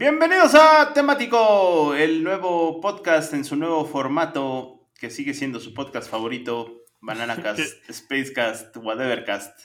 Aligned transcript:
Bienvenidos 0.00 0.54
a 0.54 0.92
Temático, 0.94 1.92
el 1.92 2.22
nuevo 2.22 2.80
podcast 2.80 3.34
en 3.34 3.44
su 3.44 3.56
nuevo 3.56 3.84
formato, 3.84 4.88
que 4.96 5.10
sigue 5.10 5.34
siendo 5.34 5.58
su 5.58 5.74
podcast 5.74 6.08
favorito, 6.08 6.84
Bananacast, 7.00 7.60
Spacecast, 7.92 8.76
Whatevercast. 8.76 9.58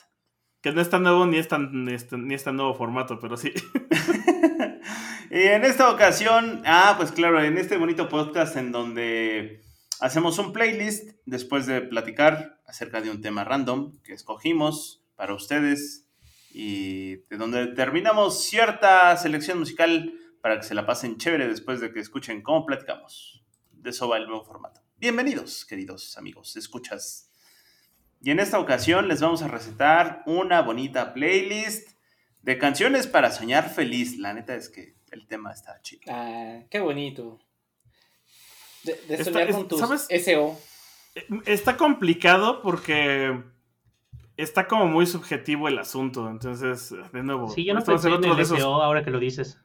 Que 0.60 0.72
no 0.72 0.80
es 0.80 0.90
tan 0.90 1.04
nuevo 1.04 1.24
ni 1.24 1.38
es 1.38 1.46
tan, 1.46 1.84
ni 1.84 1.94
es 1.94 2.42
tan 2.42 2.56
nuevo 2.56 2.74
formato, 2.74 3.20
pero 3.20 3.36
sí. 3.36 3.52
y 5.30 5.38
en 5.38 5.64
esta 5.64 5.88
ocasión, 5.88 6.62
ah, 6.66 6.94
pues 6.96 7.12
claro, 7.12 7.40
en 7.40 7.56
este 7.56 7.76
bonito 7.76 8.08
podcast 8.08 8.56
en 8.56 8.72
donde 8.72 9.62
hacemos 10.00 10.36
un 10.40 10.52
playlist 10.52 11.12
después 11.26 11.66
de 11.66 11.80
platicar 11.80 12.60
acerca 12.66 13.00
de 13.00 13.10
un 13.10 13.22
tema 13.22 13.44
random 13.44 14.00
que 14.02 14.14
escogimos 14.14 15.00
para 15.14 15.32
ustedes 15.32 16.08
y 16.52 17.18
de 17.30 17.36
donde 17.36 17.68
terminamos 17.68 18.42
cierta 18.42 19.16
selección 19.16 19.60
musical 19.60 20.12
para 20.44 20.58
que 20.58 20.64
se 20.64 20.74
la 20.74 20.84
pasen 20.84 21.16
chévere 21.16 21.48
después 21.48 21.80
de 21.80 21.90
que 21.90 22.00
escuchen 22.00 22.42
cómo 22.42 22.66
platicamos. 22.66 23.42
De 23.72 23.88
eso 23.88 24.10
va 24.10 24.18
el 24.18 24.26
nuevo 24.26 24.44
formato. 24.44 24.82
Bienvenidos, 24.98 25.64
queridos 25.64 26.18
amigos, 26.18 26.54
escuchas. 26.58 27.30
Y 28.20 28.30
en 28.30 28.38
esta 28.38 28.58
ocasión 28.58 29.08
les 29.08 29.22
vamos 29.22 29.40
a 29.40 29.48
recetar 29.48 30.22
una 30.26 30.60
bonita 30.60 31.14
playlist 31.14 31.92
de 32.42 32.58
canciones 32.58 33.06
para 33.06 33.30
soñar 33.30 33.70
feliz. 33.70 34.18
La 34.18 34.34
neta 34.34 34.54
es 34.54 34.68
que 34.68 34.96
el 35.12 35.26
tema 35.26 35.50
está 35.50 35.80
chido. 35.80 36.02
Ah, 36.08 36.60
qué 36.68 36.80
bonito. 36.80 37.40
De, 38.82 39.24
soñar 39.24 39.50
con 39.50 39.66
tus 39.66 39.80
SO. 39.80 40.60
Está 41.46 41.78
complicado 41.78 42.60
porque 42.60 43.42
está 44.36 44.68
como 44.68 44.88
muy 44.88 45.06
subjetivo 45.06 45.68
el 45.68 45.78
asunto. 45.78 46.28
Entonces, 46.28 46.94
de 47.14 47.22
nuevo. 47.22 47.48
Sí, 47.48 47.64
yo 47.64 47.72
no 47.72 47.82
pensé 47.82 48.10
en 48.10 48.24
el 48.24 48.44
SO 48.44 48.82
ahora 48.82 49.02
que 49.02 49.10
lo 49.10 49.18
dices. 49.18 49.58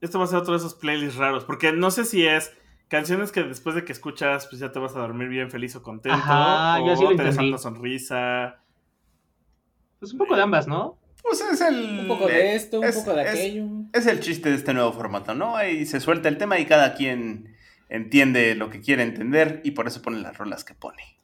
Esto 0.00 0.18
va 0.18 0.24
a 0.24 0.28
ser 0.28 0.38
otro 0.38 0.52
de 0.52 0.58
esos 0.58 0.74
playlists 0.74 1.16
raros. 1.16 1.44
Porque 1.44 1.72
no 1.72 1.90
sé 1.90 2.04
si 2.04 2.26
es 2.26 2.52
canciones 2.88 3.32
que 3.32 3.42
después 3.42 3.74
de 3.74 3.84
que 3.84 3.92
escuchas, 3.92 4.46
pues 4.46 4.60
ya 4.60 4.72
te 4.72 4.78
vas 4.78 4.96
a 4.96 5.00
dormir 5.00 5.28
bien 5.28 5.50
feliz 5.50 5.76
o 5.76 5.82
contento. 5.82 6.18
Ajá, 6.18 6.80
o 6.80 7.16
te 7.16 7.22
das 7.22 7.38
una 7.38 7.58
sonrisa. 7.58 8.60
Pues 9.98 10.12
un 10.12 10.18
poco 10.18 10.36
de 10.36 10.42
ambas, 10.42 10.66
¿no? 10.66 10.98
Pues 11.22 11.40
es 11.40 11.60
el. 11.60 12.00
Un 12.00 12.08
poco 12.08 12.26
de 12.26 12.54
esto, 12.54 12.80
un 12.80 12.92
poco 12.92 13.14
de 13.14 13.28
aquello. 13.28 13.66
Es, 13.92 14.06
el 14.06 14.20
chiste 14.20 14.50
de 14.50 14.56
este 14.56 14.72
nuevo 14.72 14.92
formato, 14.92 15.34
¿no? 15.34 15.56
Ahí 15.56 15.84
se 15.84 16.00
suelta 16.00 16.28
el 16.28 16.38
tema 16.38 16.58
y 16.58 16.66
cada 16.66 16.94
quien 16.94 17.56
entiende 17.88 18.54
lo 18.54 18.70
que 18.70 18.80
quiere 18.80 19.02
entender 19.02 19.60
y 19.64 19.72
por 19.72 19.86
eso 19.86 20.02
pone 20.02 20.20
las 20.20 20.36
rolas 20.36 20.64
que 20.64 20.74
pone. 20.74 21.18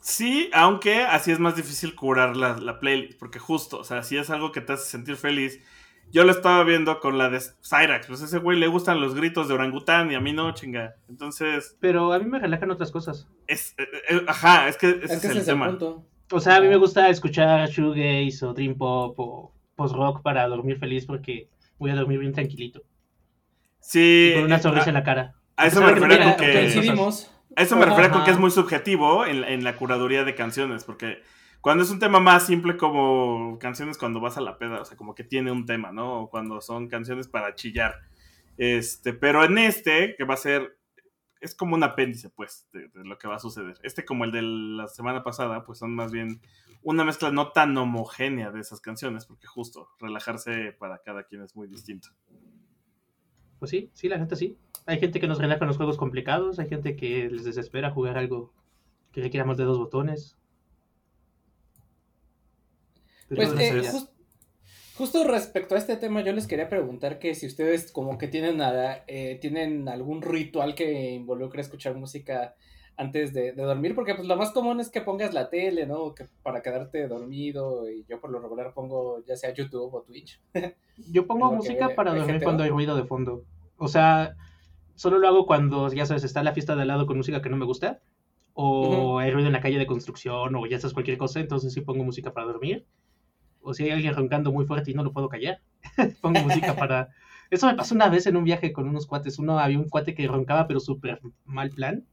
Sí, 0.00 0.50
aunque 0.52 1.02
así 1.02 1.32
es 1.32 1.40
más 1.40 1.56
difícil 1.56 1.94
curar 1.94 2.36
la, 2.36 2.56
la, 2.58 2.78
playlist, 2.78 3.18
porque 3.18 3.40
justo, 3.40 3.78
o 3.78 3.84
sea, 3.84 4.04
si 4.04 4.16
es 4.16 4.30
algo 4.30 4.52
que 4.52 4.60
te 4.60 4.74
hace 4.74 4.88
sentir 4.88 5.16
feliz. 5.16 5.60
Yo 6.12 6.24
lo 6.24 6.32
estaba 6.32 6.62
viendo 6.64 7.00
con 7.00 7.18
la 7.18 7.28
de 7.28 7.40
Cyrax, 7.40 8.06
pues 8.06 8.22
a 8.22 8.26
ese 8.26 8.38
güey 8.38 8.58
le 8.58 8.68
gustan 8.68 9.00
los 9.00 9.14
gritos 9.14 9.48
de 9.48 9.54
orangután 9.54 10.10
y 10.10 10.14
a 10.14 10.20
mí 10.20 10.32
no, 10.32 10.52
chinga. 10.52 10.96
Entonces. 11.08 11.76
Pero 11.80 12.12
a 12.12 12.18
mí 12.18 12.26
me 12.26 12.38
relajan 12.38 12.70
otras 12.70 12.90
cosas. 12.90 13.28
Es, 13.46 13.74
eh, 13.78 13.86
eh, 14.10 14.22
ajá, 14.26 14.68
es 14.68 14.76
que 14.76 15.00
ese 15.02 15.14
es, 15.14 15.24
el 15.24 15.44
tema. 15.44 15.76
O 16.30 16.40
sea, 16.40 16.56
a 16.56 16.60
mí 16.60 16.68
me 16.68 16.76
gusta 16.76 17.08
escuchar 17.08 17.68
shoegaze 17.68 18.44
o 18.44 18.52
dream 18.52 18.76
pop 18.76 19.18
o 19.18 19.52
post 19.74 19.94
rock 19.94 20.22
para 20.22 20.46
dormir 20.48 20.78
feliz 20.78 21.06
porque 21.06 21.48
voy 21.78 21.90
a 21.90 21.94
dormir 21.94 22.18
bien 22.18 22.32
tranquilito. 22.32 22.82
Sí. 23.80 24.32
con 24.34 24.44
una 24.44 24.58
sonrisa 24.58 24.88
en 24.88 24.94
la 24.94 25.04
cara. 25.04 25.34
A 25.56 25.66
eso 25.66 25.80
me 25.80 25.92
refiero 25.92 26.24
con 26.24 26.36
que. 26.36 26.58
A 27.56 27.62
eso 27.62 27.76
me 27.76 27.86
refiero 27.86 28.10
con 28.10 28.24
que 28.24 28.30
es 28.30 28.38
muy 28.38 28.50
subjetivo 28.50 29.24
en, 29.24 29.64
la 29.64 29.76
curaduría 29.76 30.24
de 30.24 30.34
canciones, 30.34 30.84
porque 30.84 31.22
cuando 31.66 31.82
es 31.82 31.90
un 31.90 31.98
tema 31.98 32.20
más 32.20 32.46
simple 32.46 32.76
como 32.76 33.58
canciones 33.58 33.98
cuando 33.98 34.20
vas 34.20 34.36
a 34.36 34.40
la 34.40 34.56
peda, 34.56 34.82
o 34.82 34.84
sea, 34.84 34.96
como 34.96 35.16
que 35.16 35.24
tiene 35.24 35.50
un 35.50 35.66
tema, 35.66 35.90
¿no? 35.90 36.20
O 36.20 36.30
cuando 36.30 36.60
son 36.60 36.86
canciones 36.86 37.26
para 37.26 37.56
chillar. 37.56 38.02
Este, 38.56 39.12
pero 39.12 39.44
en 39.44 39.58
este, 39.58 40.14
que 40.16 40.22
va 40.22 40.34
a 40.34 40.36
ser, 40.36 40.78
es 41.40 41.56
como 41.56 41.74
un 41.74 41.82
apéndice, 41.82 42.30
pues, 42.30 42.68
de, 42.72 42.88
lo 42.94 43.18
que 43.18 43.26
va 43.26 43.34
a 43.34 43.40
suceder. 43.40 43.74
Este, 43.82 44.04
como 44.04 44.24
el 44.24 44.30
de 44.30 44.42
la 44.42 44.86
semana 44.86 45.24
pasada, 45.24 45.64
pues 45.64 45.80
son 45.80 45.92
más 45.92 46.12
bien 46.12 46.40
una 46.84 47.02
mezcla 47.02 47.32
no 47.32 47.50
tan 47.50 47.76
homogénea 47.76 48.52
de 48.52 48.60
esas 48.60 48.80
canciones, 48.80 49.26
porque 49.26 49.48
justo 49.48 49.88
relajarse 49.98 50.70
para 50.78 50.98
cada 50.98 51.24
quien 51.24 51.42
es 51.42 51.56
muy 51.56 51.66
distinto. 51.66 52.10
Pues 53.58 53.72
sí, 53.72 53.90
sí, 53.92 54.08
la 54.08 54.18
gente 54.18 54.36
sí. 54.36 54.56
Hay 54.86 55.00
gente 55.00 55.18
que 55.18 55.26
nos 55.26 55.38
relaja 55.38 55.64
en 55.64 55.66
los 55.66 55.78
juegos 55.78 55.96
complicados, 55.96 56.60
hay 56.60 56.68
gente 56.68 56.94
que 56.94 57.28
les 57.28 57.42
desespera 57.42 57.90
jugar 57.90 58.18
algo 58.18 58.54
que 59.10 59.20
requiera 59.20 59.44
más 59.44 59.56
de 59.56 59.64
dos 59.64 59.78
botones. 59.78 60.35
Pues 63.28 63.52
eh, 63.58 63.82
justo 64.96 65.24
respecto 65.24 65.74
a 65.74 65.78
este 65.78 65.96
tema, 65.96 66.22
yo 66.22 66.32
les 66.32 66.46
quería 66.46 66.68
preguntar 66.68 67.18
que 67.18 67.34
si 67.34 67.46
ustedes 67.46 67.92
como 67.92 68.18
que 68.18 68.28
tienen, 68.28 68.60
eh, 69.06 69.38
tienen 69.40 69.88
algún 69.88 70.22
ritual 70.22 70.74
que 70.74 71.12
involucre 71.12 71.60
escuchar 71.60 71.94
música 71.96 72.54
antes 72.96 73.34
de, 73.34 73.52
dormir, 73.52 73.94
porque 73.94 74.14
pues 74.14 74.26
lo 74.26 74.36
más 74.36 74.52
común 74.52 74.80
es 74.80 74.88
que 74.88 75.02
pongas 75.02 75.34
la 75.34 75.50
tele, 75.50 75.86
¿no? 75.86 76.14
Que 76.14 76.26
para 76.42 76.62
quedarte 76.62 77.06
dormido 77.08 77.90
y 77.90 78.06
yo 78.08 78.20
por 78.20 78.30
lo 78.30 78.40
regular 78.40 78.72
pongo 78.72 79.22
ya 79.26 79.36
sea 79.36 79.52
YouTube 79.52 79.92
o 79.92 80.02
Twitch. 80.02 80.40
Yo 81.12 81.26
pongo 81.26 81.52
música 81.52 81.94
para 81.94 82.14
dormir 82.14 82.42
cuando 82.42 82.62
hay 82.62 82.70
ruido 82.70 82.96
de 82.96 83.04
fondo. 83.04 83.44
O 83.76 83.86
sea, 83.86 84.34
solo 84.94 85.18
lo 85.18 85.28
hago 85.28 85.44
cuando, 85.44 85.92
ya 85.92 86.06
sabes, 86.06 86.24
está 86.24 86.42
la 86.42 86.54
fiesta 86.54 86.74
de 86.74 86.82
al 86.82 86.88
lado 86.88 87.06
con 87.06 87.18
música 87.18 87.42
que 87.42 87.50
no 87.50 87.58
me 87.58 87.66
gusta, 87.66 88.00
o 88.54 89.18
hay 89.18 89.30
ruido 89.30 89.48
en 89.48 89.52
la 89.52 89.60
calle 89.60 89.78
de 89.78 89.86
construcción, 89.86 90.54
o 90.54 90.66
ya 90.66 90.80
sabes 90.80 90.94
cualquier 90.94 91.18
cosa, 91.18 91.40
entonces 91.40 91.74
sí 91.74 91.82
pongo 91.82 92.02
música 92.02 92.32
para 92.32 92.46
dormir. 92.46 92.86
O 93.66 93.74
si 93.74 93.82
hay 93.82 93.90
alguien 93.90 94.14
roncando 94.14 94.52
muy 94.52 94.64
fuerte 94.64 94.92
y 94.92 94.94
no 94.94 95.02
lo 95.02 95.12
puedo 95.12 95.28
callar, 95.28 95.60
pongo 96.20 96.40
música 96.40 96.76
para... 96.76 97.08
Eso 97.50 97.66
me 97.66 97.74
pasó 97.74 97.96
una 97.96 98.08
vez 98.08 98.26
en 98.28 98.36
un 98.36 98.44
viaje 98.44 98.72
con 98.72 98.88
unos 98.88 99.08
cuates. 99.08 99.40
Uno 99.40 99.58
había 99.58 99.76
un 99.76 99.88
cuate 99.88 100.14
que 100.14 100.28
roncaba, 100.28 100.68
pero 100.68 100.78
súper 100.78 101.20
mal 101.44 101.70
plan. 101.70 102.04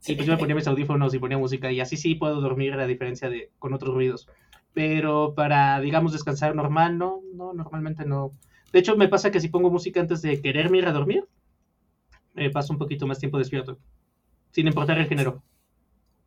Sí. 0.00 0.12
Y 0.12 0.16
pues 0.16 0.26
yo 0.26 0.32
me 0.32 0.38
ponía 0.38 0.56
mis 0.56 0.66
audífonos 0.66 1.14
y 1.14 1.20
ponía 1.20 1.38
música 1.38 1.70
y 1.70 1.80
así 1.80 1.96
sí 1.96 2.16
puedo 2.16 2.40
dormir 2.40 2.74
a 2.74 2.88
diferencia 2.88 3.30
de 3.30 3.52
con 3.60 3.72
otros 3.72 3.94
ruidos. 3.94 4.28
Pero 4.72 5.34
para, 5.36 5.80
digamos, 5.80 6.12
descansar 6.12 6.56
normal, 6.56 6.98
no, 6.98 7.20
no, 7.34 7.52
normalmente 7.52 8.04
no. 8.04 8.32
De 8.72 8.80
hecho, 8.80 8.96
me 8.96 9.06
pasa 9.06 9.30
que 9.30 9.38
si 9.38 9.48
pongo 9.48 9.70
música 9.70 10.00
antes 10.00 10.22
de 10.22 10.42
quererme 10.42 10.78
ir 10.78 10.86
a 10.86 10.92
dormir, 10.92 11.24
me 12.34 12.50
paso 12.50 12.72
un 12.72 12.80
poquito 12.80 13.06
más 13.06 13.20
tiempo 13.20 13.38
despierto, 13.38 13.78
sin 14.50 14.66
importar 14.66 14.98
el 14.98 15.06
género. 15.06 15.40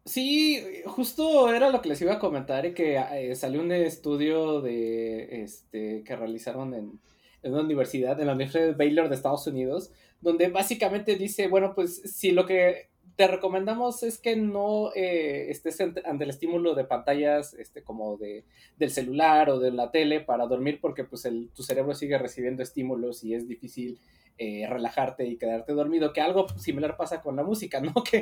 Sí, 0.07 0.63
justo 0.85 1.53
era 1.53 1.69
lo 1.69 1.81
que 1.81 1.89
les 1.89 2.01
iba 2.01 2.13
a 2.13 2.19
comentar 2.19 2.73
que 2.73 2.95
eh, 2.95 3.35
salió 3.35 3.59
un 3.59 3.73
estudio 3.73 4.61
de 4.61 5.43
este 5.43 6.01
que 6.05 6.15
realizaron 6.15 6.73
en, 6.73 7.01
en, 7.43 7.53
una 7.53 7.61
universidad, 7.61 8.17
en 8.19 8.27
la 8.27 8.33
Universidad 8.33 8.67
de 8.67 8.71
Baylor 8.71 9.09
de 9.09 9.15
Estados 9.15 9.45
Unidos, 9.47 9.91
donde 10.21 10.47
básicamente 10.47 11.17
dice, 11.17 11.49
bueno, 11.49 11.73
pues 11.75 12.01
si 12.05 12.31
lo 12.31 12.45
que 12.45 12.87
te 13.17 13.27
recomendamos 13.27 14.01
es 14.03 14.17
que 14.17 14.37
no 14.37 14.91
eh, 14.95 15.49
estés 15.49 15.81
ante 15.81 16.23
el 16.23 16.29
estímulo 16.29 16.73
de 16.73 16.85
pantallas 16.85 17.53
este, 17.55 17.83
como 17.83 18.15
de, 18.15 18.45
del 18.77 18.91
celular 18.91 19.49
o 19.49 19.59
de 19.59 19.71
la 19.71 19.91
tele 19.91 20.21
para 20.21 20.47
dormir 20.47 20.79
porque 20.79 21.03
pues 21.03 21.25
el, 21.25 21.49
tu 21.49 21.63
cerebro 21.63 21.95
sigue 21.95 22.17
recibiendo 22.17 22.63
estímulos 22.63 23.25
y 23.25 23.33
es 23.33 23.47
difícil 23.47 23.99
eh, 24.39 24.67
relajarte 24.69 25.25
y 25.25 25.37
quedarte 25.37 25.73
dormido, 25.73 26.13
que 26.13 26.21
algo 26.21 26.47
similar 26.59 26.95
pasa 26.95 27.21
con 27.21 27.35
la 27.35 27.43
música, 27.43 27.81
¿no? 27.81 27.93
Que 28.03 28.17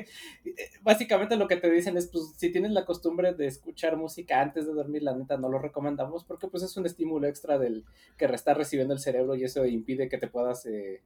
eh, 0.45 0.53
básicamente 0.81 1.35
lo 1.35 1.47
que 1.47 1.57
te 1.57 1.69
dicen 1.69 1.97
es, 1.97 2.07
pues, 2.07 2.33
si 2.37 2.51
tienes 2.51 2.71
la 2.71 2.85
costumbre 2.85 3.33
de 3.33 3.47
escuchar 3.47 3.97
música 3.97 4.41
antes 4.41 4.65
de 4.65 4.73
dormir, 4.73 5.03
la 5.03 5.15
neta 5.15 5.37
no 5.37 5.49
lo 5.49 5.59
recomendamos 5.59 6.23
porque 6.23 6.47
pues 6.47 6.63
es 6.63 6.77
un 6.77 6.85
estímulo 6.85 7.27
extra 7.27 7.57
del 7.57 7.83
que 8.17 8.25
está 8.25 8.53
recibiendo 8.53 8.93
el 8.93 8.99
cerebro 8.99 9.35
y 9.35 9.43
eso 9.43 9.65
impide 9.65 10.07
que 10.07 10.17
te 10.17 10.27
puedas 10.27 10.65
eh, 10.65 11.01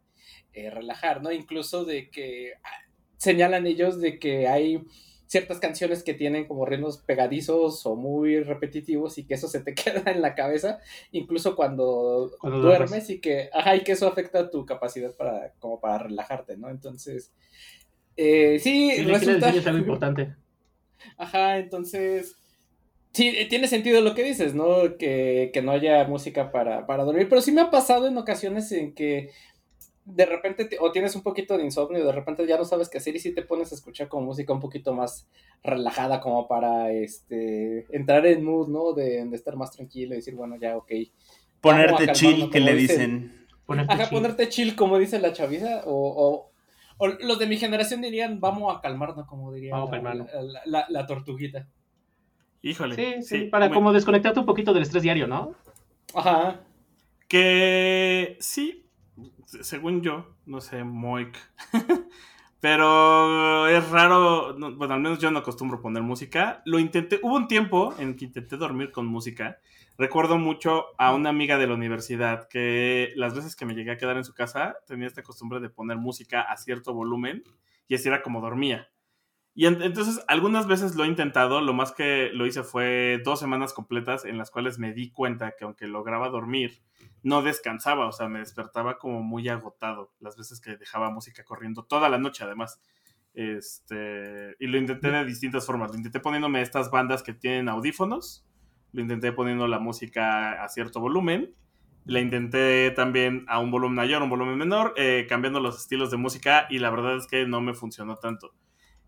relajar, 0.54 1.24
¿no? 1.24 1.32
Incluso 1.32 1.86
de 1.86 2.12
que 2.12 2.54
ah, 2.64 2.70
señalan 3.18 3.66
ellos 3.66 4.00
de 4.00 4.20
que 4.20 4.48
hay 4.48 4.84
ciertas 5.30 5.60
canciones 5.60 6.02
que 6.02 6.16
tienen 6.16 6.48
como 6.48 6.66
ritmos 6.66 6.98
pegadizos 6.98 7.86
o 7.86 7.96
muy 7.96 8.42
repetitivos 8.42 9.20
y 9.20 9.26
que 9.26 9.36
eso 9.36 9.48
se 9.48 9.62
te 9.62 9.76
queda 9.76 10.12
en 10.12 10.22
la 10.24 10.34
cabeza, 10.34 10.80
incluso 11.12 11.56
cuando, 11.56 12.32
duermes 12.42 13.12
y 13.12 13.22
que, 13.22 13.50
ajá, 13.54 13.76
y 13.76 13.82
que 13.82 13.92
eso 13.92 14.08
afecta 14.08 14.50
tu 14.50 14.66
capacidad 14.66 15.16
para, 15.16 15.54
como 15.60 15.80
para 15.80 16.00
relajarte, 16.00 16.58
¿no? 16.58 16.70
Entonces, 16.70 17.32
eh, 18.18 18.58
sí, 18.60 19.04
resulta... 19.04 19.50
Es 19.50 19.68
algo 19.68 19.80
importante. 19.86 20.34
Ajá, 21.16 21.60
entonces, 21.60 22.36
sí, 23.14 23.32
tiene 23.50 23.68
sentido 23.68 24.02
lo 24.02 24.16
que 24.16 24.24
dices, 24.24 24.56
¿no? 24.56 24.98
Que, 24.98 25.52
que 25.54 25.62
no 25.62 25.72
haya 25.72 26.06
música 26.06 26.52
para, 26.52 26.88
para 26.88 27.04
dormir, 27.04 27.30
pero 27.30 27.42
sí 27.42 27.52
me 27.52 27.62
ha 27.62 27.70
pasado 27.70 28.08
en 28.08 28.18
ocasiones 28.18 28.72
en 28.72 28.96
que 28.96 29.30
de 30.12 30.26
repente 30.26 30.78
o 30.80 30.92
tienes 30.92 31.16
un 31.16 31.24
poquito 31.24 31.58
de 31.58 31.64
insomnio, 31.64 32.06
de 32.06 32.12
repente 32.12 32.46
ya 32.48 32.58
no 32.58 32.66
sabes 32.66 32.90
qué 32.90 32.98
hacer 32.98 33.16
y 33.16 33.20
si 33.20 33.34
te 33.34 33.44
pones 33.44 33.72
a 33.72 33.76
escuchar 33.76 34.08
con 34.08 34.26
música 34.26 34.54
un 34.54 34.60
poquito 34.60 34.94
más 34.94 35.28
relajada 35.64 36.20
como 36.20 36.48
para 36.48 36.92
este 36.92 37.86
entrar 37.96 38.26
en 38.26 38.44
mood, 38.44 38.70
¿no? 38.70 38.94
De, 38.94 39.22
estar 39.34 39.56
más 39.56 39.72
tranquilo 39.72 40.14
y 40.14 40.18
decir, 40.18 40.36
bueno, 40.36 40.56
ya, 40.58 40.78
ok. 40.78 40.92
Ponerte 41.62 42.12
chill, 42.14 42.50
que 42.50 42.60
le 42.60 42.76
dicen. 42.76 43.48
Ponerte 43.66 43.94
Ajá, 43.94 44.04
chill. 44.06 44.18
ponerte 44.18 44.50
chill, 44.50 44.76
como 44.76 44.98
dice 44.98 45.20
la 45.20 45.34
chaviza, 45.34 45.84
o, 45.86 46.52
o, 46.98 47.08
los 47.08 47.40
de 47.40 47.48
mi 47.48 47.58
generación 47.58 48.02
dirían, 48.02 48.40
vamos 48.40 48.76
a 48.76 48.82
calmarnos, 48.82 49.28
como 49.28 49.54
diría 49.54 49.74
la, 50.66 51.06
tortuguita. 51.06 51.68
Híjole. 52.62 52.96
Sí, 52.96 53.24
sí, 53.24 53.46
para 53.46 53.70
como 53.70 53.94
desconectarte 53.94 54.40
un 54.40 54.46
poquito 54.46 54.74
del 54.74 54.84
estrés 54.84 55.04
diario, 55.04 55.28
¿no? 55.28 55.56
Ajá. 56.14 56.62
Que 57.28 58.38
sí, 58.40 58.89
según 59.62 60.02
yo, 60.02 60.36
no 60.46 60.62
sé, 60.62 60.84
Moik. 60.84 61.38
Pero 62.62 63.68
es 63.68 63.90
raro, 63.90 64.54
bueno, 64.76 64.94
al 64.94 65.00
menos 65.00 65.20
yo 65.20 65.32
no 65.32 65.40
acostumbro 65.40 65.82
poner 65.82 66.04
música. 66.04 66.62
Lo 66.66 66.78
intenté, 66.78 67.20
hubo 67.24 67.36
un 67.36 67.48
tiempo 67.48 67.96
en 67.98 68.18
que 68.18 68.26
intenté 68.26 68.58
dormir 68.58 68.92
con 68.92 69.06
música. 69.06 69.60
Recuerdo 69.98 70.38
mucho 70.38 70.88
a 70.98 71.14
una 71.14 71.30
amiga 71.30 71.58
de 71.58 71.68
la 71.68 71.74
universidad 71.74 72.48
que 72.50 73.14
las 73.16 73.34
veces 73.34 73.56
que 73.56 73.66
me 73.66 73.76
llegué 73.76 73.92
a 73.92 73.98
quedar 73.98 74.18
en 74.18 74.26
su 74.26 74.34
casa 74.34 74.76
tenía 74.88 75.08
esta 75.08 75.24
costumbre 75.24 75.62
de 75.62 75.70
poner 75.70 75.98
música 75.98 76.42
a 76.42 76.58
cierto 76.58 76.94
volumen 76.94 77.44
y 77.88 77.96
así 77.96 78.10
era 78.10 78.22
como 78.22 78.42
dormía. 78.42 78.90
Y 79.60 79.66
entonces 79.66 80.24
algunas 80.30 80.68
veces 80.68 80.96
lo 80.96 81.04
he 81.04 81.08
intentado, 81.08 81.60
lo 81.60 81.74
más 81.74 81.92
que 81.92 82.30
lo 82.32 82.48
hice 82.48 82.64
fue 82.64 83.22
dos 83.26 83.42
semanas 83.42 83.74
completas 83.74 84.24
en 84.24 84.38
las 84.38 84.52
cuales 84.52 84.80
me 84.80 84.94
di 84.94 85.12
cuenta 85.12 85.54
que 85.58 85.66
aunque 85.66 85.86
lograba 85.86 86.30
dormir, 86.30 86.82
no 87.24 87.42
descansaba, 87.42 88.08
o 88.08 88.14
sea, 88.14 88.30
me 88.30 88.40
despertaba 88.40 88.98
como 88.98 89.22
muy 89.22 89.50
agotado 89.50 90.14
las 90.22 90.38
veces 90.38 90.62
que 90.62 90.78
dejaba 90.78 91.10
música 91.10 91.44
corriendo 91.44 91.84
toda 91.84 92.08
la 92.08 92.18
noche 92.18 92.46
además. 92.46 92.82
Este, 93.34 94.56
y 94.62 94.68
lo 94.68 94.78
intenté 94.78 95.12
de 95.12 95.26
distintas 95.26 95.66
formas. 95.66 95.92
Lo 95.92 95.98
intenté 95.98 96.22
poniéndome 96.22 96.62
estas 96.62 96.90
bandas 96.90 97.22
que 97.22 97.34
tienen 97.34 97.68
audífonos, 97.68 98.48
lo 98.94 99.02
intenté 99.02 99.34
poniendo 99.34 99.68
la 99.68 99.80
música 99.80 100.64
a 100.64 100.70
cierto 100.70 101.02
volumen, 101.02 101.54
la 102.06 102.22
intenté 102.22 102.92
también 102.92 103.44
a 103.50 103.60
un 103.60 103.72
volumen 103.72 103.96
mayor, 103.96 104.22
un 104.24 104.30
volumen 104.30 104.58
menor, 104.58 104.94
eh, 104.96 105.26
cambiando 105.28 105.60
los 105.60 105.78
estilos 105.78 106.12
de 106.12 106.16
música 106.16 106.66
y 106.70 106.80
la 106.80 106.92
verdad 106.92 107.18
es 107.18 107.28
que 107.28 107.46
no 107.46 107.60
me 107.60 107.74
funcionó 107.74 108.16
tanto. 108.16 108.54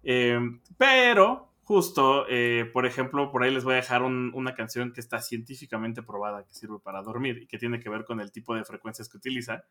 Em, 0.04 0.62
pero, 0.78 1.54
justo, 1.64 2.26
eh, 2.30 2.70
por 2.74 2.86
ejemplo, 2.86 3.32
por 3.32 3.44
ahí 3.44 3.54
les 3.54 3.64
voy 3.64 3.74
a 3.74 3.78
dejar 3.78 4.04
una 4.04 4.56
canción 4.56 4.94
que 4.94 5.02
está 5.02 5.22
científicamente 5.22 6.04
probada, 6.04 6.46
que 6.46 6.54
sirve 6.54 6.80
para 6.80 7.02
dormir 7.02 7.40
y 7.44 7.48
que 7.48 7.58
tiene 7.58 7.80
que 7.80 7.90
ver 7.90 8.06
con 8.06 8.20
el 8.20 8.32
tipo 8.32 8.56
de 8.56 8.66
frecuencias 8.66 9.10
que 9.10 9.18
utiliza. 9.18 9.66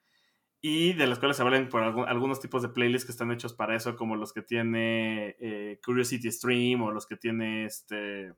Y 0.62 0.92
de 0.92 1.06
las 1.06 1.18
cuales 1.18 1.38
se 1.38 1.42
hablan 1.42 1.70
por 1.70 1.82
algunos 1.82 2.40
tipos 2.40 2.60
de 2.62 2.68
playlists 2.68 3.06
que 3.06 3.12
están 3.12 3.32
hechos 3.32 3.54
para 3.54 3.74
eso, 3.74 3.96
como 3.96 4.16
los 4.16 4.32
que 4.34 4.42
tiene 4.42 5.36
eh, 5.40 5.80
Curiosity 5.84 6.30
Stream 6.30 6.82
o 6.82 6.90
los 6.90 7.06
que 7.06 7.16
tiene 7.16 7.64
este 7.64 8.34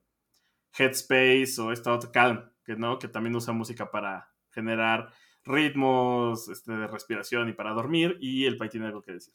Headspace 0.78 1.60
o 1.60 1.72
esta 1.72 1.92
otra 1.92 2.12
Calm, 2.12 2.50
que 2.64 2.76
no, 2.76 2.98
que 2.98 3.08
también 3.08 3.34
usa 3.34 3.52
música 3.52 3.90
para 3.90 4.30
generar 4.50 5.12
ritmos 5.44 6.48
este, 6.48 6.72
de 6.72 6.86
respiración 6.86 7.48
y 7.48 7.52
para 7.54 7.72
dormir. 7.72 8.18
Y 8.20 8.44
el 8.46 8.56
Pai 8.56 8.68
tiene 8.68 8.86
algo 8.86 9.02
que 9.02 9.12
decir. 9.12 9.34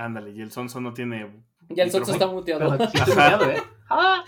Ándale, 0.00 0.30
y 0.30 0.40
el 0.40 0.50
Sonso 0.50 0.80
no 0.80 0.94
tiene. 0.94 1.30
Ya 1.68 1.84
el 1.84 1.90
Sonso 1.90 2.12
está 2.12 2.26
muteado. 2.26 2.74
¿eh? 2.74 3.62
Ah, 3.90 4.24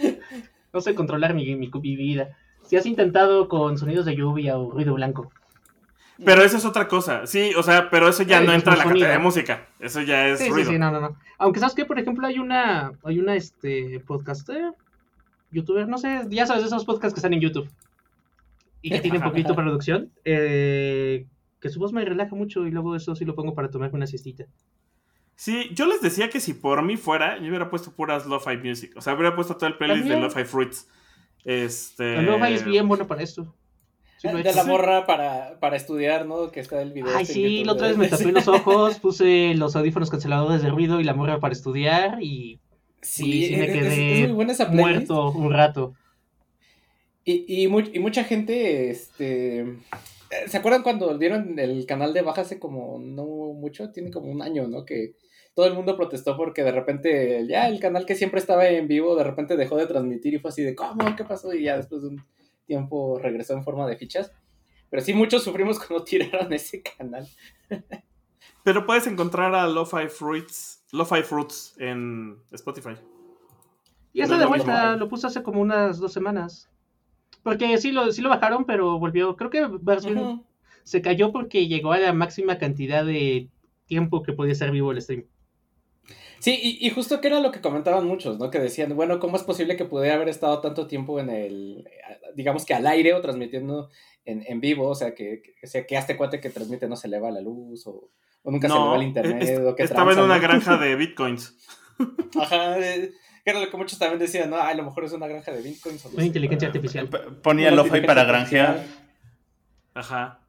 no 0.71 0.81
sé 0.83 0.95
controlar 0.95 1.33
mi, 1.35 1.57
mi, 1.57 1.71
vida. 1.97 2.37
Si 2.63 2.77
has 2.77 2.85
intentado 2.85 3.49
con 3.49 3.79
sonidos 3.79 4.05
de 4.05 4.15
lluvia 4.15 4.59
o 4.59 4.71
ruido 4.71 4.93
blanco. 4.93 5.33
Pero 6.23 6.43
eso 6.43 6.59
es 6.59 6.67
otra 6.67 6.89
cosa. 6.89 7.27
Sí, 7.27 7.53
o 7.57 7.63
sea, 7.63 7.89
pero 7.89 8.09
eso 8.09 8.23
ya 8.23 8.43
no 8.43 8.53
entra 8.53 8.75
en 8.75 8.79
la 8.79 8.85
categoría 8.85 9.09
de 9.13 9.19
música. 9.19 9.67
Eso 9.81 10.03
ya 10.03 10.29
es 10.29 10.41
ruido. 10.41 10.57
Sí, 10.57 10.73
sí, 10.73 10.79
no, 10.79 10.91
no, 10.91 11.01
no. 11.01 11.17
Aunque 11.39 11.59
sabes 11.59 11.75
que, 11.75 11.87
por 11.87 11.99
ejemplo, 11.99 12.27
hay 12.27 12.39
una, 12.39 12.93
hay 13.03 13.19
una, 13.19 13.35
este, 13.35 14.01
podcaster, 14.07 14.75
youtuber, 15.53 15.89
no 15.89 15.97
sé, 15.97 16.27
ya 16.29 16.45
sabes, 16.45 16.65
esos 16.65 16.85
podcasts 16.85 17.15
que 17.15 17.21
están 17.21 17.33
en 17.33 17.41
YouTube 17.41 17.71
y 18.83 18.91
que 18.91 19.01
tienen 19.01 19.23
poquito 19.23 19.51
de 19.51 19.55
producción, 19.55 20.11
eh, 20.27 21.25
que 21.61 21.71
su 21.71 21.81
voz 21.81 21.95
me 21.95 22.05
relaja 22.05 22.35
mucho 22.35 22.67
y 22.67 22.71
luego 22.71 22.95
eso 22.95 23.15
sí 23.15 23.25
lo 23.25 23.35
pongo 23.35 23.55
para 23.55 23.71
tomarme 23.71 23.97
una 23.97 24.07
siestita. 24.07 24.45
Sí, 25.43 25.71
yo 25.75 25.87
les 25.87 26.01
decía 26.01 26.31
que 26.31 26.39
si 26.39 26.55
por 26.55 26.85
mí 26.85 26.97
fuera, 26.97 27.37
yo 27.39 27.49
hubiera 27.49 27.69
puesto 27.69 27.91
puras 27.91 28.27
Lo-Fi 28.27 28.59
Music. 28.59 28.93
O 28.95 29.01
sea, 29.01 29.15
hubiera 29.15 29.35
puesto 29.35 29.57
todo 29.57 29.67
el 29.67 29.77
playlist 29.77 30.07
de 30.07 30.21
Lo-Fi 30.21 30.45
Fruits. 30.45 30.87
Este... 31.45 32.19
El 32.19 32.27
Lo-Fi 32.27 32.55
es 32.55 32.65
bien 32.65 32.87
bueno 32.87 33.09
para 33.09 33.25
esto. 33.25 33.53
de 34.23 34.55
la 34.55 34.63
morra 34.63 35.05
para, 35.05 35.59
para, 35.59 35.75
estudiar, 35.75 36.27
¿no? 36.27 36.53
Que 36.53 36.61
está 36.61 36.81
el 36.81 36.93
video. 36.93 37.11
Ay, 37.13 37.23
este 37.23 37.35
sí, 37.35 37.65
la 37.65 37.73
otra 37.73 37.89
vez 37.89 37.97
me 37.97 38.07
tapé 38.07 38.31
los 38.31 38.47
ojos, 38.47 39.01
puse 39.01 39.55
los 39.57 39.75
audífonos 39.75 40.11
canceladores 40.11 40.63
de 40.63 40.71
ruido 40.71 41.01
y 41.01 41.05
la 41.05 41.13
morra 41.13 41.41
para 41.41 41.53
estudiar 41.53 42.23
y. 42.23 42.61
Sí, 43.01 43.53
me 43.59 43.67
quedé 43.67 44.29
muerto 44.29 45.33
un 45.33 45.53
rato. 45.53 45.95
Y, 47.25 47.45
y, 47.49 47.65
y, 47.65 47.99
mucha 47.99 48.23
gente, 48.23 48.91
este. 48.91 49.77
¿Se 50.47 50.57
acuerdan 50.57 50.85
cuando 50.85 51.19
dieron 51.19 51.59
el 51.59 51.85
canal 51.85 52.15
de 52.15 52.23
baja 52.23 52.43
hace 52.43 52.61
como 52.61 53.01
no 53.01 53.25
mucho? 53.55 53.91
Tiene 53.91 54.13
como 54.13 54.31
un 54.31 54.41
año, 54.41 54.69
¿no? 54.69 54.85
Que 54.85 55.15
todo 55.55 55.67
el 55.67 55.75
mundo 55.75 55.97
protestó 55.97 56.37
porque 56.37 56.65
de 56.65 56.73
repente 56.73 57.47
ya 57.47 57.69
el 57.69 57.79
canal 57.79 58.07
que 58.07 58.15
siempre 58.15 58.41
estaba 58.41 58.67
en 58.69 58.89
vivo 58.89 59.17
de 59.17 59.25
repente 59.25 59.57
dejó 59.57 59.77
de 59.77 59.87
transmitir 59.87 60.35
y 60.35 60.39
fue 60.39 60.49
así 60.51 60.63
de 60.63 60.75
¿cómo? 60.75 61.15
¿Qué 61.17 61.25
pasó? 61.25 61.53
Y 61.53 61.65
ya 61.65 61.77
después 61.77 62.03
de 62.03 62.09
un 62.09 62.25
tiempo 62.67 63.19
regresó 63.19 63.55
en 63.55 63.65
forma 63.65 63.87
de 63.87 63.97
fichas. 63.97 64.33
Pero 64.91 65.03
sí, 65.03 65.15
muchos 65.15 65.43
sufrimos 65.43 65.79
cuando 65.79 66.05
tiraron 66.05 66.53
ese 66.53 66.83
canal. 66.83 67.27
Pero 68.63 68.87
puedes 68.87 69.07
encontrar 69.07 69.55
a 69.55 69.67
Lo-Fi 69.67 70.09
Fruits, 70.09 70.85
Lo-Fi 70.93 71.23
Fruits 71.23 71.75
en 71.79 72.37
Spotify. 72.53 72.95
Y 74.13 74.21
está 74.21 74.39
de 74.39 74.47
vuelta, 74.47 74.97
lo 74.97 75.09
puse 75.09 75.27
hace 75.27 75.43
como 75.43 75.61
unas 75.61 75.99
dos 75.99 76.13
semanas. 76.13 76.71
Porque 77.43 77.79
sí 77.79 77.91
lo, 77.91 78.13
sí 78.13 78.23
lo 78.23 78.29
bajaron, 78.29 78.67
pero 78.67 78.99
volvió. 78.99 79.37
Creo 79.37 79.51
que 79.51 79.67
se 80.85 81.03
cayó 81.03 81.33
porque 81.33 81.67
llegó 81.67 81.93
a 81.93 81.99
la 81.99 82.13
máxima 82.13 82.59
cantidad 82.59 83.05
de 83.05 83.49
tiempo 83.87 84.23
que 84.23 84.33
podía 84.33 84.55
ser 84.55 84.71
vivo 84.71 84.93
el 84.93 85.01
stream. 85.01 85.25
Sí, 86.41 86.79
y, 86.81 86.91
justo 86.91 87.21
que 87.21 87.29
era 87.29 87.39
lo 87.39 87.53
que 87.53 87.61
comentaban 87.61 88.05
muchos, 88.05 88.39
¿no? 88.39 88.51
Que 88.51 88.59
decían, 88.59 88.97
bueno, 88.97 89.21
¿cómo 89.21 89.37
es 89.37 89.45
posible 89.45 89.77
que 89.77 89.85
pudiera 89.85 90.17
haber 90.17 90.29
estado 90.29 90.61
tanto 90.61 90.89
tiempo 90.89 91.21
en 91.21 91.31
el, 91.31 91.89
digamos 92.35 92.65
que 92.65 92.75
al 92.75 92.87
aire 92.89 93.15
o 93.15 93.21
transmitiendo 93.21 93.91
en, 94.25 94.61
vivo? 94.61 94.89
O 94.89 94.95
sea, 94.97 95.15
que, 95.15 95.41
que, 95.61 95.67
sea, 95.69 95.87
que 95.87 95.97
este 95.97 96.17
cuate 96.17 96.41
que 96.41 96.51
transmite 96.51 96.89
no 96.89 96.97
se 96.97 97.07
le 97.07 97.21
va 97.21 97.31
la 97.31 97.41
luz 97.41 97.87
o, 97.87 98.11
nunca 98.43 98.69
se 98.69 98.75
le 98.75 98.81
va 98.81 98.97
el 98.97 99.03
internet. 99.05 99.63
o 99.65 99.77
que 99.77 99.85
estaba 99.85 100.13
en 100.13 100.19
una 100.19 100.41
granja 100.41 100.77
de 100.79 100.97
bitcoins. 100.97 101.57
Ajá, 102.41 102.77
que 102.77 103.51
era 103.51 103.61
lo 103.61 103.71
que 103.71 103.77
muchos 103.77 104.01
también 104.01 104.19
decían, 104.19 104.51
¿no? 104.51 104.57
a 104.57 104.75
lo 104.75 104.83
mejor 104.83 105.05
es 105.05 105.13
una 105.13 105.29
granja 105.29 105.53
de 105.53 105.63
bitcoins. 105.63 106.05
Una 106.07 106.25
inteligencia 106.25 106.67
artificial. 106.67 107.09
Ponía 107.43 107.71
lo 107.71 107.87
para 107.87 108.25
granjear. 108.25 108.85
Ajá. 109.95 110.41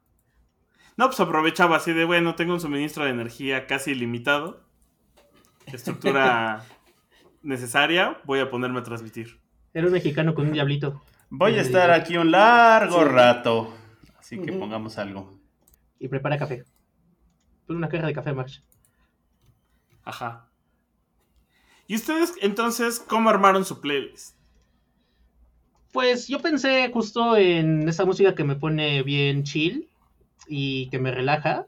No, 0.96 1.06
pues 1.06 1.20
aprovechaba 1.20 1.76
así 1.76 1.92
de, 1.92 2.04
bueno, 2.04 2.34
tengo 2.34 2.54
un 2.54 2.60
suministro 2.60 3.04
de 3.04 3.10
energía 3.10 3.66
casi 3.66 3.92
ilimitado. 3.92 4.63
Estructura 5.72 6.64
necesaria, 7.42 8.18
voy 8.24 8.40
a 8.40 8.50
ponerme 8.50 8.80
a 8.80 8.82
transmitir. 8.82 9.40
Era 9.72 9.86
un 9.86 9.92
mexicano 9.92 10.34
con 10.34 10.46
un 10.46 10.52
diablito. 10.52 11.02
Voy 11.30 11.54
a 11.58 11.62
estar 11.62 11.90
aquí 11.90 12.16
un 12.16 12.30
largo 12.30 13.04
rato. 13.04 13.74
Así 14.18 14.38
que 14.40 14.52
pongamos 14.52 14.98
algo. 14.98 15.38
Y 15.98 16.08
prepara 16.08 16.38
café. 16.38 16.64
Pon 17.66 17.76
una 17.76 17.88
caja 17.88 18.06
de 18.06 18.12
café, 18.12 18.32
Max. 18.32 18.62
Ajá. 20.04 20.48
¿Y 21.86 21.96
ustedes 21.96 22.34
entonces 22.40 23.00
cómo 23.00 23.30
armaron 23.30 23.64
su 23.64 23.80
playlist? 23.80 24.36
Pues 25.92 26.28
yo 26.28 26.40
pensé 26.40 26.90
justo 26.92 27.36
en 27.36 27.88
esa 27.88 28.04
música 28.04 28.34
que 28.34 28.44
me 28.44 28.56
pone 28.56 29.02
bien 29.02 29.44
chill 29.44 29.88
y 30.46 30.88
que 30.90 30.98
me 30.98 31.10
relaja 31.10 31.66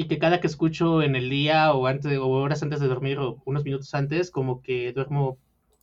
y 0.00 0.08
que 0.08 0.18
cada 0.18 0.40
que 0.40 0.46
escucho 0.46 1.02
en 1.02 1.14
el 1.14 1.28
día 1.28 1.74
o 1.74 1.86
antes 1.86 2.16
o 2.18 2.28
horas 2.28 2.62
antes 2.62 2.80
de 2.80 2.88
dormir 2.88 3.18
o 3.18 3.42
unos 3.44 3.64
minutos 3.64 3.94
antes 3.94 4.30
como 4.30 4.62
que 4.62 4.94
duermo 4.94 5.36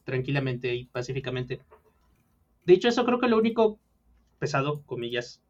tranquilamente 0.05 0.73
y 0.73 0.85
pacíficamente. 0.85 1.61
De 2.65 2.73
hecho, 2.73 2.87
eso 2.87 3.05
creo 3.05 3.19
que 3.19 3.27
lo 3.27 3.37
único 3.37 3.79
pesado, 4.39 4.81
comillas, 4.87 5.43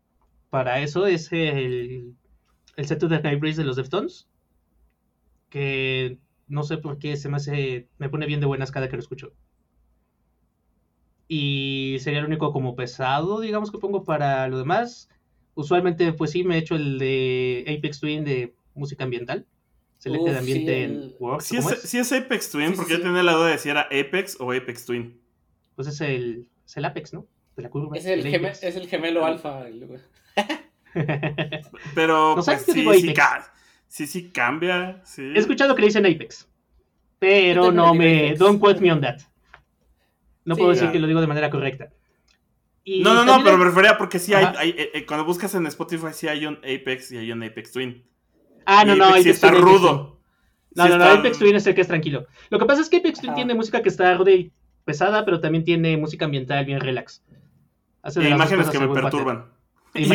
para 0.50 0.82
eso 0.82 1.08
es 1.08 1.32
el, 1.32 2.16
el 2.76 2.88
set 2.88 3.00
de 3.00 3.36
Breeze 3.38 3.62
de 3.62 3.66
los 3.66 3.78
Deftones. 3.78 4.28
Que 5.50 6.18
no 6.50 6.64
sé 6.64 6.78
por 6.78 7.00
qué 7.00 7.16
se 7.16 7.30
me 7.30 7.38
hace. 7.38 7.88
me 8.00 8.10
pone 8.10 8.26
bien 8.26 8.42
de 8.42 8.48
buenas 8.48 8.72
cada 8.72 8.90
que 8.90 8.98
lo 8.98 9.02
escucho. 9.02 9.32
Y 11.30 11.98
sería 12.02 12.20
el 12.20 12.26
único 12.26 12.52
como 12.52 12.76
pesado, 12.76 13.40
digamos, 13.40 13.72
que 13.72 13.80
pongo 13.80 14.04
para 14.04 14.46
lo 14.50 14.58
demás. 14.58 15.08
Usualmente, 15.56 16.12
pues 16.12 16.32
sí, 16.32 16.44
me 16.44 16.56
he 16.56 16.60
hecho 16.60 16.76
el 16.76 17.00
de 17.00 17.64
Apex 17.78 18.02
Twin 18.02 18.26
de 18.26 18.57
música 18.77 19.03
ambiental. 19.03 19.46
Selecte 19.98 20.31
de 20.31 20.38
ambiente 20.38 20.84
en 20.84 21.15
Word. 21.19 21.41
Sí 21.41 21.57
es, 21.98 22.12
Apex 22.12 22.51
Twin, 22.51 22.75
porque 22.75 22.93
yo 22.93 23.01
tenía 23.01 23.24
la 23.24 23.34
duda 23.34 23.48
de 23.48 23.57
si 23.57 23.69
era 23.69 23.81
Apex 23.81 24.38
o 24.39 24.51
Apex 24.51 24.86
Twin. 24.86 25.19
Pues 25.75 25.88
es 25.88 26.01
el, 26.01 26.48
es 26.65 26.77
el 26.77 26.86
Apex, 26.86 27.13
¿no? 27.13 27.25
De 27.55 27.63
la 27.63 27.69
curva. 27.69 27.98
Es 27.98 28.05
el, 28.05 28.25
es 28.25 28.63
el 28.63 28.88
gemelo 28.88 29.25
alfa. 29.25 29.65
Pero 31.96 32.36
pues, 32.36 32.46
sí, 32.63 32.72
sí, 32.74 33.13
sí, 33.88 34.07
sí, 34.07 34.29
cambia. 34.29 35.01
He 35.17 35.38
escuchado 35.38 35.75
que 35.75 35.81
le 35.81 35.88
dicen 35.88 36.05
Apex. 36.05 36.48
Pero 37.19 37.72
no 37.72 37.93
me. 37.93 38.36
Don't 38.36 38.60
quote 38.60 38.79
me 38.79 38.91
on 38.91 39.01
that. 39.01 39.22
No 40.46 40.55
puedo 40.55 40.69
decir 40.69 40.91
que 40.91 41.00
lo 41.00 41.07
digo 41.07 41.22
de 41.22 41.27
manera 41.27 41.50
correcta. 41.50 41.89
no, 42.86 43.13
no, 43.13 43.25
no, 43.25 43.43
pero 43.43 43.57
me 43.57 43.65
refería 43.65 43.98
porque 43.98 44.19
sí 44.19 44.34
hay, 44.34 44.69
eh, 44.69 44.91
eh, 44.93 45.05
cuando 45.05 45.25
buscas 45.25 45.53
en 45.55 45.65
Spotify 45.67 46.13
sí 46.13 46.27
hay 46.27 46.46
un 46.46 46.57
Apex 46.57 47.12
y 47.12 47.17
hay 47.17 47.31
un 47.31 47.43
Apex 47.43 47.72
Twin. 47.72 48.03
Ah, 48.70 48.84
no, 48.86 48.96
no, 48.96 49.06
Apex 49.06 49.24
sí 49.24 49.30
está 49.30 49.52
rudo. 49.52 50.20
No, 50.76 50.88
no, 50.90 50.98
no, 50.98 51.06
Apex 51.06 51.40
Twin 51.40 51.56
es 51.56 51.66
el 51.66 51.74
que 51.74 51.82
es 51.82 51.88
tranquilo. 51.88 52.28
Lo 52.50 52.60
que 52.60 52.66
pasa 52.66 52.82
es 52.82 52.90
que 52.90 52.98
Apex 52.98 53.22
Twin 53.22 53.34
tiene 53.34 53.56
música 53.56 53.82
que 53.82 53.90
está 53.90 54.14
ruda 54.14 54.32
y 54.32 54.52
pesada, 54.84 55.26
pero 55.26 55.40
también 55.40 55.64
tiene 55.64 55.98
música 55.98 56.26
ambiental 56.26 56.66
bien 56.66 56.82
relax. 56.82 57.24
Hace 58.02 58.22
e 58.22 58.30
imágenes 58.30 58.70
que 58.70 58.80
me 58.80 58.88
perturban. 58.90 59.46
Y, 59.94 60.06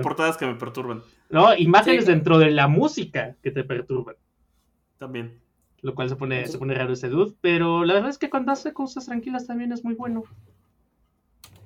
portadas 0.00 0.36
que 0.38 0.46
me 0.46 0.54
perturban. 0.54 1.02
No, 1.28 1.54
imágenes 1.54 2.06
dentro 2.06 2.38
de 2.38 2.50
la 2.50 2.68
música 2.68 3.36
que 3.42 3.50
te 3.50 3.64
perturban. 3.64 4.16
También 4.98 5.42
lo 5.82 5.96
cual 5.96 6.08
se 6.08 6.16
pone, 6.16 6.46
se 6.46 6.58
pone 6.58 6.74
raro 6.74 6.92
ese 6.92 7.08
dude, 7.08 7.34
pero 7.40 7.84
la 7.84 7.94
verdad 7.94 8.10
es 8.10 8.18
que 8.18 8.30
cuando 8.30 8.52
hace 8.52 8.72
cosas 8.72 9.06
tranquilas 9.06 9.48
también 9.48 9.72
es 9.72 9.84
muy 9.84 9.94
bueno. 9.94 10.22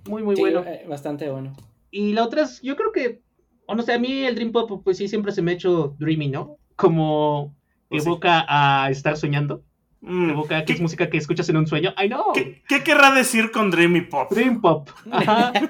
Muy, 0.09 0.23
muy 0.23 0.35
bueno. 0.37 0.65
Eh, 0.67 0.87
bastante 0.89 1.31
bueno. 1.31 1.55
Y 1.91 2.15
la 2.15 2.25
otra 2.25 2.43
es, 2.43 2.63
yo 2.63 2.77
creo 2.77 2.93
que, 2.93 3.21
o 3.67 3.75
no 3.75 3.83
sé, 3.83 3.93
a 3.93 3.99
mí 3.99 4.25
el 4.25 4.35
Dream 4.35 4.53
Pop, 4.53 4.83
pues 4.83 4.97
sí, 4.99 5.09
siempre 5.09 5.33
se 5.33 5.43
me 5.43 5.53
ha 5.53 5.55
hecho 5.55 5.95
dreamy, 5.99 6.29
¿no? 6.29 6.57
Como 6.77 7.55
pues 7.89 8.07
evoca 8.07 8.45
a 8.49 8.91
estar 8.91 9.17
soñando. 9.17 9.63
Mm. 10.01 10.31
Evoca 10.31 10.65
que 10.65 10.73
es 10.73 10.81
música 10.81 11.11
que 11.11 11.17
escuchas 11.17 11.49
en 11.49 11.57
un 11.57 11.67
sueño. 11.67 11.93
¡Ay, 11.97 12.09
no! 12.09 12.27
¿Qué, 12.35 12.63
¿Qué, 12.69 12.83
querrá 12.83 13.13
decir 13.13 13.51
con 13.51 13.71
Dreamy 13.71 14.03
Pop? 14.03 14.31
Dream 14.31 14.61
Pop. 14.61 14.91
Ajá. 15.11 15.53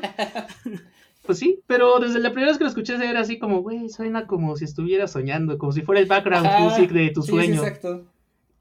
Pues 1.27 1.41
sí, 1.41 1.61
pero 1.67 1.99
desde 1.99 2.21
la 2.21 2.31
primera 2.31 2.53
vez 2.53 2.59
que 2.59 2.63
lo 2.65 2.71
escuché 2.71 2.95
era 2.95 3.19
así 3.19 3.39
como, 3.39 3.61
güey, 3.61 3.89
suena 3.89 4.29
como 4.29 4.57
si 4.57 4.65
estuviera 4.65 5.09
soñando, 5.09 5.59
como 5.59 5.73
si 5.73 5.83
fuera 5.83 6.01
el 6.01 6.07
background 6.07 6.49
music 6.61 6.91
de 6.93 7.11
tu 7.11 7.21
sueño. 7.23 7.55
Sí, 7.63 7.67
exacto. 7.67 8.05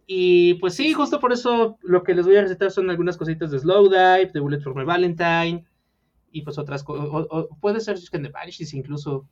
Y 0.07 0.55
pues 0.55 0.73
sí, 0.73 0.93
justo 0.93 1.19
por 1.19 1.31
eso 1.31 1.77
lo 1.81 2.03
que 2.03 2.15
les 2.15 2.25
voy 2.25 2.37
a 2.37 2.41
recetar 2.41 2.71
son 2.71 2.89
algunas 2.89 3.17
cositas 3.17 3.51
de 3.51 3.59
Slow 3.59 3.89
Dive, 3.89 4.31
de 4.33 4.39
Bullet 4.39 4.61
for 4.61 4.75
My 4.75 4.83
Valentine, 4.83 5.63
y 6.35 6.41
pues 6.41 6.57
otras 6.57 6.83
cosas, 6.83 7.27
puede 7.61 7.79
ser 7.79 7.97
que 8.11 8.19
de 8.19 8.27
Vanishes 8.27 8.73
incluso. 8.73 9.25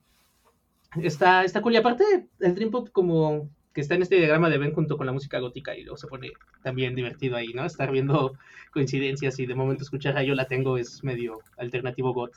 Está, 0.96 1.44
está 1.44 1.62
cool. 1.62 1.74
Y 1.74 1.78
aparte, 1.78 2.30
el 2.40 2.56
Dream 2.56 2.72
Pop 2.72 2.90
como 2.94 3.50
que 3.74 3.82
está 3.82 3.96
en 3.96 4.04
este 4.04 4.16
diagrama 4.16 4.50
de 4.50 4.58
Ben 4.58 4.74
junto 4.74 4.96
con 4.96 5.06
la 5.06 5.12
música 5.12 5.40
gótica 5.40 5.76
y 5.76 5.84
luego 5.84 5.98
se 5.98 6.08
pone 6.08 6.32
también 6.62 6.96
divertido 6.96 7.36
ahí, 7.36 7.52
¿no? 7.54 7.66
Estar 7.66 7.92
viendo 7.92 8.38
coincidencias 8.72 9.38
y 9.38 9.46
de 9.46 9.54
momento 9.54 9.84
escuchar 9.84 10.18
a 10.18 10.24
Yo 10.24 10.34
la 10.34 10.48
tengo 10.48 10.78
es 10.78 11.04
medio 11.04 11.40
alternativo 11.58 12.14
goth. 12.14 12.36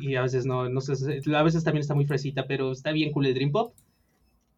Y 0.00 0.14
a 0.14 0.22
veces 0.22 0.46
no, 0.46 0.70
no 0.70 0.80
sé, 0.80 1.20
a 1.34 1.42
veces 1.42 1.64
también 1.64 1.82
está 1.82 1.94
muy 1.94 2.06
fresita, 2.06 2.46
pero 2.46 2.72
está 2.72 2.92
bien 2.92 3.12
cool 3.12 3.26
el 3.26 3.34
Dream 3.34 3.52
Pop. 3.52 3.74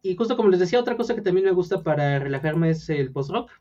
Y 0.01 0.15
justo 0.15 0.37
como 0.37 0.47
les 0.47 0.61
decía, 0.61 0.79
otra 0.79 0.95
cosa 0.95 1.13
que 1.13 1.21
también 1.21 1.45
me 1.45 1.51
gusta 1.51 1.83
para 1.83 2.19
relajarme 2.19 2.69
es 2.69 2.89
el 2.89 3.11
post-rock. 3.11 3.51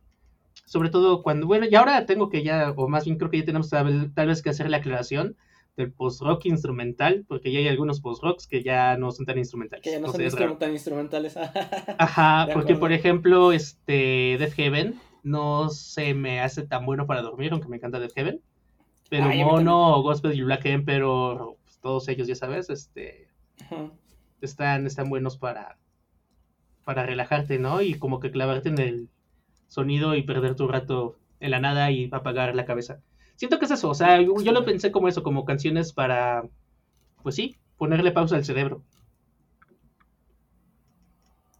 Sobre 0.66 0.90
todo 0.90 1.22
cuando, 1.22 1.46
bueno, 1.46 1.64
y 1.70 1.74
ahora 1.76 2.06
tengo 2.06 2.28
que 2.28 2.42
ya, 2.42 2.74
o 2.76 2.88
más 2.88 3.04
bien 3.04 3.16
creo 3.16 3.30
que 3.30 3.38
ya 3.38 3.44
tenemos 3.44 3.70
tal, 3.70 4.26
vez 4.26 4.42
que 4.42 4.50
hacer 4.50 4.68
la 4.68 4.78
aclaración 4.78 5.36
del 5.76 5.92
post-rock 5.92 6.46
instrumental, 6.46 7.24
porque 7.28 7.52
ya 7.52 7.60
hay 7.60 7.68
algunos 7.68 8.00
post-rocks 8.00 8.48
que 8.48 8.62
ya 8.64 8.96
no 8.96 9.12
son 9.12 9.26
tan 9.26 9.38
instrumentales. 9.38 9.84
Que 9.84 9.92
ya 9.92 10.00
no, 10.00 10.08
son 10.08 10.58
tan 10.58 10.72
instrumentales. 10.72 11.36
Ajá, 11.98 12.48
porque 12.52 12.74
por 12.74 12.92
ejemplo, 12.92 13.52
este 13.52 14.36
Death 14.38 14.54
Heaven 14.54 15.00
no 15.22 15.68
se 15.70 16.14
me 16.14 16.40
hace 16.40 16.66
tan 16.66 16.84
bueno 16.84 17.06
para 17.06 17.22
dormir, 17.22 17.52
aunque 17.52 17.68
me 17.68 17.76
encanta 17.76 18.00
Death 18.00 18.14
Heaven. 18.14 18.40
Pero 19.08 19.28
Mono, 19.28 20.02
Gospel 20.02 20.34
y 20.34 20.42
Black 20.42 20.66
Emperor, 20.66 21.56
pues, 21.62 21.78
todos 21.78 22.08
ellos, 22.08 22.26
ya 22.26 22.34
sabes, 22.34 22.70
este, 22.70 23.28
están, 24.40 24.84
están 24.86 25.08
buenos 25.08 25.36
para, 25.36 25.78
para 26.84 27.06
relajarte, 27.06 27.60
¿no? 27.60 27.82
Y 27.82 27.94
como 27.94 28.18
que 28.18 28.32
clavarte 28.32 28.68
en 28.68 28.78
el 28.80 29.08
sonido 29.66 30.14
y 30.14 30.22
perder 30.22 30.54
tu 30.54 30.68
rato 30.68 31.16
en 31.40 31.50
la 31.50 31.60
nada 31.60 31.90
y 31.90 32.08
apagar 32.12 32.54
la 32.54 32.64
cabeza. 32.64 33.00
Siento 33.36 33.58
que 33.58 33.66
es 33.66 33.70
eso, 33.70 33.90
o 33.90 33.94
sea, 33.94 34.20
yo, 34.20 34.52
lo 34.52 34.64
pensé 34.64 34.90
como 34.90 35.08
eso, 35.08 35.22
como 35.22 35.44
canciones 35.44 35.92
para, 35.92 36.44
pues 37.22 37.34
sí, 37.34 37.56
ponerle 37.76 38.12
pausa 38.12 38.36
al 38.36 38.44
cerebro. 38.44 38.82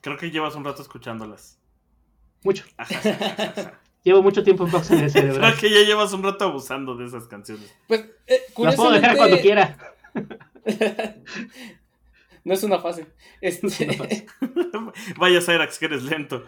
Creo 0.01 0.17
que 0.17 0.31
llevas 0.31 0.55
un 0.55 0.65
rato 0.65 0.83
escuchándolas. 0.83 1.59
Mucho. 2.43 2.65
Llevo 4.05 4.23
mucho 4.23 4.45
tiempo 4.45 4.65
en 4.65 4.71
pausa 4.71 4.95
en 4.95 5.03
el 5.03 5.11
cerebro. 5.11 5.41
Creo 5.41 5.57
que 5.57 5.69
ya 5.69 5.81
llevas 5.81 6.13
un 6.13 6.23
rato 6.23 6.45
abusando 6.45 6.95
de 6.95 7.07
esas 7.07 7.27
canciones. 7.27 7.75
Pues, 7.89 8.07
eh, 8.29 8.43
Las 8.57 8.77
puedo 8.77 8.93
dejar 8.93 9.17
cuando 9.17 9.37
quiera. 9.41 9.77
No 12.47 12.55
es 12.55 12.63
una 12.63 12.79
fase. 12.79 13.07
Este... 13.41 13.89
Vaya 15.19 15.41
Cyrax, 15.41 15.81
que 15.81 15.87
eres 15.87 16.05
lento. 16.05 16.45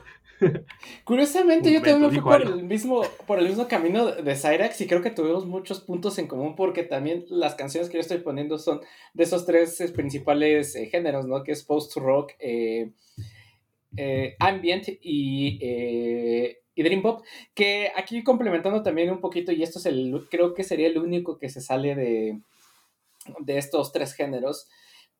Curiosamente, 1.02 1.72
yo 1.72 1.82
también 1.82 2.02
me 2.02 2.08
fui 2.10 2.20
por 2.20 2.40
el, 2.40 2.62
mismo, 2.62 3.02
por 3.26 3.40
el 3.40 3.48
mismo 3.48 3.66
camino 3.66 4.06
de 4.06 4.36
Cyrax 4.36 4.80
y 4.80 4.86
creo 4.86 5.02
que 5.02 5.10
tuvimos 5.10 5.44
muchos 5.44 5.80
puntos 5.80 6.16
en 6.20 6.28
común 6.28 6.54
porque 6.54 6.84
también 6.84 7.24
las 7.28 7.56
canciones 7.56 7.90
que 7.90 7.96
yo 7.96 8.00
estoy 8.00 8.18
poniendo 8.18 8.58
son 8.58 8.80
de 9.12 9.24
esos 9.24 9.44
tres 9.44 9.80
eh, 9.80 9.88
principales 9.88 10.76
eh, 10.76 10.86
géneros, 10.86 11.26
¿no? 11.26 11.42
Que 11.42 11.50
es 11.50 11.64
post-rock, 11.64 12.34
eh, 12.38 12.92
ambient 14.38 14.86
y, 15.02 15.58
y 16.76 16.82
Dream 16.84 17.02
Pop. 17.02 17.24
Que 17.54 17.90
aquí 17.96 18.22
complementando 18.22 18.84
también 18.84 19.10
un 19.10 19.20
poquito, 19.20 19.50
y 19.50 19.64
esto 19.64 19.80
es 19.80 19.86
el, 19.86 20.28
creo 20.30 20.54
que 20.54 20.62
sería 20.62 20.86
el 20.86 20.98
único 20.98 21.38
que 21.38 21.48
se 21.48 21.60
sale 21.60 21.96
de, 21.96 22.38
de 23.40 23.58
estos 23.58 23.90
tres 23.90 24.12
géneros 24.12 24.68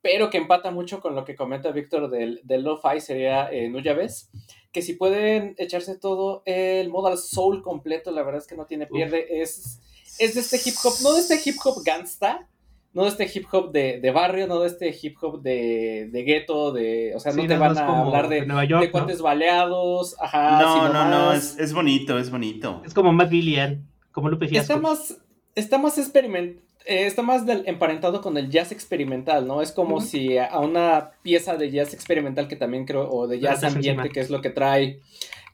pero 0.01 0.31
que 0.31 0.39
empata 0.39 0.71
mucho 0.71 1.01
con 1.01 1.15
lo 1.15 1.25
que 1.25 1.35
comenta 1.35 1.73
Víctor 1.73 2.11
del, 2.11 2.41
del 2.45 2.63
lo-fi 2.63 3.01
sería 3.01 3.51
eh, 3.51 3.69
Nuyabes, 3.69 4.31
que 4.73 4.83
si 4.83 4.95
pueden 4.95 5.55
echarse 5.59 5.99
todo 5.99 6.43
el 6.47 6.89
modal 6.91 7.19
soul 7.19 7.63
completo, 7.63 8.11
la 8.11 8.23
verdad 8.23 8.41
es 8.41 8.47
que 8.47 8.57
no 8.57 8.67
tiene 8.67 8.87
pierde, 8.87 9.41
es, 9.43 9.81
es 10.19 10.35
de 10.35 10.41
este 10.41 10.57
hip 10.65 10.77
hop, 10.85 10.95
no 11.03 11.15
de 11.15 11.21
este 11.21 11.41
hip 11.45 11.57
hop 11.65 11.83
gangsta, 11.85 12.49
no 12.93 13.03
de 13.05 13.09
este 13.09 13.31
hip 13.33 13.47
hop 13.51 13.73
de, 13.73 14.01
de 14.01 14.11
barrio, 14.11 14.47
no 14.47 14.61
de 14.61 14.69
este 14.69 14.97
hip 15.01 15.17
hop 15.21 15.43
de, 15.43 16.09
de 16.13 16.23
gueto, 16.23 16.73
de, 16.73 17.15
o 17.15 17.21
sea, 17.21 17.33
no 17.33 17.47
te 17.47 17.57
van 17.57 17.77
a 17.77 18.03
hablar 18.03 18.29
de, 18.29 18.43
de 18.43 18.91
cuates 18.91 19.21
baleados, 19.21 20.17
ajá. 20.21 20.61
No, 20.61 20.93
no, 20.93 21.09
no, 21.09 21.33
es, 21.33 21.59
es, 21.59 21.73
bonito, 21.73 22.19
es 22.19 22.31
bonito. 22.31 22.83
Es 22.85 22.95
como 22.95 23.13
Matt 23.13 23.31
Billion, 23.31 23.89
como 24.13 24.29
Lupe 24.29 24.49
Fiasco. 24.49 24.75
Está 24.75 24.81
más, 24.81 25.19
está 25.55 25.79
más 25.79 25.99
experimental 25.99 26.68
eh, 26.85 27.07
está 27.07 27.23
más 27.23 27.43
emparentado 27.67 28.21
con 28.21 28.37
el 28.37 28.51
jazz 28.51 28.73
experimental, 28.73 29.47
¿no? 29.47 29.63
Es 29.63 29.73
como 29.73 30.01
si 30.01 30.39
a 30.39 30.59
una 30.59 31.11
pieza 31.23 31.57
de 31.57 31.71
jazz 31.71 31.93
experimental 31.93 32.49
que 32.49 32.57
también 32.57 32.87
creo, 32.87 33.11
o 33.11 33.27
de 33.27 33.41
jazz 33.41 33.63
ambiente, 33.65 34.11
que 34.11 34.21
es 34.21 34.31
lo 34.31 34.41
que 34.41 34.51
trae, 34.51 35.01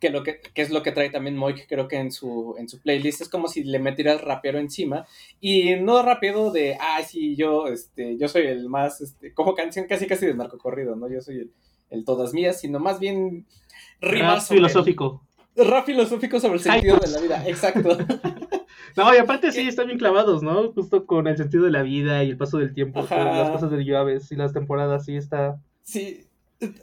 que, 0.00 0.11
lo 0.11 0.23
que, 0.23 0.40
es 0.54 0.71
lo 0.71 0.83
que 0.83 0.93
trae 0.93 1.11
también 1.11 1.37
Moik, 1.37 1.66
creo 1.66 1.88
que 1.88 1.97
en 1.97 2.12
su, 2.12 2.54
en 2.59 2.69
su 2.69 2.81
playlist, 2.81 3.23
es 3.23 3.28
como 3.28 3.49
si 3.49 3.64
le 3.64 3.78
metieras 3.78 4.21
rapero 4.21 4.59
encima, 4.59 5.07
y 5.40 5.76
no 5.76 6.02
rápido 6.02 6.52
de, 6.52 6.76
ay, 6.81 7.04
sí, 7.04 7.37
yo, 7.37 7.66
este, 7.69 8.16
yo 8.19 8.28
soy 8.28 8.47
el 8.47 8.69
más, 8.69 9.00
este, 9.00 9.33
como 9.33 9.54
canción 9.54 9.87
casi 9.87 10.07
casi 10.07 10.26
de 10.26 10.37
corrido, 10.59 10.95
¿no? 10.95 11.09
Yo 11.09 11.21
soy 11.21 11.50
el, 11.90 12.04
todas 12.04 12.35
mías, 12.35 12.61
sino 12.61 12.78
más 12.81 13.00
bien 13.00 13.47
rimas. 14.00 14.49
filosófico. 14.49 15.23
Rap 15.56 15.87
filosófico 15.87 16.40
sobre 16.40 16.54
el 16.54 16.61
sentido 16.61 16.96
de 16.96 17.08
la 17.08 17.20
vida, 17.20 17.44
exacto. 17.46 17.96
No, 18.96 19.12
y 19.12 19.18
aparte 19.18 19.50
sí, 19.50 19.66
están 19.66 19.87
bien 19.87 19.99
clavados, 19.99 20.42
¿no? 20.42 20.73
Justo 20.73 21.04
con 21.04 21.26
el 21.26 21.37
sentido 21.37 21.64
de 21.64 21.73
la 21.73 21.82
vida 21.82 22.23
y 22.23 22.30
el 22.30 22.37
paso 22.37 22.58
del 22.58 22.73
tiempo, 22.73 23.04
las 23.11 23.50
cosas 23.50 23.70
de 23.70 23.84
llaves 23.84 24.30
y 24.30 24.37
las 24.37 24.52
temporadas, 24.52 25.04
sí 25.04 25.16
está. 25.16 25.58
Sí. 25.82 26.26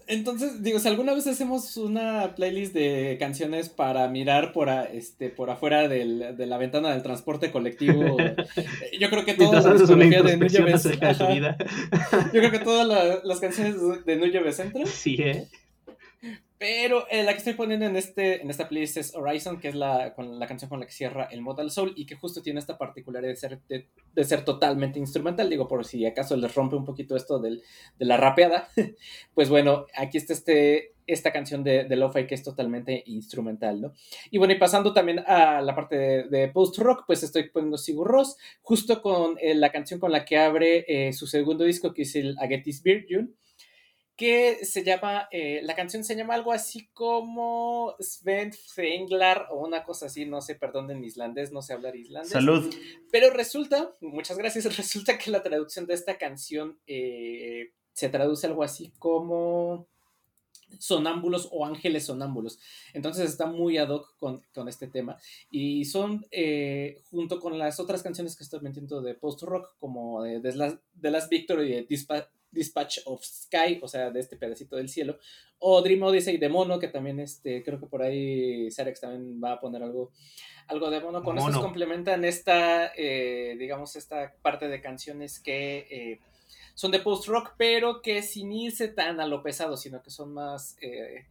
Entonces, 0.07 0.61
digo, 0.61 0.79
si 0.79 0.87
alguna 0.89 1.13
vez 1.13 1.25
hacemos 1.25 1.77
una 1.77 2.35
playlist 2.35 2.73
de 2.73 3.15
canciones 3.19 3.69
para 3.69 4.07
mirar 4.09 4.51
por, 4.51 4.69
este, 4.69 5.29
por 5.29 5.49
afuera 5.49 5.87
del, 5.87 6.35
de 6.37 6.45
la 6.45 6.57
ventana 6.57 6.91
del 6.91 7.01
transporte 7.01 7.51
colectivo, 7.51 8.17
yo 8.99 9.09
creo 9.09 9.25
que 9.25 9.33
todas 9.33 9.65
las 9.65 9.87
de 9.87 9.95
Yo 12.33 12.39
creo 12.39 12.51
que 12.51 12.59
todas 12.59 13.23
las 13.23 13.39
canciones 13.39 13.75
de 14.05 14.17
New 14.17 14.51
Central. 14.51 14.85
Sí, 14.85 15.15
¿eh? 15.19 15.47
Pero 16.57 17.07
eh, 17.09 17.23
la 17.23 17.31
que 17.31 17.39
estoy 17.39 17.53
poniendo 17.55 17.87
en, 17.87 17.95
este, 17.95 18.39
en 18.39 18.51
esta 18.51 18.69
playlist 18.69 18.97
es 18.97 19.15
Horizon, 19.15 19.59
que 19.59 19.69
es 19.69 19.73
la, 19.73 20.13
con 20.13 20.39
la 20.39 20.45
canción 20.45 20.69
con 20.69 20.79
la 20.79 20.85
que 20.85 20.91
cierra 20.91 21.23
el 21.31 21.41
Modal 21.41 21.71
Soul 21.71 21.93
y 21.95 22.05
que 22.05 22.15
justo 22.15 22.43
tiene 22.43 22.59
esta 22.59 22.77
particularidad 22.77 23.31
de 23.31 23.35
ser, 23.35 23.59
de, 23.67 24.23
ser 24.23 24.45
totalmente 24.45 24.99
instrumental. 24.99 25.49
Digo, 25.49 25.67
por 25.67 25.85
si 25.85 26.05
acaso 26.05 26.37
les 26.37 26.53
rompe 26.53 26.75
un 26.75 26.85
poquito 26.85 27.15
esto 27.15 27.39
del, 27.39 27.63
de 27.97 28.05
la 28.05 28.17
rapeada. 28.17 28.69
pues 29.33 29.49
bueno, 29.49 29.87
aquí 29.97 30.19
está 30.19 30.33
este, 30.33 30.93
esta 31.07 31.31
canción 31.31 31.63
de, 31.63 31.85
de 31.85 31.95
Lo-Fi 31.95 32.27
que 32.27 32.35
es 32.35 32.43
totalmente 32.43 33.01
instrumental, 33.07 33.81
¿no? 33.81 33.93
Y 34.29 34.37
bueno, 34.37 34.53
y 34.53 34.59
pasando 34.59 34.93
también 34.93 35.23
a 35.25 35.61
la 35.61 35.73
parte 35.73 35.95
de, 36.29 36.47
post-rock, 36.49 37.05
pues 37.07 37.23
estoy 37.23 37.49
poniendo 37.49 37.79
Sigur 37.79 38.07
Ross, 38.07 38.37
justo 38.61 39.01
con 39.01 39.35
eh, 39.41 39.55
la 39.55 39.71
canción 39.71 39.99
con 39.99 40.11
la 40.11 40.25
que 40.25 40.37
abre 40.37 40.85
eh, 40.87 41.11
su 41.13 41.25
segundo 41.25 41.63
disco, 41.63 41.91
que 41.91 42.03
es 42.03 42.15
el 42.15 42.37
Agetis 42.37 42.83
Virgin 42.83 43.35
que 44.21 44.65
se 44.65 44.83
llama, 44.83 45.27
eh, 45.31 45.61
la 45.63 45.75
canción 45.75 46.03
se 46.03 46.15
llama 46.15 46.35
algo 46.35 46.51
así 46.51 46.87
como 46.93 47.95
Sven 47.97 48.53
Fenglar 48.53 49.47
o 49.49 49.65
una 49.65 49.83
cosa 49.83 50.05
así, 50.05 50.25
no 50.25 50.41
sé, 50.41 50.53
perdón 50.53 50.91
en 50.91 51.03
islandés, 51.03 51.51
no 51.51 51.63
sé 51.63 51.73
hablar 51.73 51.95
islandés. 51.95 52.31
Salud. 52.31 52.71
Pero 53.11 53.31
resulta, 53.31 53.95
muchas 53.99 54.37
gracias, 54.37 54.65
resulta 54.77 55.17
que 55.17 55.31
la 55.31 55.41
traducción 55.41 55.87
de 55.87 55.95
esta 55.95 56.19
canción 56.19 56.77
eh, 56.85 57.71
se 57.93 58.09
traduce 58.09 58.45
algo 58.45 58.61
así 58.61 58.93
como 58.99 59.87
sonámbulos 60.77 61.49
o 61.51 61.65
ángeles 61.65 62.05
sonámbulos. 62.05 62.59
Entonces 62.93 63.27
está 63.27 63.47
muy 63.47 63.79
ad 63.79 63.89
hoc 63.89 64.15
con, 64.19 64.43
este 64.67 64.85
tema. 64.85 65.17
Y 65.49 65.85
son, 65.85 66.27
eh, 66.29 67.01
junto 67.09 67.39
con 67.39 67.57
las 67.57 67.79
otras 67.79 68.03
canciones 68.03 68.35
que 68.35 68.43
estoy 68.43 68.59
metiendo 68.59 69.01
de 69.01 69.15
post-rock, 69.15 69.75
como 69.79 70.21
de, 70.21 70.41
de, 70.41 70.55
las, 70.55 70.75
de 70.93 71.09
las 71.09 71.27
Victory 71.27 71.71
y 71.71 71.75
de 71.77 71.83
Dispatch 72.51 72.99
of 73.05 73.23
Sky, 73.23 73.79
o 73.81 73.87
sea, 73.87 74.11
de 74.11 74.19
este 74.19 74.35
pedacito 74.35 74.75
del 74.75 74.89
cielo, 74.89 75.17
o 75.59 75.81
Dream 75.81 76.03
Odyssey 76.03 76.37
de 76.37 76.49
Mono, 76.49 76.79
que 76.79 76.87
también 76.87 77.19
este, 77.19 77.63
creo 77.63 77.79
que 77.79 77.85
por 77.85 78.01
ahí 78.01 78.69
Sarex 78.71 79.01
también 79.01 79.41
va 79.43 79.53
a 79.53 79.59
poner 79.59 79.83
algo, 79.83 80.11
algo 80.67 80.89
de 80.89 80.99
Mono. 80.99 81.23
Con 81.23 81.37
eso 81.37 81.61
complementan 81.61 82.25
esta, 82.25 82.91
eh, 82.95 83.55
digamos, 83.57 83.95
esta 83.95 84.33
parte 84.41 84.67
de 84.67 84.81
canciones 84.81 85.39
que 85.39 85.87
eh, 85.89 86.19
son 86.73 86.91
de 86.91 86.99
post-rock, 86.99 87.53
pero 87.57 88.01
que 88.01 88.23
sin 88.23 88.51
irse 88.51 88.87
tan 88.87 89.19
a 89.19 89.27
lo 89.27 89.43
pesado, 89.43 89.77
sino 89.77 90.01
que 90.01 90.09
son 90.09 90.33
más... 90.33 90.77
Eh, 90.81 91.25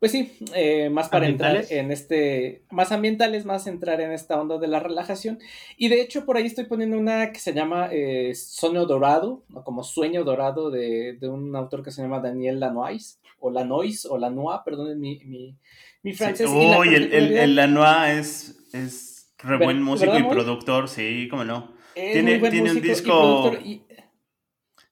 pues 0.00 0.12
sí, 0.12 0.32
eh, 0.54 0.88
más 0.88 1.10
para 1.10 1.28
entrar 1.28 1.62
en 1.68 1.92
este, 1.92 2.62
más 2.70 2.90
ambientales, 2.90 3.44
más 3.44 3.66
entrar 3.66 4.00
en 4.00 4.12
esta 4.12 4.40
onda 4.40 4.56
de 4.56 4.66
la 4.66 4.80
relajación. 4.80 5.38
Y 5.76 5.88
de 5.88 6.00
hecho 6.00 6.24
por 6.24 6.38
ahí 6.38 6.46
estoy 6.46 6.64
poniendo 6.64 6.98
una 6.98 7.32
que 7.32 7.38
se 7.38 7.52
llama 7.52 7.90
eh, 7.92 8.34
Sueño 8.34 8.86
Dorado, 8.86 9.44
o 9.52 9.62
como 9.62 9.84
Sueño 9.84 10.24
Dorado 10.24 10.70
de, 10.70 11.18
un 11.20 11.54
autor 11.54 11.84
que 11.84 11.90
se 11.90 12.00
llama 12.00 12.20
Daniel 12.20 12.60
Lanois, 12.60 13.20
o 13.40 13.50
Lanois, 13.50 14.06
o 14.06 14.16
Lanois, 14.16 14.60
perdón, 14.64 14.98
mi, 14.98 15.20
mi, 15.26 15.54
mi 16.02 16.14
francés. 16.14 16.48
Uy, 16.50 16.94
el, 16.94 17.12
el, 17.12 17.54
Lanois 17.54 18.18
es, 18.18 18.58
es 18.72 19.34
re 19.38 19.58
buen 19.58 19.82
músico 19.82 20.18
y 20.18 20.22
productor, 20.22 20.88
sí, 20.88 21.28
cómo 21.30 21.44
no. 21.44 21.74
tiene, 21.94 22.38
tiene 22.50 22.72
un 22.72 22.80
disco... 22.80 23.52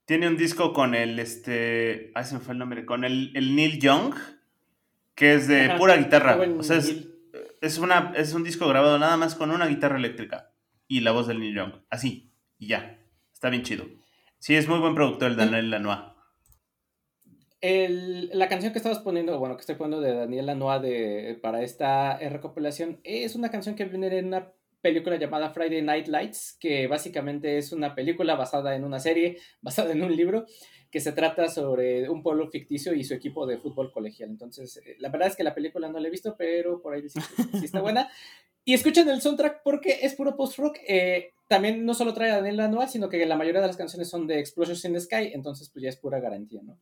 Tiene 0.04 0.26
un 0.26 0.38
disco 0.38 0.72
con 0.72 0.94
el, 0.94 1.18
este, 1.18 2.12
ay, 2.14 2.24
se 2.24 2.32
me 2.32 2.40
fue 2.40 2.54
el 2.54 2.58
nombre, 2.58 2.86
con 2.86 3.04
el, 3.04 3.30
el 3.34 3.54
Neil 3.54 3.78
Young 3.78 4.14
que 5.18 5.34
es 5.34 5.48
de 5.48 5.70
pura 5.76 5.96
guitarra. 5.96 6.38
O 6.56 6.62
sea, 6.62 6.80
es, 7.60 7.78
una, 7.78 8.12
es 8.16 8.34
un 8.34 8.44
disco 8.44 8.68
grabado 8.68 8.98
nada 9.00 9.16
más 9.16 9.34
con 9.34 9.50
una 9.50 9.66
guitarra 9.66 9.98
eléctrica 9.98 10.52
y 10.86 11.00
la 11.00 11.10
voz 11.10 11.26
del 11.26 11.40
Neil 11.40 11.56
Young. 11.56 11.72
Así, 11.90 12.32
y 12.56 12.68
ya. 12.68 13.00
Está 13.34 13.50
bien 13.50 13.64
chido. 13.64 13.84
Sí, 14.38 14.54
es 14.54 14.68
muy 14.68 14.78
buen 14.78 14.94
productor 14.94 15.32
el 15.32 15.36
Daniel 15.36 15.70
Lanois. 15.70 15.98
la 17.60 18.48
canción 18.48 18.72
que 18.72 18.78
estabas 18.78 19.00
poniendo, 19.00 19.36
bueno, 19.40 19.56
que 19.56 19.62
estoy 19.62 19.74
poniendo 19.74 20.06
de 20.06 20.14
Daniel 20.14 20.46
Lanois 20.46 20.80
de, 20.82 21.36
para 21.42 21.62
esta 21.62 22.16
recopilación, 22.18 23.00
es 23.02 23.34
una 23.34 23.50
canción 23.50 23.74
que 23.74 23.86
viene 23.86 24.16
en 24.16 24.26
una 24.26 24.52
película 24.80 25.16
llamada 25.16 25.50
Friday 25.50 25.82
Night 25.82 26.06
Lights, 26.06 26.56
que 26.60 26.86
básicamente 26.86 27.58
es 27.58 27.72
una 27.72 27.96
película 27.96 28.36
basada 28.36 28.76
en 28.76 28.84
una 28.84 29.00
serie, 29.00 29.38
basada 29.60 29.92
en 29.92 30.02
un 30.02 30.16
libro, 30.16 30.46
que 30.90 31.00
se 31.00 31.12
trata 31.12 31.48
sobre 31.48 32.08
un 32.08 32.22
pueblo 32.22 32.48
ficticio 32.48 32.94
y 32.94 33.04
su 33.04 33.14
equipo 33.14 33.46
de 33.46 33.58
fútbol 33.58 33.92
colegial. 33.92 34.30
Entonces, 34.30 34.78
eh, 34.78 34.96
la 34.98 35.10
verdad 35.10 35.28
es 35.28 35.36
que 35.36 35.44
la 35.44 35.54
película 35.54 35.88
no 35.88 35.98
la 35.98 36.08
he 36.08 36.10
visto, 36.10 36.34
pero 36.36 36.80
por 36.80 36.94
ahí 36.94 37.08
sí, 37.08 37.20
está 37.62 37.80
buena. 37.80 38.10
Y 38.64 38.74
escuchen 38.74 39.08
el 39.08 39.20
soundtrack 39.20 39.62
porque 39.62 39.98
es 40.02 40.14
puro 40.14 40.36
post-rock. 40.36 40.78
Eh, 40.86 41.32
también 41.46 41.84
no 41.84 41.94
solo 41.94 42.14
trae 42.14 42.30
a 42.30 42.36
Daniel 42.36 42.56
Lanois, 42.56 42.90
sino 42.90 43.08
que 43.08 43.24
la 43.26 43.36
mayoría 43.36 43.60
de 43.60 43.66
las 43.66 43.76
canciones 43.76 44.08
son 44.08 44.26
de 44.26 44.38
Explosions 44.38 44.84
in 44.84 44.92
the 44.94 45.00
Sky, 45.00 45.30
entonces 45.32 45.70
pues 45.70 45.82
ya 45.82 45.88
es 45.88 45.96
pura 45.96 46.20
garantía, 46.20 46.60
¿no? 46.62 46.78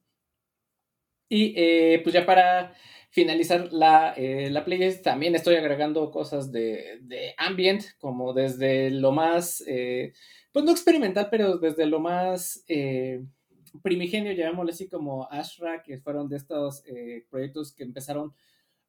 Y 1.28 1.54
eh, 1.56 2.00
pues 2.02 2.12
ya 2.12 2.24
para 2.24 2.74
finalizar 3.10 3.72
la, 3.72 4.14
la, 4.16 4.64
playlist, 4.64 5.02
también 5.02 5.34
estoy 5.34 5.56
agregando 5.56 6.10
cosas 6.10 6.52
de, 6.52 6.98
de 7.02 7.34
ambient, 7.38 7.82
como 7.98 8.32
desde 8.32 8.90
lo 8.90 9.10
más, 9.10 9.64
pues 10.52 10.64
no 10.64 10.70
experimental, 10.70 11.28
pero 11.30 11.58
desde 11.58 11.86
lo 11.86 11.98
más 11.98 12.64
primigenio, 13.80 14.32
llamémoslo 14.32 14.70
así 14.70 14.88
como 14.88 15.28
Ashra, 15.30 15.82
que 15.82 15.98
fueron 15.98 16.28
de 16.28 16.36
estos 16.36 16.84
eh, 16.86 17.26
proyectos 17.30 17.72
que 17.72 17.84
empezaron 17.84 18.34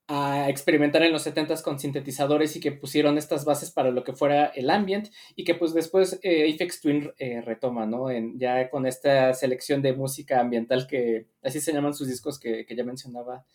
a 0.08 0.50
experimentar 0.50 1.04
en 1.04 1.12
los 1.12 1.24
70 1.24 1.62
con 1.62 1.80
sintetizadores 1.80 2.56
y 2.56 2.62
que 2.62 2.72
pusieron 2.72 3.18
estas 3.18 3.44
bases 3.44 3.72
para 3.72 3.92
lo 3.92 4.06
que 4.06 4.14
fuera 4.14 4.46
el 4.48 4.70
ambient 4.70 5.10
y 5.36 5.44
que 5.44 5.54
pues 5.54 5.74
después 5.74 6.18
eh, 6.24 6.58
Twin 6.82 7.12
eh, 7.18 7.42
retoma, 7.42 7.86
¿no? 7.86 8.10
En, 8.10 8.40
ya 8.40 8.70
con 8.70 8.86
esta 8.86 9.34
selección 9.34 9.82
de 9.82 9.94
música 9.94 10.40
ambiental 10.40 10.88
que 10.88 11.28
así 11.42 11.60
se 11.60 11.74
llaman 11.74 11.94
sus 11.94 12.08
discos 12.08 12.40
que, 12.40 12.66
ya 12.70 12.84
mencionaba 12.86 13.46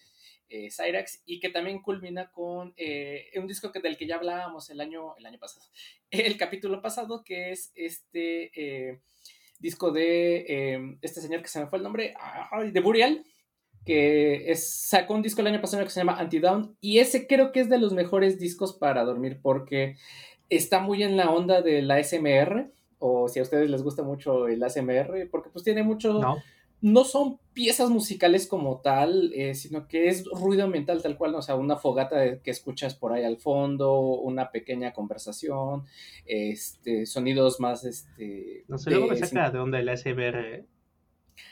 eh, 0.51 0.69
Cyrax 0.71 1.23
y 1.25 1.41
que 1.41 1.49
también 1.49 1.81
culmina 1.81 2.31
con 2.31 2.75
un 3.37 3.47
disco 3.47 3.73
que, 3.73 3.81
del 3.81 3.97
que 3.97 4.07
ya 4.07 4.17
hablábamos 4.17 4.69
el 4.69 4.83
año, 4.83 5.17
el 5.17 5.25
año 5.25 5.39
pasado, 5.39 5.65
el 6.11 6.37
capítulo 6.37 6.83
pasado 6.83 7.25
que 7.25 7.53
es 7.53 7.73
este 7.75 9.01
disco 9.63 9.93
de 9.93 10.45
em, 10.49 10.99
este 11.01 11.21
señor 11.23 11.41
que 11.41 11.49
se 11.49 11.61
me 11.61 11.67
fue 11.67 11.79
el 11.79 11.85
nombre, 11.85 12.15
de 12.71 12.81
Burial, 12.81 13.25
que 13.87 14.51
es, 14.51 14.69
sacó 14.69 15.15
un 15.15 15.23
disco 15.23 15.41
el 15.41 15.47
año 15.47 15.61
pasado 15.61 15.83
que 15.85 15.91
se 15.91 16.01
llama 16.01 16.19
Anti-Down, 16.19 16.77
y 16.81 16.99
ese 16.99 17.27
creo 17.27 17.53
que 17.53 17.61
es 17.61 17.71
de 17.71 17.79
los 17.79 17.95
mejores 17.95 18.39
discos 18.39 18.75
para 18.75 19.05
dormir 19.05 19.41
porque 19.41 19.97
está 20.51 20.81
muy 20.81 21.03
en 21.03 21.17
la 21.17 21.31
onda 21.31 21.63
de 21.63 21.81
la 21.81 22.03
SMR, 22.03 22.71
o 22.99 23.29
si 23.29 23.41
a 23.41 23.43
ustedes 23.43 23.71
les 23.71 23.83
gusta 23.83 24.03
mucho 24.03 24.47
el 24.47 24.63
ASMR, 24.63 25.29
porque 25.31 25.51
pues 25.51 25.65
tiene 25.65 25.83
mucho 25.83 26.21
son 27.05 27.39
piezas 27.53 27.91
musicales 27.91 28.47
como 28.47 28.81
tal, 28.81 29.33
eh, 29.35 29.55
sino 29.55 29.87
que 29.87 30.09
es 30.09 30.25
ruido 30.25 30.65
ambiental 30.65 31.01
tal 31.01 31.17
cual, 31.17 31.35
o 31.37 31.43
sea, 31.43 31.55
una 31.55 31.77
fogata 31.77 32.41
que 32.43 32.51
escuchas 32.51 32.95
por 32.95 33.13
ahí 33.13 33.25
al 33.25 33.39
fondo, 33.39 33.99
una 34.01 34.51
pequeña 34.51 34.93
conversación, 34.93 35.85
este, 36.27 37.07
sonidos 37.07 37.61
más, 37.61 37.85
este... 37.85 38.65
No 38.69 38.79
sé, 38.79 38.91
luego 38.91 39.09
me 39.09 39.17
saca 39.17 39.51
de 39.51 39.59
onda 39.59 39.79
el 39.79 39.89
ASMR, 39.89 40.55
¿eh? 40.55 40.65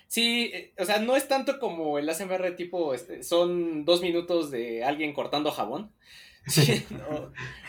Sí, 0.08 0.50
eh, 0.52 0.74
o 0.78 0.84
sea, 0.84 0.98
no 0.98 1.14
es 1.14 1.28
tanto 1.28 1.60
como 1.60 1.98
el 1.98 2.08
ASMR 2.08 2.56
tipo, 2.56 2.92
este, 2.92 3.22
son 3.22 3.84
dos 3.84 4.02
minutos 4.02 4.50
de 4.50 4.82
alguien 4.82 5.12
cortando 5.12 5.52
jabón. 5.52 5.92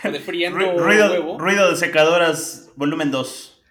o, 0.03 0.09
de 0.09 0.19
friendo 0.19 0.57
ruido, 0.77 1.37
ruido 1.37 1.69
de 1.69 1.75
secadoras, 1.75 2.71
volumen 2.75 3.11
2. 3.11 3.61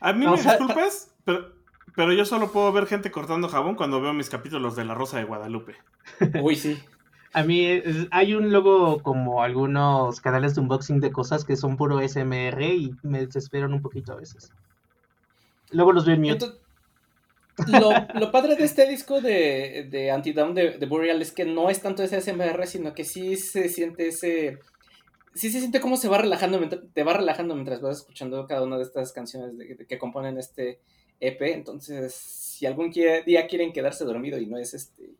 A 0.00 0.12
mí 0.12 0.26
me 0.26 0.36
disculpas, 0.36 1.14
pero 1.24 1.59
pero 1.94 2.12
yo 2.12 2.24
solo 2.24 2.52
puedo 2.52 2.72
ver 2.72 2.86
gente 2.86 3.10
cortando 3.10 3.48
jabón 3.48 3.74
cuando 3.74 4.00
veo 4.00 4.12
mis 4.12 4.30
capítulos 4.30 4.76
de 4.76 4.84
La 4.84 4.94
Rosa 4.94 5.18
de 5.18 5.24
Guadalupe. 5.24 5.76
Uy, 6.42 6.56
sí. 6.56 6.78
A 7.32 7.44
mí 7.44 7.82
hay 8.10 8.34
un 8.34 8.52
logo 8.52 9.02
como 9.02 9.42
algunos 9.42 10.20
canales 10.20 10.54
de 10.54 10.62
unboxing 10.62 11.00
de 11.00 11.12
cosas 11.12 11.44
que 11.44 11.56
son 11.56 11.76
puro 11.76 12.00
SMR 12.06 12.62
y 12.62 12.92
me 13.02 13.24
desesperan 13.24 13.72
un 13.72 13.82
poquito 13.82 14.12
a 14.12 14.16
veces. 14.16 14.50
Luego 15.70 15.92
los 15.92 16.04
veo 16.04 16.16
en 16.16 16.22
mute. 16.22 16.46
lo, 17.68 18.32
padre 18.32 18.56
de 18.56 18.64
este 18.64 18.88
disco 18.88 19.20
de, 19.20 19.86
de 19.88 20.10
Antidown 20.10 20.54
de, 20.54 20.78
de 20.78 20.86
Boreal 20.86 21.22
es 21.22 21.30
que 21.30 21.44
no 21.44 21.70
es 21.70 21.80
tanto 21.80 22.02
ese 22.02 22.20
SMR, 22.20 22.66
sino 22.66 22.94
que 22.94 23.04
sí 23.04 23.36
se 23.36 23.68
siente 23.68 24.08
ese. 24.08 24.58
Sí 25.32 25.50
se 25.50 25.60
siente 25.60 25.80
como 25.80 25.96
se 25.96 26.08
va 26.08 26.18
relajando, 26.18 26.58
te 26.68 27.04
va 27.04 27.12
relajando 27.12 27.54
mientras 27.54 27.80
vas 27.80 27.98
escuchando 27.98 28.44
cada 28.48 28.64
una 28.64 28.76
de 28.76 28.82
estas 28.82 29.12
canciones 29.12 29.52
que 29.88 29.98
componen 29.98 30.36
este, 30.38 30.80
EP, 31.20 31.40
entonces 31.42 32.14
si 32.14 32.66
algún 32.66 32.90
día 32.90 33.46
quieren 33.46 33.72
quedarse 33.72 34.04
dormido 34.04 34.38
y 34.38 34.46
no 34.46 34.58
es 34.58 34.74
este 34.74 35.14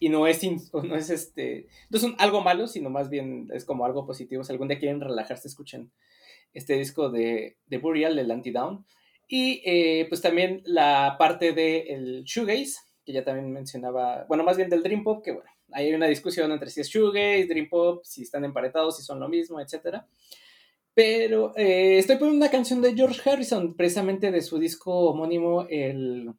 y 0.00 0.08
no 0.08 0.26
es, 0.26 0.42
no 0.72 0.96
es 0.96 1.10
este, 1.10 1.68
no 1.90 1.98
es 1.98 2.06
algo 2.18 2.40
malo, 2.40 2.66
sino 2.66 2.90
más 2.90 3.08
bien 3.08 3.48
es 3.52 3.64
como 3.64 3.84
algo 3.84 4.06
positivo. 4.06 4.42
Si 4.42 4.50
algún 4.50 4.66
día 4.66 4.78
quieren 4.78 5.00
relajarse, 5.00 5.46
escuchen 5.46 5.92
este 6.52 6.74
disco 6.74 7.10
de, 7.10 7.58
de 7.66 7.78
Burial, 7.78 8.18
el 8.18 8.30
Anti-Down. 8.30 8.84
Y 9.28 9.62
eh, 9.64 10.06
pues 10.08 10.20
también 10.22 10.62
la 10.64 11.14
parte 11.16 11.52
del 11.52 11.86
el 11.88 12.24
shoegaze, 12.24 12.80
que 13.04 13.12
ya 13.12 13.22
también 13.22 13.52
mencionaba, 13.52 14.24
bueno, 14.26 14.42
más 14.42 14.56
bien 14.56 14.68
del 14.68 14.82
Dream 14.82 15.04
Pop, 15.04 15.22
que 15.22 15.32
bueno, 15.32 15.48
hay 15.70 15.94
una 15.94 16.06
discusión 16.06 16.50
entre 16.50 16.70
si 16.70 16.80
es 16.80 16.88
shoegaze, 16.88 17.46
Dream 17.46 17.68
Pop, 17.68 18.02
si 18.02 18.22
están 18.22 18.44
emparetados, 18.44 18.96
si 18.96 19.04
son 19.04 19.20
lo 19.20 19.28
mismo, 19.28 19.60
etcétera. 19.60 20.08
Pero 21.00 21.56
eh, 21.56 21.96
estoy 21.96 22.16
poniendo 22.16 22.44
una 22.44 22.50
canción 22.50 22.82
de 22.82 22.94
George 22.94 23.22
Harrison, 23.24 23.72
precisamente 23.72 24.30
de 24.30 24.42
su 24.42 24.58
disco 24.58 24.92
homónimo, 24.92 25.66
el 25.70 26.30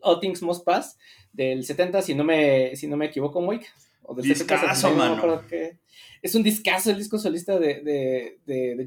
All 0.00 0.20
Things 0.20 0.40
Must 0.40 0.64
Pass, 0.64 0.96
del 1.34 1.62
70, 1.62 2.00
si 2.00 2.14
no 2.14 2.24
me, 2.24 2.74
si 2.76 2.86
no 2.86 2.96
me 2.96 3.04
equivoco, 3.04 3.42
muy. 3.42 3.60
O 4.04 4.14
del 4.14 4.26
discazo, 4.26 4.92
mano. 4.92 5.42
es 6.22 6.34
un 6.34 6.42
discazo 6.42 6.92
el 6.92 6.96
disco 6.96 7.18
solista 7.18 7.58
de, 7.58 8.38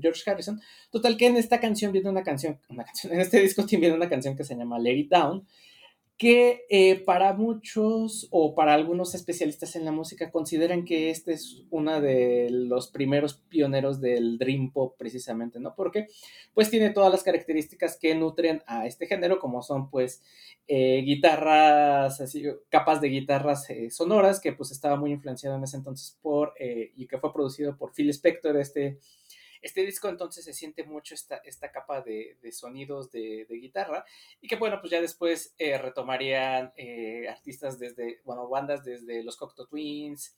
George 0.01 0.23
Harrison. 0.25 0.59
Total 0.89 1.15
que 1.15 1.27
en 1.27 1.37
esta 1.37 1.59
canción 1.59 1.91
viene 1.91 2.09
una 2.09 2.23
canción, 2.23 2.59
una 2.67 2.85
canción, 2.85 3.13
en 3.13 3.19
este 3.19 3.39
disco 3.41 3.65
tiene 3.67 3.91
una 3.91 4.09
canción 4.09 4.35
que 4.35 4.43
se 4.43 4.55
llama 4.55 4.79
Let 4.79 4.95
It 4.95 5.11
Down, 5.11 5.45
que 6.17 6.65
eh, 6.69 7.03
para 7.03 7.33
muchos 7.33 8.27
o 8.31 8.55
para 8.55 8.73
algunos 8.73 9.13
especialistas 9.15 9.75
en 9.75 9.83
la 9.83 9.91
música 9.91 10.31
consideran 10.31 10.85
que 10.85 11.09
este 11.09 11.33
es 11.33 11.63
uno 11.71 11.99
de 11.99 12.47
los 12.49 12.87
primeros 12.87 13.33
pioneros 13.49 13.99
del 13.99 14.37
dream 14.37 14.71
pop 14.71 14.95
precisamente, 14.97 15.59
¿no? 15.59 15.75
Porque 15.75 16.07
pues 16.53 16.69
tiene 16.69 16.91
todas 16.91 17.11
las 17.11 17.21
características 17.21 17.97
que 17.99 18.15
nutren 18.15 18.63
a 18.65 18.87
este 18.87 19.07
género, 19.07 19.39
como 19.39 19.61
son 19.61 19.89
pues 19.89 20.23
eh, 20.69 21.01
guitarras, 21.03 22.21
así, 22.21 22.45
capas 22.69 23.01
de 23.01 23.09
guitarras 23.09 23.69
eh, 23.69 23.91
sonoras, 23.91 24.39
que 24.39 24.53
pues 24.53 24.71
estaba 24.71 24.95
muy 24.95 25.11
influenciado 25.11 25.57
en 25.57 25.63
ese 25.65 25.75
entonces 25.75 26.17
por, 26.21 26.53
y 26.59 27.07
que 27.07 27.17
fue 27.17 27.33
producido 27.33 27.75
por 27.77 27.91
Phil 27.93 28.09
Spector, 28.09 28.55
este 28.55 28.99
este 29.61 29.85
disco 29.85 30.09
entonces 30.09 30.45
se 30.45 30.53
siente 30.53 30.83
mucho 30.83 31.13
esta, 31.13 31.37
esta 31.37 31.71
capa 31.71 32.01
de, 32.01 32.37
sonidos 32.51 33.11
de, 33.11 33.45
guitarra 33.49 34.05
y 34.41 34.47
que 34.47 34.55
bueno, 34.55 34.79
pues 34.79 34.91
ya 34.91 35.01
después 35.01 35.53
eh, 35.57 35.77
retomarían 35.77 36.73
eh, 36.77 37.27
artistas 37.29 37.79
desde, 37.79 38.21
bueno, 38.23 38.47
bandas 38.47 38.83
desde 38.83 39.23
los 39.23 39.37
Cocteau 39.37 39.67
Twins, 39.67 40.35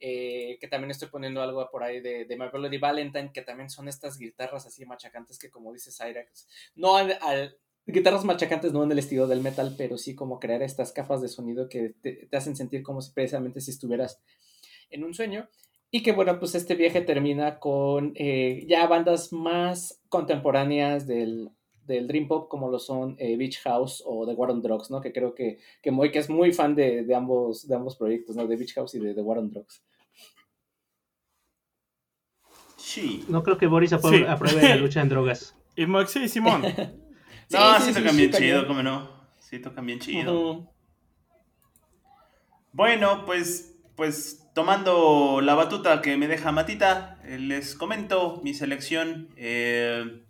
eh, 0.00 0.58
que 0.60 0.68
también 0.68 0.90
estoy 0.90 1.08
poniendo 1.08 1.42
algo 1.42 1.68
por 1.70 1.82
ahí 1.82 2.00
de, 2.00 2.24
de 2.24 2.36
My 2.36 2.46
Melody 2.52 2.78
Valentine, 2.78 3.32
que 3.32 3.42
también 3.42 3.70
son 3.70 3.88
estas 3.88 4.18
guitarras 4.18 4.66
así 4.66 4.84
machacantes 4.84 5.38
que 5.38 5.50
como 5.50 5.72
dice 5.72 5.90
Cyrax, 5.92 6.48
no 6.74 6.96
al, 6.96 7.58
guitarras 7.86 8.24
machacantes 8.24 8.72
no 8.72 8.82
en 8.84 8.92
el 8.92 8.98
estilo 8.98 9.26
del 9.26 9.42
metal, 9.42 9.74
pero 9.76 9.98
sí 9.98 10.14
como 10.14 10.40
crear 10.40 10.62
estas 10.62 10.92
capas 10.92 11.20
de 11.20 11.28
sonido 11.28 11.68
que 11.68 11.90
te, 12.00 12.26
te 12.26 12.36
hacen 12.36 12.56
sentir 12.56 12.82
como 12.82 13.00
si 13.02 13.12
precisamente 13.12 13.60
si 13.60 13.70
estuvieras 13.70 14.20
en 14.90 15.04
un 15.04 15.14
sueño. 15.14 15.48
Y 15.94 16.02
que 16.02 16.12
bueno, 16.12 16.38
pues 16.38 16.54
este 16.54 16.74
viaje 16.74 17.02
termina 17.02 17.58
con 17.58 18.14
eh, 18.16 18.64
ya 18.66 18.86
bandas 18.86 19.30
más 19.30 20.00
contemporáneas 20.08 21.06
del, 21.06 21.50
Dream 21.86 22.28
Pop, 22.28 22.48
como 22.48 22.70
lo 22.70 22.78
son 22.78 23.14
eh, 23.18 23.36
Beach 23.36 23.60
House 23.64 24.02
o 24.06 24.26
The 24.26 24.32
War 24.32 24.50
on 24.50 24.62
Drugs, 24.62 24.90
¿no? 24.90 25.02
Que 25.02 25.12
creo 25.12 25.34
que, 25.34 25.58
que 25.82 26.10
que 26.10 26.18
es 26.18 26.30
muy 26.30 26.54
fan 26.54 26.74
de, 26.74 27.06
ambos, 27.14 27.68
de 27.68 27.74
ambos 27.74 27.96
proyectos, 27.96 28.34
¿no? 28.34 28.46
De 28.46 28.56
Beach 28.56 28.72
House 28.72 28.94
y 28.94 29.00
de 29.00 29.12
The 29.12 29.20
War 29.20 29.36
on 29.36 29.50
Drugs. 29.50 29.84
Sí. 32.78 33.26
No 33.28 33.42
creo 33.42 33.58
que 33.58 33.66
Boris 33.66 33.92
apruebe, 33.92 34.26
la 34.26 34.76
lucha 34.76 35.02
en 35.02 35.10
drogas. 35.10 35.54
Y 35.76 35.84
sí, 36.06 36.26
Simón. 36.26 36.62
no, 37.50 37.80
sí, 37.80 37.92
tocan 37.92 38.16
bien 38.16 38.30
chido, 38.30 38.66
¿cómo 38.66 38.82
no? 38.82 39.10
Sí, 39.38 39.58
tocan 39.58 39.84
bien 39.84 39.98
chido. 39.98 40.72
Bueno, 42.72 43.26
pues, 43.26 43.76
pues 43.94 44.41
tomando 44.54 45.40
la 45.40 45.54
batuta 45.54 46.02
que 46.02 46.16
me 46.16 46.28
deja 46.28 46.52
Matita, 46.52 47.18
eh, 47.24 47.38
les 47.38 47.74
comento 47.74 48.40
mi 48.42 48.54
selección. 48.54 49.28
Eh, 49.36 50.22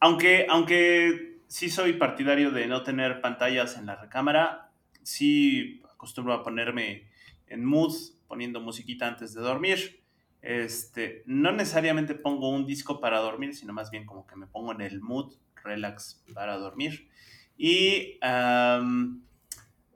aunque, 0.00 0.46
aunque 0.48 1.40
sí 1.48 1.68
soy 1.70 1.94
partidario 1.94 2.50
de 2.50 2.66
no 2.66 2.82
tener 2.82 3.20
pantallas 3.20 3.76
en 3.76 3.86
la 3.86 3.96
recámara, 3.96 4.70
sí 5.02 5.82
acostumbro 5.92 6.34
a 6.34 6.44
ponerme 6.44 7.08
en 7.48 7.64
mood, 7.64 7.94
poniendo 8.28 8.60
musiquita 8.60 9.08
antes 9.08 9.34
de 9.34 9.40
dormir. 9.40 10.00
Este, 10.40 11.24
no 11.26 11.50
necesariamente 11.50 12.14
pongo 12.14 12.50
un 12.50 12.64
disco 12.64 13.00
para 13.00 13.18
dormir, 13.18 13.56
sino 13.56 13.72
más 13.72 13.90
bien 13.90 14.06
como 14.06 14.26
que 14.26 14.36
me 14.36 14.46
pongo 14.46 14.72
en 14.72 14.82
el 14.82 15.00
mood 15.00 15.34
relax 15.64 16.22
para 16.32 16.56
dormir. 16.58 17.08
Y 17.56 18.20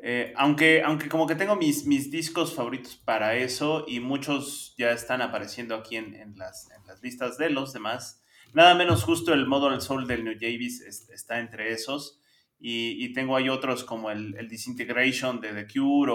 eh, 0.04 0.32
aunque, 0.36 0.82
aunque 0.82 1.08
como 1.08 1.28
que 1.28 1.36
tengo 1.36 1.54
mis, 1.54 1.86
mis 1.86 2.10
discos 2.10 2.56
favoritos 2.56 2.96
para 2.96 3.36
eso 3.36 3.84
y 3.86 4.00
muchos 4.00 4.74
ya 4.76 4.90
están 4.90 5.22
apareciendo 5.22 5.76
aquí 5.76 5.94
en, 5.94 6.34
las, 6.36 6.68
listas 7.02 7.38
de 7.38 7.50
los 7.50 7.72
demás, 7.72 8.20
nada 8.52 8.74
menos 8.74 9.04
justo 9.04 9.32
el 9.32 9.46
Model 9.46 9.80
Soul 9.80 10.08
del 10.08 10.24
New 10.24 10.34
Javis 10.40 10.80
está 10.80 11.38
entre 11.38 11.72
esos. 11.72 12.18
Y, 12.64 13.12
tengo 13.12 13.36
ahí 13.36 13.48
otros 13.48 13.82
como 13.84 14.10
el, 14.10 14.48
Disintegration 14.48 15.40
de 15.40 15.52
The 15.52 15.66
Cure 15.72 16.12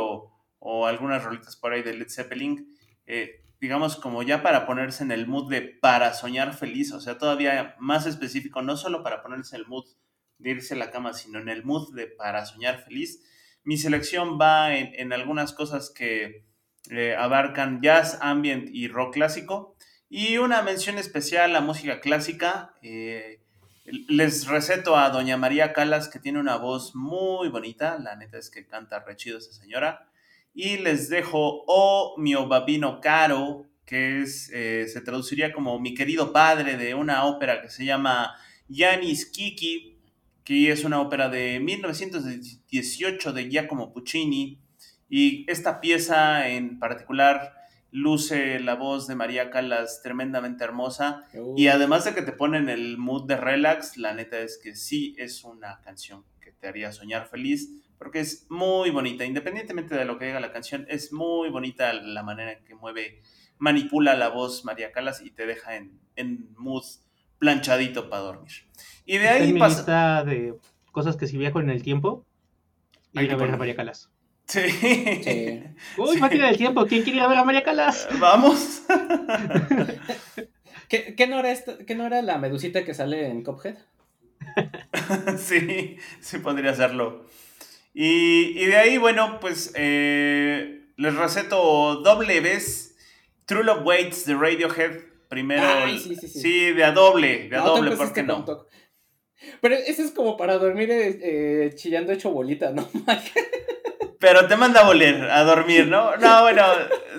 o, 0.60 0.86
algunas 0.86 1.23
rolitas 1.23 1.56
por 1.56 1.71
ahí 1.71 1.82
de 1.82 1.93
Led 1.93 2.10
Zeppelin, 2.10 2.78
eh, 3.06 3.45
digamos 3.62 3.95
como 3.95 4.21
ya 4.21 4.43
para 4.43 4.65
ponerse 4.65 5.04
en 5.04 5.12
el 5.12 5.28
mood 5.28 5.50
de 5.50 5.62
para 5.62 6.13
soñar 6.13 6.54
feliz, 6.54 6.91
o 6.91 7.00
sea, 7.00 7.17
todavía 7.17 7.76
más 7.80 8.06
específico, 8.06 8.62
no 8.62 8.76
solo 8.76 9.02
para 9.02 9.23
ponerse 9.23 9.56
en 9.56 9.62
el 9.62 9.67
mood 9.67 9.86
de 10.39 10.52
irse 10.52 10.73
a 10.73 10.78
la 10.78 10.91
cama, 10.91 11.13
sino 11.13 11.39
en 11.39 11.47
el 11.47 11.63
mood 11.63 11.93
de 11.95 12.08
para 12.08 12.45
soñar 12.45 12.84
feliz 12.84 13.21
mi 13.63 13.78
selección 13.78 14.39
va 14.39 14.76
en, 14.76 15.13
algunas 15.13 15.54
cosas 15.54 15.89
que 15.89 16.46
eh, 16.89 17.15
abarcan 17.15 17.82
jazz, 17.82 18.17
ambient 18.22 18.70
y 18.72 18.88
rock 18.88 19.13
clásico. 19.15 19.76
Y 20.10 20.38
una 20.38 20.62
mención 20.62 20.98
especial 20.98 21.56
a 21.56 21.62
música 21.62 22.00
clásica. 22.00 22.74
Eh, 22.82 23.41
les 23.86 24.48
receto 24.48 24.98
a 24.98 25.10
Doña 25.10 25.38
María 25.38 25.74
Calas, 25.74 26.08
que 26.08 26.20
tiene 26.20 26.39
una 26.39 26.58
voz 26.58 26.96
muy 26.96 27.50
bonita. 27.50 27.98
La 28.00 28.15
neta 28.15 28.38
es 28.38 28.50
que 28.50 28.65
canta 28.65 29.00
rechido 29.00 29.38
esa 29.38 29.52
señora. 29.52 30.10
Y 30.54 30.78
les 30.78 31.10
dejo 31.10 31.63
O 31.67 32.15
mio 32.17 32.48
babino 32.48 33.02
caro, 33.02 33.65
que 33.86 34.22
es, 34.22 34.50
eh, 34.54 34.88
se 34.88 35.02
traduciría 35.02 35.54
como 35.54 35.80
mi 35.80 35.93
querido 35.93 36.34
padre 36.34 36.78
de 36.78 36.93
una 36.96 37.26
ópera 37.26 37.62
que 37.62 37.70
se 37.70 37.86
llama 37.86 38.36
Yanis 38.67 39.26
Kiki, 39.26 39.97
que 40.48 40.72
es 40.72 40.86
una 40.86 41.02
ópera 41.02 41.28
de 41.28 41.60
1918 41.60 43.34
de 43.34 43.50
Giacomo 43.50 43.92
Puccini. 43.92 44.62
Y 45.10 45.46
esta 45.52 45.82
pieza 45.82 46.48
en 46.48 46.80
particular 46.80 47.54
luce 47.92 48.62
la 48.62 48.76
voz 48.76 49.08
de 49.08 49.16
María 49.16 49.50
Callas 49.50 50.02
tremendamente 50.02 50.64
hermosa. 50.64 51.26
Y 51.58 51.68
además 51.68 52.06
de 52.06 52.14
que 52.14 52.22
te 52.22 52.32
pone 52.32 52.60
en 52.60 52.70
el 52.70 52.98
mood 52.98 53.28
de 53.28 53.36
relax, 53.36 53.98
la 53.98 54.14
neta 54.14 54.40
es 54.40 54.58
que 54.58 54.74
sí 54.74 55.16
es 55.18 55.44
una 55.44 55.82
canción 55.82 56.24
que 56.40 56.54
te 56.54 56.70
haría 56.70 56.94
soñar 56.94 57.28
feliz, 57.28 57.70
porque 57.98 58.22
es 58.22 58.46
muy 58.50 58.90
bonita. 58.90 59.26
Independientemente 59.26 59.96
de 59.96 60.06
lo 60.06 60.18
que 60.18 60.28
diga 60.28 60.40
la 60.40 60.54
canción, 60.54 60.86
es 60.88 61.12
muy 61.12 61.50
bonita 61.50 61.92
la 61.92 62.24
manera 62.24 62.54
en 62.54 62.64
que 62.64 62.74
mueve, 62.74 63.22
manipula 63.58 64.16
la 64.16 64.30
voz 64.30 64.64
María 64.64 64.94
Callas 64.94 65.22
y 65.22 65.30
te 65.30 65.46
deja 65.46 65.76
en, 65.76 66.00
en 66.16 66.54
mood 66.56 66.86
planchadito 67.39 68.10
para 68.10 68.23
dormir. 68.23 68.52
Y 69.06 69.17
de 69.17 69.30
ahí 69.30 69.58
pasa. 69.58 70.23
de 70.23 70.56
cosas 70.91 71.15
que 71.15 71.28
si 71.28 71.38
viajo 71.38 71.60
en 71.60 71.69
el 71.69 71.84
tiempo, 71.84 72.26
ir 73.13 73.32
a 73.32 73.36
ver 73.36 73.52
a 73.52 73.58
María 73.58 73.76
Calas. 73.76 74.10
Sí. 74.45 74.69
sí. 74.69 75.63
Uy, 75.97 76.17
máquina 76.17 76.47
del 76.47 76.58
tiempo, 76.58 76.86
¿quién 76.86 77.04
quiere 77.04 77.17
ir 77.17 77.23
a 77.23 77.28
ver 77.28 77.38
a 77.38 77.43
María 77.43 77.63
Calas? 77.63 78.08
Vamos. 78.19 78.84
¿Qué, 80.89 81.28
no 81.28 81.39
era 81.39 81.54
¿Qué 81.86 81.95
no 81.95 82.06
era 82.06 82.21
la 82.21 82.38
medusita 82.38 82.86
que 82.86 82.93
sale 82.93 83.28
en 83.28 83.43
Cophead? 83.43 83.76
sí, 85.38 85.97
sí 86.21 86.38
podría 86.39 86.73
serlo. 86.73 87.26
Y, 87.93 88.65
de 88.65 88.78
ahí, 88.78 88.97
bueno, 88.97 89.39
pues 89.39 89.73
eh, 89.76 90.78
les 90.97 91.15
receto 91.15 91.95
doble 91.95 92.41
vez 92.41 92.95
True 93.45 93.63
Love 93.63 93.86
Waits 93.86 94.26
de 94.26 94.36
Radiohead 94.36 95.07
Primero, 95.28 95.88
sí, 95.88 96.16
sí, 96.16 96.16
sí. 96.16 96.28
sí, 96.28 96.72
de 96.72 96.84
a 96.84 96.92
doble, 96.92 97.50
de 97.50 97.56
a 97.58 97.62
doble, 97.62 97.96
¿por 97.96 98.13
qué 98.13 98.24
no? 98.24 98.46
Pero 99.62 99.76
ese 99.76 100.04
es 100.04 100.12
como 100.12 100.36
para 100.38 100.58
dormir 100.58 100.90
eh, 100.90 101.20
eh, 101.22 101.72
chillando 101.76 102.12
hecho 102.12 102.32
bolita, 102.32 102.72
¿no? 102.72 102.88
Pero 104.20 104.48
te 104.48 104.56
manda 104.56 104.82
a 104.82 104.86
voler, 104.86 105.30
a 105.30 105.44
dormir, 105.44 105.88
¿no? 105.88 106.16
No, 106.18 106.42
bueno, 106.42 106.63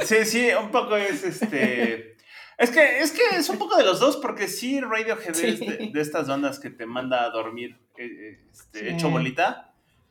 sí, 0.04 0.24
sí, 0.24 0.48
un 0.60 0.70
poco 0.70 0.96
es 0.96 1.22
este... 1.22 2.16
Es 2.58 2.70
que, 2.70 2.98
es 2.98 3.12
que 3.12 3.22
es 3.36 3.48
un 3.48 3.56
poco 3.56 3.76
de 3.76 3.84
los 3.84 4.00
dos, 4.00 4.16
porque 4.16 4.48
sí, 4.48 4.80
Radiohead 4.80 5.28
es 5.28 5.60
de, 5.60 5.90
de, 5.92 6.00
estas 6.00 6.28
ondas 6.28 6.58
que 6.58 6.70
te 6.70 6.86
manda 6.86 7.24
a 7.24 7.30
dormir 7.30 7.78
eh, 7.96 8.40
este, 8.50 8.90
hecho 8.90 9.10
bolita. 9.10 9.67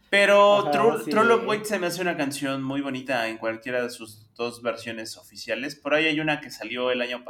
Pero 0.10 0.72
True, 0.72 1.26
Love 1.26 1.46
Wait 1.46 1.64
se 1.66 1.80
me 1.80 1.88
hace 1.88 2.02
una 2.02 2.16
canción 2.16 2.64
muy 2.64 2.80
bonita 2.80 3.28
en 3.28 3.38
cualquiera 3.38 3.84
de 3.84 3.90
sus 3.90 4.34
dos 4.36 4.62
versiones 4.62 5.18
oficiales. 5.18 5.76
Por 5.76 5.94
ahí 5.94 6.06
hay 6.06 6.20
una 6.22 6.40
que 6.40 6.50
salió 6.50 6.92
el 6.92 7.02
año 7.02 7.26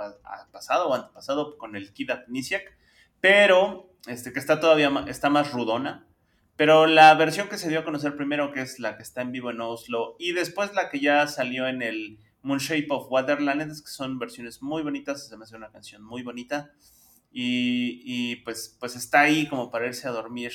pasado 0.51 0.89
o 0.89 0.93
antepasado 0.93 1.57
con 1.57 1.75
el 1.75 1.91
Kid 1.91 2.11
Amnesiac, 2.11 2.77
pero 3.19 3.89
este, 4.05 4.31
que 4.31 4.39
está 4.39 4.59
todavía 4.59 4.91
está 5.07 5.29
más 5.29 5.51
rudona. 5.53 6.05
Pero 6.55 6.85
la 6.85 7.13
versión 7.15 7.49
que 7.49 7.57
se 7.57 7.69
dio 7.69 7.79
a 7.79 7.83
conocer 7.83 8.15
primero, 8.15 8.51
que 8.51 8.61
es 8.61 8.79
la 8.79 8.95
que 8.95 9.03
está 9.03 9.21
en 9.21 9.31
vivo 9.31 9.49
en 9.49 9.61
Oslo, 9.61 10.15
y 10.19 10.33
después 10.33 10.73
la 10.73 10.89
que 10.89 10.99
ya 10.99 11.27
salió 11.27 11.67
en 11.67 11.81
el 11.81 12.19
Moon 12.41 12.59
Shape 12.59 12.87
of 12.89 13.11
Waterland, 13.11 13.71
es 13.71 13.81
que 13.81 13.89
son 13.89 14.19
versiones 14.19 14.61
muy 14.61 14.83
bonitas, 14.83 15.27
se 15.27 15.37
me 15.37 15.43
hace 15.43 15.55
una 15.55 15.71
canción 15.71 16.03
muy 16.03 16.21
bonita. 16.21 16.71
Y, 17.31 18.01
y 18.05 18.37
pues, 18.37 18.75
pues 18.79 18.95
está 18.95 19.21
ahí 19.21 19.47
como 19.47 19.69
para 19.69 19.87
irse 19.87 20.07
a 20.07 20.11
dormir 20.11 20.53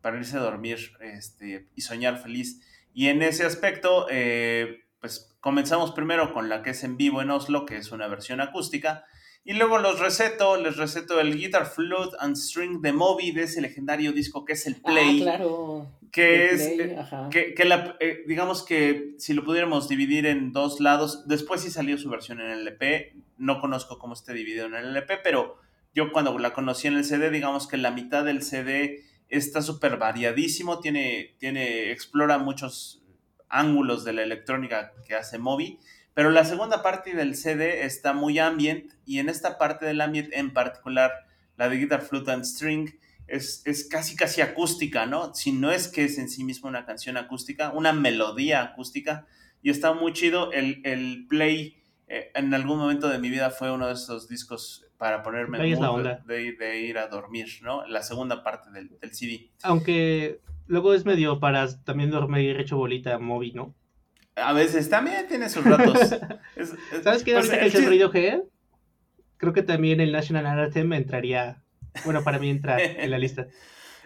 para 0.00 0.18
irse 0.18 0.36
a 0.36 0.40
dormir 0.40 0.92
este, 1.00 1.66
y 1.74 1.80
soñar 1.82 2.18
feliz. 2.22 2.60
Y 2.92 3.08
en 3.08 3.22
ese 3.22 3.44
aspecto, 3.44 4.06
eh, 4.10 4.84
pues 5.00 5.34
comenzamos 5.40 5.92
primero 5.92 6.32
con 6.32 6.48
la 6.48 6.62
que 6.62 6.70
es 6.70 6.84
en 6.84 6.96
vivo 6.96 7.22
en 7.22 7.30
Oslo, 7.30 7.66
que 7.66 7.76
es 7.76 7.92
una 7.92 8.08
versión 8.08 8.40
acústica. 8.40 9.04
Y 9.42 9.54
luego 9.54 9.78
los 9.78 9.98
receto, 9.98 10.56
les 10.58 10.76
receto 10.76 11.18
el 11.18 11.36
Guitar 11.36 11.66
Flute 11.66 12.16
and 12.20 12.36
String 12.36 12.82
de 12.82 12.92
Moby 12.92 13.32
de 13.32 13.44
ese 13.44 13.62
legendario 13.62 14.12
disco 14.12 14.44
que 14.44 14.52
es 14.52 14.66
el 14.66 14.76
Play. 14.76 15.20
Ah, 15.20 15.24
claro. 15.24 15.88
Que 16.12 16.50
es, 16.50 16.60
eh, 16.60 17.54
que, 17.56 17.64
la, 17.64 17.96
eh, 18.00 18.24
digamos 18.26 18.64
que 18.64 19.14
si 19.18 19.32
lo 19.32 19.44
pudiéramos 19.44 19.88
dividir 19.88 20.26
en 20.26 20.52
dos 20.52 20.80
lados, 20.80 21.26
después 21.26 21.62
sí 21.62 21.70
salió 21.70 21.96
su 21.96 22.10
versión 22.10 22.40
en 22.40 22.50
el 22.50 22.60
LP, 22.62 23.14
no 23.38 23.60
conozco 23.60 23.98
cómo 23.98 24.14
esté 24.14 24.34
dividido 24.34 24.66
en 24.66 24.74
el 24.74 24.86
LP, 24.88 25.18
pero 25.22 25.56
yo 25.94 26.12
cuando 26.12 26.36
la 26.38 26.52
conocí 26.52 26.88
en 26.88 26.94
el 26.94 27.04
CD, 27.04 27.30
digamos 27.30 27.68
que 27.68 27.76
la 27.76 27.92
mitad 27.92 28.24
del 28.24 28.42
CD 28.42 29.04
está 29.30 29.62
súper 29.62 29.96
variadísimo, 29.96 30.80
tiene, 30.80 31.34
tiene, 31.38 31.90
explora 31.92 32.38
muchos 32.38 33.02
ángulos 33.48 34.04
de 34.04 34.12
la 34.12 34.22
electrónica 34.22 34.92
que 35.06 35.14
hace 35.14 35.38
Moby 35.38 35.78
pero 36.14 36.30
la 36.30 36.44
segunda 36.44 36.82
parte 36.82 37.14
del 37.14 37.36
CD 37.36 37.84
está 37.84 38.12
muy 38.12 38.38
ambient 38.38 38.92
y 39.06 39.18
en 39.20 39.28
esta 39.28 39.58
parte 39.58 39.86
del 39.86 40.00
ambient 40.00 40.32
en 40.32 40.52
particular, 40.52 41.12
la 41.56 41.68
de 41.68 41.76
Guitar 41.78 42.02
Flute 42.02 42.32
and 42.32 42.44
String, 42.44 42.90
es, 43.26 43.62
es, 43.64 43.88
casi 43.88 44.16
casi 44.16 44.40
acústica, 44.40 45.06
¿no? 45.06 45.32
Si 45.34 45.52
no 45.52 45.70
es 45.70 45.86
que 45.86 46.04
es 46.04 46.18
en 46.18 46.28
sí 46.28 46.42
mismo 46.42 46.68
una 46.68 46.84
canción 46.84 47.16
acústica, 47.16 47.70
una 47.70 47.92
melodía 47.92 48.60
acústica. 48.60 49.26
Y 49.62 49.70
está 49.70 49.92
muy 49.92 50.12
chido. 50.12 50.50
El, 50.52 50.80
el 50.84 51.26
Play 51.28 51.80
eh, 52.08 52.32
en 52.34 52.52
algún 52.52 52.78
momento 52.78 53.08
de 53.08 53.18
mi 53.18 53.30
vida 53.30 53.50
fue 53.50 53.70
uno 53.70 53.86
de 53.86 53.94
esos 53.94 54.28
discos 54.28 54.84
para 55.00 55.22
ponerme 55.22 55.58
de, 55.58 56.52
de, 56.58 56.80
ir 56.82 56.98
a 56.98 57.06
dormir, 57.06 57.48
¿no? 57.62 57.86
La 57.86 58.02
segunda 58.02 58.44
parte 58.44 58.70
del, 58.70 58.98
del, 59.00 59.14
CD. 59.14 59.50
Aunque 59.62 60.42
luego 60.66 60.92
es 60.92 61.06
medio 61.06 61.40
para 61.40 61.74
también 61.84 62.10
dormir 62.10 62.60
hecho 62.60 62.76
bolita 62.76 63.18
móvil, 63.18 63.56
¿no? 63.56 63.74
A 64.36 64.52
veces 64.52 64.90
también 64.90 65.26
tiene 65.26 65.48
sus 65.48 65.64
ratos. 65.64 65.98
¿Sabes 67.02 67.24
qué? 67.24 67.32
Pues, 67.32 67.50
Ahorita 67.50 68.10
que 68.12 68.28
es 68.28 68.42
creo 69.38 69.54
que 69.54 69.62
también 69.62 70.02
el 70.02 70.12
National 70.12 70.46
Anthem 70.46 70.92
entraría, 70.92 71.62
bueno, 72.04 72.22
para 72.22 72.38
mí 72.38 72.50
entra 72.50 72.78
en 72.82 73.10
la 73.10 73.16
lista. 73.16 73.46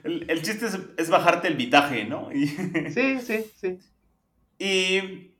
El, 0.04 0.42
chiste 0.42 0.66
es, 0.96 1.11
bajarte 1.11 1.48
el 1.48 1.57
vitaje, 1.57 2.04
¿no? 2.04 2.28
Sí, 2.30 3.18
sí, 3.20 3.44
sí. 3.57 3.78
Y... 4.61 5.33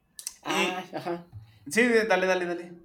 Ah, 0.43 0.83
ajá. 0.93 1.27
Sí, 1.71 1.83
dale, 2.09 2.27
dale, 2.27 2.45
dale. 2.45 2.84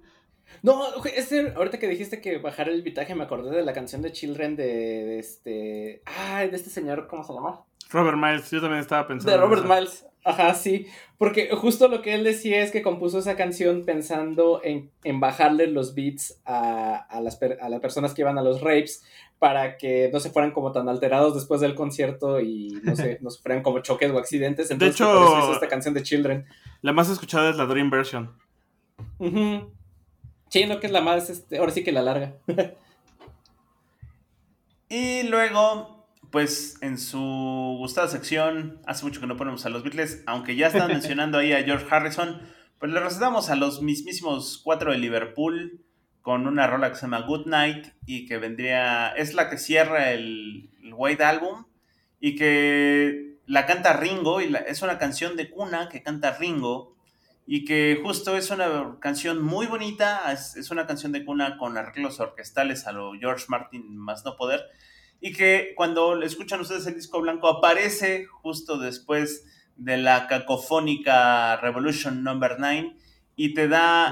No, 0.62 0.84
este, 1.04 1.52
ahorita 1.56 1.78
que 1.78 1.88
dijiste 1.88 2.20
que 2.20 2.38
bajar 2.38 2.68
el 2.68 2.82
vitaje, 2.82 3.14
me 3.14 3.24
acordé 3.24 3.56
de 3.56 3.62
la 3.62 3.72
canción 3.72 4.02
de 4.02 4.12
Children 4.12 4.56
de, 4.56 4.64
de 4.66 5.18
este. 5.18 6.02
Ah, 6.06 6.40
de 6.40 6.54
este 6.54 6.70
señor, 6.70 7.06
¿cómo 7.08 7.24
se 7.24 7.32
llama? 7.32 7.64
Robert 7.90 8.16
Miles, 8.16 8.50
yo 8.50 8.60
también 8.60 8.80
estaba 8.80 9.06
pensando. 9.06 9.32
De 9.32 9.38
Robert 9.38 9.64
Miles. 9.66 10.06
Ajá, 10.24 10.54
sí. 10.54 10.86
Porque 11.16 11.50
justo 11.54 11.88
lo 11.88 12.02
que 12.02 12.14
él 12.14 12.24
decía 12.24 12.62
es 12.62 12.70
que 12.70 12.82
compuso 12.82 13.18
esa 13.18 13.36
canción 13.36 13.84
pensando 13.84 14.60
en, 14.62 14.90
bajarle 15.18 15.66
los 15.66 15.94
beats 15.94 16.40
a, 16.44 17.06
las 17.22 17.38
a 17.42 17.68
las 17.68 17.80
personas 17.80 18.12
que 18.12 18.22
iban 18.22 18.38
a 18.38 18.42
los 18.42 18.60
rapes 18.60 19.02
para 19.38 19.78
que 19.78 20.10
no 20.12 20.20
se 20.20 20.30
fueran 20.30 20.52
como 20.52 20.72
tan 20.72 20.88
alterados 20.88 21.34
después 21.34 21.62
del 21.62 21.74
concierto 21.74 22.40
y 22.40 22.78
no 22.82 22.94
sé, 22.94 23.18
no 23.22 23.30
sufrieran 23.30 23.62
como 23.62 23.80
choques 23.80 24.10
o 24.10 24.18
accidentes. 24.18 24.70
Entonces, 24.70 24.98
de 24.98 25.04
hecho, 25.04 25.38
hizo 25.38 25.54
esta 25.54 25.68
canción 25.68 25.94
de 25.94 26.02
Children. 26.02 26.46
La 26.82 26.92
más 26.92 27.08
escuchada 27.08 27.48
es 27.50 27.56
la 27.56 27.64
Dream 27.64 27.90
Version. 27.90 28.36
Sí, 29.18 29.64
no 30.66 30.80
que 30.80 30.86
es 30.86 30.92
la 30.92 31.00
más, 31.00 31.30
este, 31.30 31.58
ahora 31.58 31.72
sí 31.72 31.84
que 31.84 31.92
la 31.92 32.02
larga. 32.02 32.34
y 34.88 35.22
luego 35.24 36.00
pues 36.30 36.78
en 36.80 36.98
su 36.98 37.18
gustada 37.78 38.08
sección, 38.08 38.80
hace 38.86 39.04
mucho 39.04 39.20
que 39.20 39.26
no 39.26 39.36
ponemos 39.36 39.66
a 39.66 39.68
los 39.68 39.82
Beatles, 39.82 40.22
aunque 40.26 40.56
ya 40.56 40.68
están 40.68 40.88
mencionando 40.92 41.38
ahí 41.38 41.52
a 41.52 41.62
George 41.62 41.86
Harrison, 41.90 42.40
pues 42.78 42.92
le 42.92 43.00
recetamos 43.00 43.50
a 43.50 43.56
los 43.56 43.82
mismísimos 43.82 44.60
cuatro 44.62 44.92
de 44.92 44.98
Liverpool 44.98 45.84
con 46.22 46.46
una 46.46 46.66
rola 46.66 46.90
que 46.90 46.96
se 46.96 47.02
llama 47.02 47.22
Good 47.22 47.46
Night 47.46 47.88
y 48.06 48.26
que 48.26 48.38
vendría, 48.38 49.08
es 49.12 49.34
la 49.34 49.50
que 49.50 49.58
cierra 49.58 50.12
el, 50.12 50.70
White 50.92 51.22
Album 51.24 51.66
y 52.20 52.36
que 52.36 53.36
la 53.46 53.66
canta 53.66 53.92
Ringo 53.94 54.40
y 54.40 54.52
es 54.66 54.82
una 54.82 54.98
canción 54.98 55.36
de 55.36 55.50
cuna 55.50 55.88
que 55.88 56.02
canta 56.02 56.36
Ringo 56.36 56.96
y 57.52 57.64
que 57.64 57.98
justo 58.00 58.36
es 58.36 58.48
una 58.52 58.96
canción 59.00 59.42
muy 59.42 59.66
bonita, 59.66 60.32
es, 60.32 60.54
es 60.54 60.70
una 60.70 60.86
canción 60.86 61.10
de 61.10 61.24
cuna 61.24 61.58
con 61.58 61.76
arreglos 61.76 62.20
orquestales 62.20 62.86
a 62.86 62.92
lo 62.92 63.10
George 63.14 63.46
Martin 63.48 63.96
más 63.96 64.24
no 64.24 64.36
poder 64.36 64.60
y 65.20 65.32
que 65.32 65.72
cuando 65.76 66.22
escuchan 66.22 66.60
ustedes 66.60 66.86
el 66.86 66.94
disco 66.94 67.20
blanco 67.20 67.48
aparece 67.48 68.26
justo 68.26 68.78
después 68.78 69.44
de 69.74 69.96
la 69.96 70.28
cacofónica 70.28 71.56
Revolution 71.56 72.22
Number 72.22 72.54
9 72.60 72.94
y 73.34 73.52
te 73.52 73.66
da... 73.66 74.10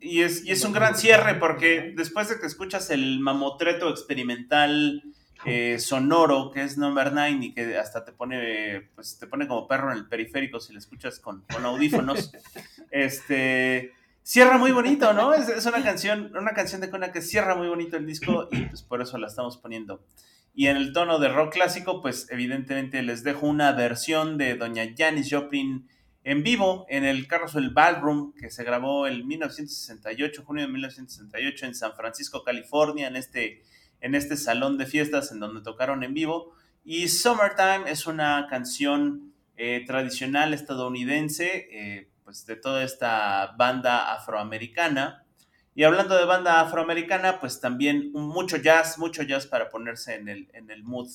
Y 0.00 0.22
es, 0.22 0.44
y 0.44 0.50
es 0.50 0.64
un 0.64 0.72
gran 0.72 0.96
cierre 0.96 1.36
porque 1.36 1.92
después 1.96 2.28
de 2.28 2.40
que 2.40 2.46
escuchas 2.46 2.90
el 2.90 3.20
mamotreto 3.20 3.88
experimental 3.88 5.04
eh, 5.44 5.78
sonoro 5.78 6.50
que 6.50 6.62
es 6.62 6.78
Number 6.78 7.12
9 7.12 7.38
y 7.40 7.52
que 7.52 7.76
hasta 7.76 8.04
te 8.04 8.12
pone, 8.12 8.88
pues 8.94 9.18
te 9.18 9.26
pone 9.26 9.46
como 9.46 9.68
perro 9.68 9.92
en 9.92 9.98
el 9.98 10.08
periférico 10.08 10.60
si 10.60 10.72
lo 10.72 10.78
escuchas 10.78 11.20
con, 11.20 11.42
con 11.52 11.64
audífonos, 11.64 12.32
este 12.90 13.92
cierra 14.22 14.56
muy 14.56 14.72
bonito, 14.72 15.12
¿no? 15.12 15.34
Es, 15.34 15.48
es, 15.48 15.66
una 15.66 15.82
canción, 15.82 16.32
una 16.36 16.54
canción 16.54 16.80
de 16.80 16.90
Cona 16.90 17.12
que 17.12 17.20
cierra 17.20 17.54
muy 17.54 17.68
bonito 17.68 17.96
el 17.96 18.06
disco 18.06 18.48
y 18.50 18.62
pues 18.62 18.82
por 18.82 19.02
eso 19.02 19.18
la 19.18 19.26
estamos 19.26 19.58
poniendo. 19.58 20.02
Y 20.54 20.68
en 20.68 20.76
el 20.76 20.92
tono 20.92 21.18
de 21.18 21.28
rock 21.28 21.52
clásico, 21.52 22.00
pues 22.00 22.28
evidentemente 22.30 23.02
les 23.02 23.24
dejo 23.24 23.46
una 23.46 23.72
versión 23.72 24.38
de 24.38 24.54
Doña 24.54 24.84
Janis 24.96 25.28
Joplin 25.30 25.88
en 26.22 26.42
vivo 26.42 26.86
en 26.88 27.04
el 27.04 27.26
Carousel 27.28 27.70
Ballroom 27.70 28.32
que 28.34 28.50
se 28.50 28.64
grabó 28.64 29.06
en 29.06 29.26
1968, 29.26 30.42
junio 30.44 30.66
de 30.66 30.72
1968 30.72 31.66
en 31.66 31.74
San 31.74 31.94
Francisco, 31.94 32.42
California, 32.42 33.08
en 33.08 33.16
este, 33.16 33.62
en 34.00 34.14
este 34.14 34.36
salón 34.36 34.78
de 34.78 34.86
fiestas 34.86 35.32
en 35.32 35.40
donde 35.40 35.62
tocaron 35.62 36.02
en 36.02 36.14
vivo. 36.14 36.52
Y 36.84 37.08
Summertime 37.08 37.90
es 37.90 38.06
una 38.06 38.46
canción 38.48 39.32
eh, 39.56 39.84
tradicional 39.86 40.52
estadounidense, 40.54 41.68
eh, 41.70 42.08
pues 42.24 42.46
de 42.46 42.56
toda 42.56 42.82
esta 42.84 43.54
banda 43.56 44.12
afroamericana 44.12 45.24
y 45.76 45.82
hablando 45.82 46.16
de 46.16 46.24
banda 46.24 46.60
afroamericana, 46.60 47.40
pues 47.40 47.60
también 47.60 48.12
mucho 48.12 48.58
jazz, 48.58 48.96
mucho 48.96 49.24
jazz 49.24 49.46
para 49.46 49.70
ponerse 49.70 50.14
en 50.14 50.28
el, 50.28 50.48
en 50.52 50.70
el 50.70 50.84
mood 50.84 51.08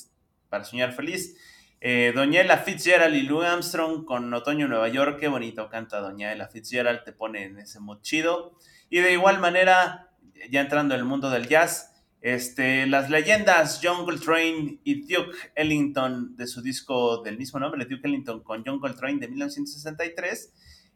para 0.49 0.65
soñar 0.65 0.91
feliz. 0.91 1.37
Eh, 1.79 2.11
Doña 2.13 2.57
Fitzgerald 2.57 3.15
y 3.15 3.21
Louis 3.21 3.47
Armstrong 3.47 4.03
con 4.03 4.33
Otoño 4.33 4.67
Nueva 4.67 4.89
York, 4.89 5.17
qué 5.17 5.29
bonito 5.29 5.69
canta 5.69 6.01
Doña 6.01 6.35
Fitzgerald, 6.49 7.05
te 7.05 7.13
pone 7.13 7.45
en 7.45 7.59
ese 7.59 7.79
mood 7.79 8.01
chido. 8.01 8.57
Y 8.89 8.99
de 8.99 9.13
igual 9.13 9.39
manera, 9.39 10.09
ya 10.49 10.59
entrando 10.59 10.93
en 10.93 10.99
el 10.99 11.05
mundo 11.05 11.29
del 11.29 11.47
jazz, 11.47 11.88
este, 12.21 12.85
las 12.87 13.09
leyendas 13.09 13.79
John 13.81 14.05
Coltrane 14.05 14.79
y 14.83 15.01
Duke 15.01 15.35
Ellington 15.55 16.35
de 16.35 16.47
su 16.47 16.61
disco 16.61 17.21
del 17.21 17.37
mismo 17.37 17.59
nombre, 17.59 17.85
Duke 17.85 18.07
Ellington 18.07 18.43
con 18.43 18.63
John 18.65 18.79
Coltrane 18.79 19.19
de 19.19 19.27
1963 19.27 20.53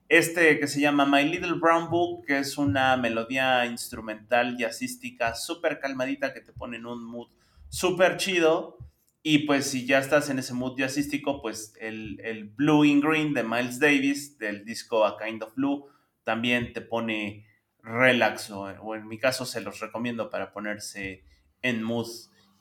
este 0.10 0.60
que 0.60 0.68
se 0.68 0.82
llama 0.82 1.06
My 1.06 1.24
Little 1.28 1.54
Brown 1.54 1.90
Book, 1.90 2.26
que 2.28 2.40
es 2.40 2.58
una 2.58 2.98
melodía 2.98 3.66
instrumental 3.66 4.58
jazzística 4.58 5.34
súper 5.34 5.80
calmadita 5.80 6.34
que 6.34 6.42
te 6.42 6.54
pone 6.54 6.78
en 6.78 6.86
un 6.86 7.04
mood 7.04 7.30
súper 7.70 8.18
chido. 8.18 8.78
Y 9.24 9.40
pues 9.40 9.72
si 9.72 9.86
ya 9.88 10.00
estás 10.00 10.30
en 10.30 10.38
ese 10.38 10.54
mood 10.54 10.78
jazzístico, 10.78 11.42
pues 11.42 11.74
el, 11.80 12.20
el, 12.24 12.50
Blue 12.50 12.84
in 12.84 13.00
Green 13.00 13.34
de 13.34 13.44
Miles 13.44 13.80
Davis 13.80 14.38
del 14.38 14.66
disco 14.66 15.06
A 15.06 15.18
Kind 15.18 15.42
of 15.42 15.56
Blue 15.56 15.88
también 16.24 16.74
te 16.74 16.82
pone 16.82 17.48
relax 17.84 18.50
o, 18.50 18.64
o 18.64 18.96
en 18.96 19.08
mi 19.08 19.20
caso 19.20 19.46
se 19.46 19.62
los 19.62 19.80
recomiendo 19.80 20.30
para 20.30 20.52
ponerse 20.52 21.24
en 21.62 21.84
mood. 21.84 22.08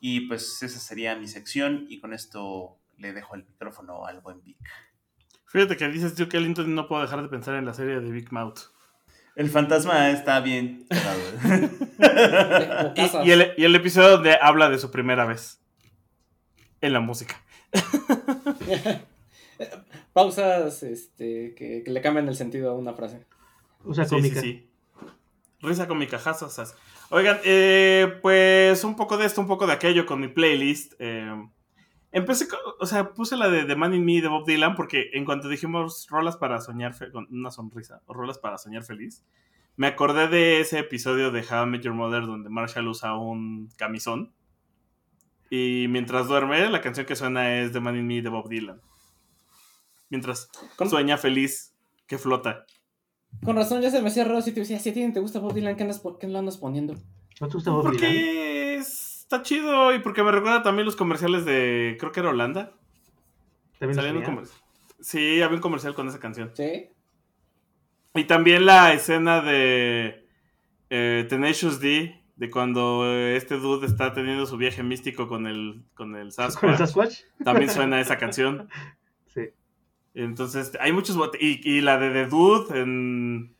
Y 0.01 0.29
pues 0.29 0.63
esa 0.63 0.81
sería 0.81 1.17
mi 1.17 1.29
sección 1.29 1.87
y 1.89 2.01
con 2.01 2.13
esto 2.13 2.79
le 2.99 3.13
dejo 3.13 3.35
el 3.35 3.45
micrófono 3.45 4.07
al 4.07 4.21
buen 4.21 4.43
Vic. 4.43 4.59
Fíjate 5.47 5.77
que 5.77 5.89
dices 5.89 6.17
Duke 6.17 6.39
Ellington 6.39 6.71
y 6.71 6.75
no 6.75 6.89
puedo 6.89 7.03
dejar 7.03 7.23
de 7.23 7.29
pensar 7.29 7.57
en 7.57 7.67
la 7.67 7.75
serie 7.75 8.01
de 8.01 8.11
Big 8.11 8.33
Mouth. 8.33 8.61
El 9.37 9.51
fantasma 9.51 10.11
está 10.11 10.41
bien. 10.41 10.87
y, 13.25 13.31
el, 13.31 13.75
episodio 13.75 14.11
donde 14.11 14.37
habla 14.41 14.71
de 14.71 14.79
su 14.79 14.91
primera 14.91 15.25
vez 15.25 15.61
en 16.81 16.93
la 16.93 17.01
música. 17.01 17.43
Pausas 20.13 20.83
este, 20.83 21.55
que, 21.55 21.83
le 21.87 22.03
cambian 22.03 22.29
el 22.29 22.35
sentido 22.35 22.71
a 22.71 22.75
una 22.75 22.93
frase. 22.93 23.25
Usa 23.85 24.07
cómica. 24.07 24.41
Sí, 24.41 24.53
sí, 24.53 24.72
Risa 25.63 25.87
cómica, 25.89 26.19
jazas. 26.19 26.77
Oigan, 27.11 27.39
eh, 27.45 28.19
pues 28.21 28.85
un 28.85 28.97
poco 28.97 29.17
de 29.17 29.27
esto, 29.27 29.41
un 29.41 29.47
poco 29.47 29.67
de 29.67 29.73
aquello 29.73 30.05
con 30.07 30.21
mi 30.21 30.29
playlist. 30.29 30.95
Eh, 30.99 31.33
Empecé, 32.13 32.47
o 32.79 32.85
sea, 32.85 33.15
puse 33.15 33.39
la 33.39 33.49
de 33.49 33.65
The 33.65 33.75
Man 33.75 33.95
in 33.95 34.05
Me 34.05 34.21
de 34.21 34.29
Bob 34.29 34.45
Dylan 34.47 34.75
porque 34.75 35.09
en 35.15 35.25
cuanto 35.25 35.49
dijimos 35.49 36.07
rolas 36.11 36.37
para 36.37 36.61
soñar, 36.61 36.95
con 37.11 37.27
una 37.31 37.51
sonrisa, 37.51 38.03
o 38.05 38.13
rolas 38.13 38.39
para 38.39 38.59
soñar 38.59 38.85
feliz, 38.85 39.25
me 39.77 39.87
acordé 39.87 40.29
de 40.29 40.61
ese 40.61 40.79
episodio 40.79 41.31
de 41.31 41.41
How 41.41 41.65
I 41.65 41.71
Met 41.71 41.81
Your 41.81 41.95
Mother 41.95 42.27
donde 42.27 42.51
Marshall 42.51 42.87
usa 42.87 43.17
un 43.17 43.71
camisón. 43.79 44.35
Y 45.49 45.87
mientras 45.89 46.29
duerme, 46.29 46.69
la 46.69 46.83
canción 46.83 47.07
que 47.07 47.17
suena 47.17 47.61
es 47.61 47.73
The 47.73 47.81
Man 47.81 47.97
in 47.97 48.07
Me 48.07 48.21
de 48.21 48.29
Bob 48.29 48.47
Dylan. 48.47 48.83
mientras 50.11 50.51
sueña 50.91 51.17
feliz 51.17 51.75
que 52.07 52.19
flota. 52.19 52.67
Con 53.45 53.57
razón 53.57 53.83
ya 53.83 53.91
se 53.91 54.01
me 54.01 54.09
hacía 54.09 54.25
raro 54.25 54.41
si 54.43 54.53
te 54.53 54.61
decía, 54.61 54.79
si 54.79 54.91
a 54.91 54.95
ti 54.95 55.13
te 55.13 55.21
gusta 55.21 55.41
Bob 55.41 55.55
Dylan, 55.55 55.77
¿qué, 55.77 55.83
andas, 55.83 56.03
lo 56.05 56.39
andas 56.39 56.59
poniendo? 56.59 56.95
¿No 57.41 57.49
te 57.49 57.55
gusta 57.55 57.71
Bob 57.71 57.83
Dylan? 57.83 57.99
Porque 57.99 58.77
está 58.77 59.43
chido 59.43 59.95
y 59.95 59.99
porque 59.99 60.23
me 60.23 60.31
recuerda 60.31 60.63
también 60.63 60.87
los 60.87 60.97
comerciales 60.97 61.45
de, 61.45 61.97
creo 61.99 62.13
que 62.13 62.21
era 62.21 62.31
Holanda. 62.31 62.73
¿También 63.79 64.17
un 64.19 64.23
comercial. 64.23 64.61
Sí, 65.01 65.43
había 65.43 65.57
un 65.57 65.63
comercial 65.63 65.95
con 65.95 66.07
esa 66.09 66.21
canción. 66.21 66.53
Sí. 66.55 66.89
Y 68.15 68.25
también 68.25 68.67
la 68.67 68.93
escena 68.93 69.41
de 69.41 70.27
eh, 70.91 71.27
Tenacious 71.29 71.81
D, 71.81 72.23
de 72.37 72.51
cuando 72.51 73.07
este 73.11 73.57
dude 73.57 73.87
está 73.87 74.13
teniendo 74.13 74.47
su 74.47 74.57
viaje 74.57 74.83
místico 74.83 75.27
con 75.29 75.47
el, 75.47 75.83
con 75.95 76.15
el 76.15 76.31
Sasquatch. 76.33 77.23
También 77.43 77.71
suena 77.71 78.01
esa 78.01 78.19
canción. 78.19 78.69
Entonces, 80.15 80.73
hay 80.81 80.93
muchos. 80.93 81.19
Y, 81.41 81.61
y 81.69 81.81
la 81.81 81.99
de 81.99 82.11
The 82.11 82.27
Dude 82.27 82.81
en. 82.81 83.55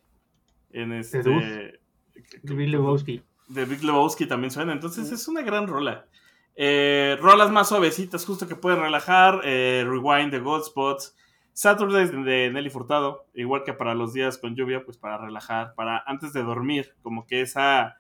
En 0.71 0.93
este. 0.93 1.23
De 1.23 2.55
Big 2.55 2.69
Lebowski. 2.69 3.23
De 3.49 3.65
Big 3.65 3.83
Lebowski 3.83 4.27
también 4.27 4.51
suena. 4.51 4.73
Entonces, 4.73 5.11
es 5.13 5.29
una 5.29 5.43
gran 5.43 5.67
rola. 5.67 6.07
Eh, 6.55 7.17
rolas 7.21 7.51
más 7.51 7.69
suavecitas, 7.69 8.25
justo 8.25 8.47
que 8.47 8.57
pueden 8.57 8.81
relajar. 8.81 9.41
Eh, 9.45 9.85
Rewind 9.87 10.33
de 10.33 10.43
Spots 10.65 11.15
Saturdays 11.55 12.11
de 12.11 12.51
Nelly 12.51 12.71
Furtado, 12.71 13.27
igual 13.35 13.63
que 13.65 13.75
para 13.75 13.95
los 13.95 14.13
días 14.13 14.39
con 14.39 14.57
lluvia, 14.57 14.85
pues 14.85 14.97
para 14.97 15.19
relajar, 15.19 15.75
para 15.75 16.03
antes 16.07 16.33
de 16.33 16.43
dormir, 16.43 16.95
como 17.03 17.27
que 17.27 17.43
esa 17.43 17.97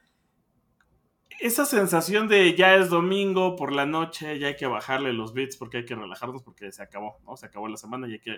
esa 1.42 1.66
sensación 1.66 2.28
de 2.28 2.54
ya 2.54 2.76
es 2.76 2.88
domingo 2.88 3.56
por 3.56 3.72
la 3.72 3.84
noche, 3.84 4.38
ya 4.38 4.46
hay 4.46 4.56
que 4.56 4.66
bajarle 4.66 5.12
los 5.12 5.34
bits 5.34 5.56
porque 5.56 5.78
hay 5.78 5.84
que 5.84 5.96
relajarnos 5.96 6.42
porque 6.42 6.70
se 6.70 6.82
acabó, 6.82 7.18
¿no? 7.26 7.36
Se 7.36 7.46
acabó 7.46 7.66
la 7.68 7.76
semana 7.76 8.06
y 8.06 8.12
hay 8.12 8.18
que 8.20 8.36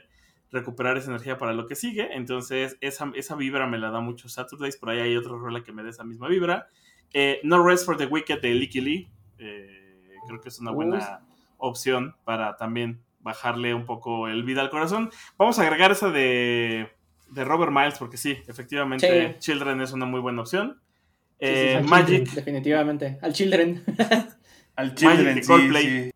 recuperar 0.50 0.96
esa 0.96 1.10
energía 1.10 1.36
para 1.36 1.52
lo 1.52 1.66
que 1.66 1.74
sigue. 1.74 2.08
Entonces, 2.14 2.78
esa, 2.80 3.12
esa 3.14 3.34
vibra 3.34 3.66
me 3.66 3.76
la 3.76 3.90
da 3.90 4.00
mucho 4.00 4.28
Saturdays. 4.28 4.78
Por 4.78 4.88
ahí 4.88 5.00
hay 5.00 5.16
otro 5.16 5.38
rola 5.38 5.62
que 5.62 5.72
me 5.72 5.82
da 5.82 5.90
esa 5.90 6.04
misma 6.04 6.28
vibra. 6.28 6.68
Eh, 7.12 7.40
no 7.44 7.62
Rest 7.62 7.84
for 7.84 7.96
the 7.96 8.06
Wicked 8.06 8.40
de 8.40 8.54
Licky 8.54 8.80
Lee. 8.80 9.08
Eh, 9.38 10.14
creo 10.26 10.40
que 10.40 10.48
es 10.48 10.58
una 10.58 10.70
buena 10.70 11.20
opción 11.58 12.16
para 12.24 12.56
también 12.56 13.02
bajarle 13.20 13.74
un 13.74 13.84
poco 13.84 14.28
el 14.28 14.44
vida 14.44 14.62
al 14.62 14.70
corazón. 14.70 15.10
Vamos 15.36 15.58
a 15.58 15.62
agregar 15.62 15.90
esa 15.90 16.10
de, 16.10 16.90
de 17.30 17.44
Robert 17.44 17.72
Miles 17.72 17.98
porque 17.98 18.16
sí, 18.16 18.38
efectivamente 18.46 19.36
Children 19.40 19.82
es 19.82 19.92
una 19.92 20.06
muy 20.06 20.20
buena 20.20 20.40
opción. 20.40 20.80
Eh, 21.38 21.82
Magic. 21.86 22.30
definitivamente. 22.30 23.18
Al 23.22 23.32
Children. 23.32 23.84
Al 24.76 24.94
Children, 24.94 25.34
de 25.36 25.42
Coldplay. 25.42 26.10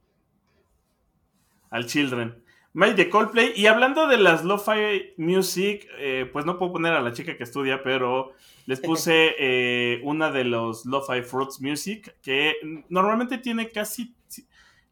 Al 1.70 1.86
Children. 1.86 2.42
Magic 2.72 2.96
de 2.96 3.10
Coldplay. 3.10 3.52
Y 3.54 3.66
hablando 3.66 4.06
de 4.06 4.18
las 4.18 4.44
lo-fi 4.44 5.12
music, 5.16 5.86
eh, 5.98 6.28
pues 6.32 6.44
no 6.44 6.58
puedo 6.58 6.72
poner 6.72 6.92
a 6.92 7.00
la 7.00 7.12
chica 7.12 7.36
que 7.36 7.44
estudia, 7.44 7.82
pero 7.82 8.32
les 8.66 8.80
puse 8.80 9.34
eh, 9.38 10.00
una 10.04 10.30
de 10.30 10.44
los 10.44 10.86
lo-fi 10.86 11.22
fruits 11.22 11.60
music 11.60 12.16
que 12.22 12.54
normalmente 12.88 13.38
tiene 13.38 13.70
casi. 13.70 14.14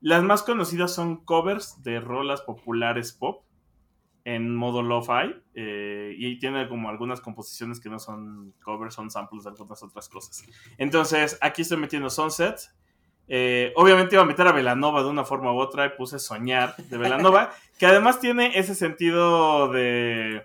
Las 0.00 0.22
más 0.22 0.42
conocidas 0.42 0.94
son 0.94 1.24
covers 1.24 1.82
de 1.82 2.00
rolas 2.00 2.42
populares 2.42 3.12
pop 3.12 3.45
en 4.26 4.56
modo 4.56 4.82
lo-fi 4.82 5.36
eh, 5.54 6.12
y 6.18 6.40
tiene 6.40 6.68
como 6.68 6.88
algunas 6.88 7.20
composiciones 7.20 7.78
que 7.78 7.88
no 7.88 8.00
son 8.00 8.52
covers, 8.60 8.92
son 8.92 9.08
samples 9.08 9.44
de 9.44 9.50
algunas 9.50 9.80
otras 9.84 10.08
cosas. 10.08 10.44
Entonces, 10.78 11.38
aquí 11.40 11.62
estoy 11.62 11.78
metiendo 11.78 12.10
Sunset. 12.10 12.58
Eh, 13.28 13.72
obviamente 13.76 14.16
iba 14.16 14.24
a 14.24 14.26
meter 14.26 14.48
a 14.48 14.50
Velanova 14.50 15.04
de 15.04 15.10
una 15.10 15.24
forma 15.24 15.52
u 15.52 15.58
otra 15.58 15.86
y 15.86 15.90
puse 15.90 16.18
Soñar 16.18 16.74
de 16.76 16.98
Velanova, 16.98 17.52
que 17.78 17.86
además 17.86 18.18
tiene 18.18 18.58
ese 18.58 18.74
sentido 18.74 19.68
de, 19.68 20.44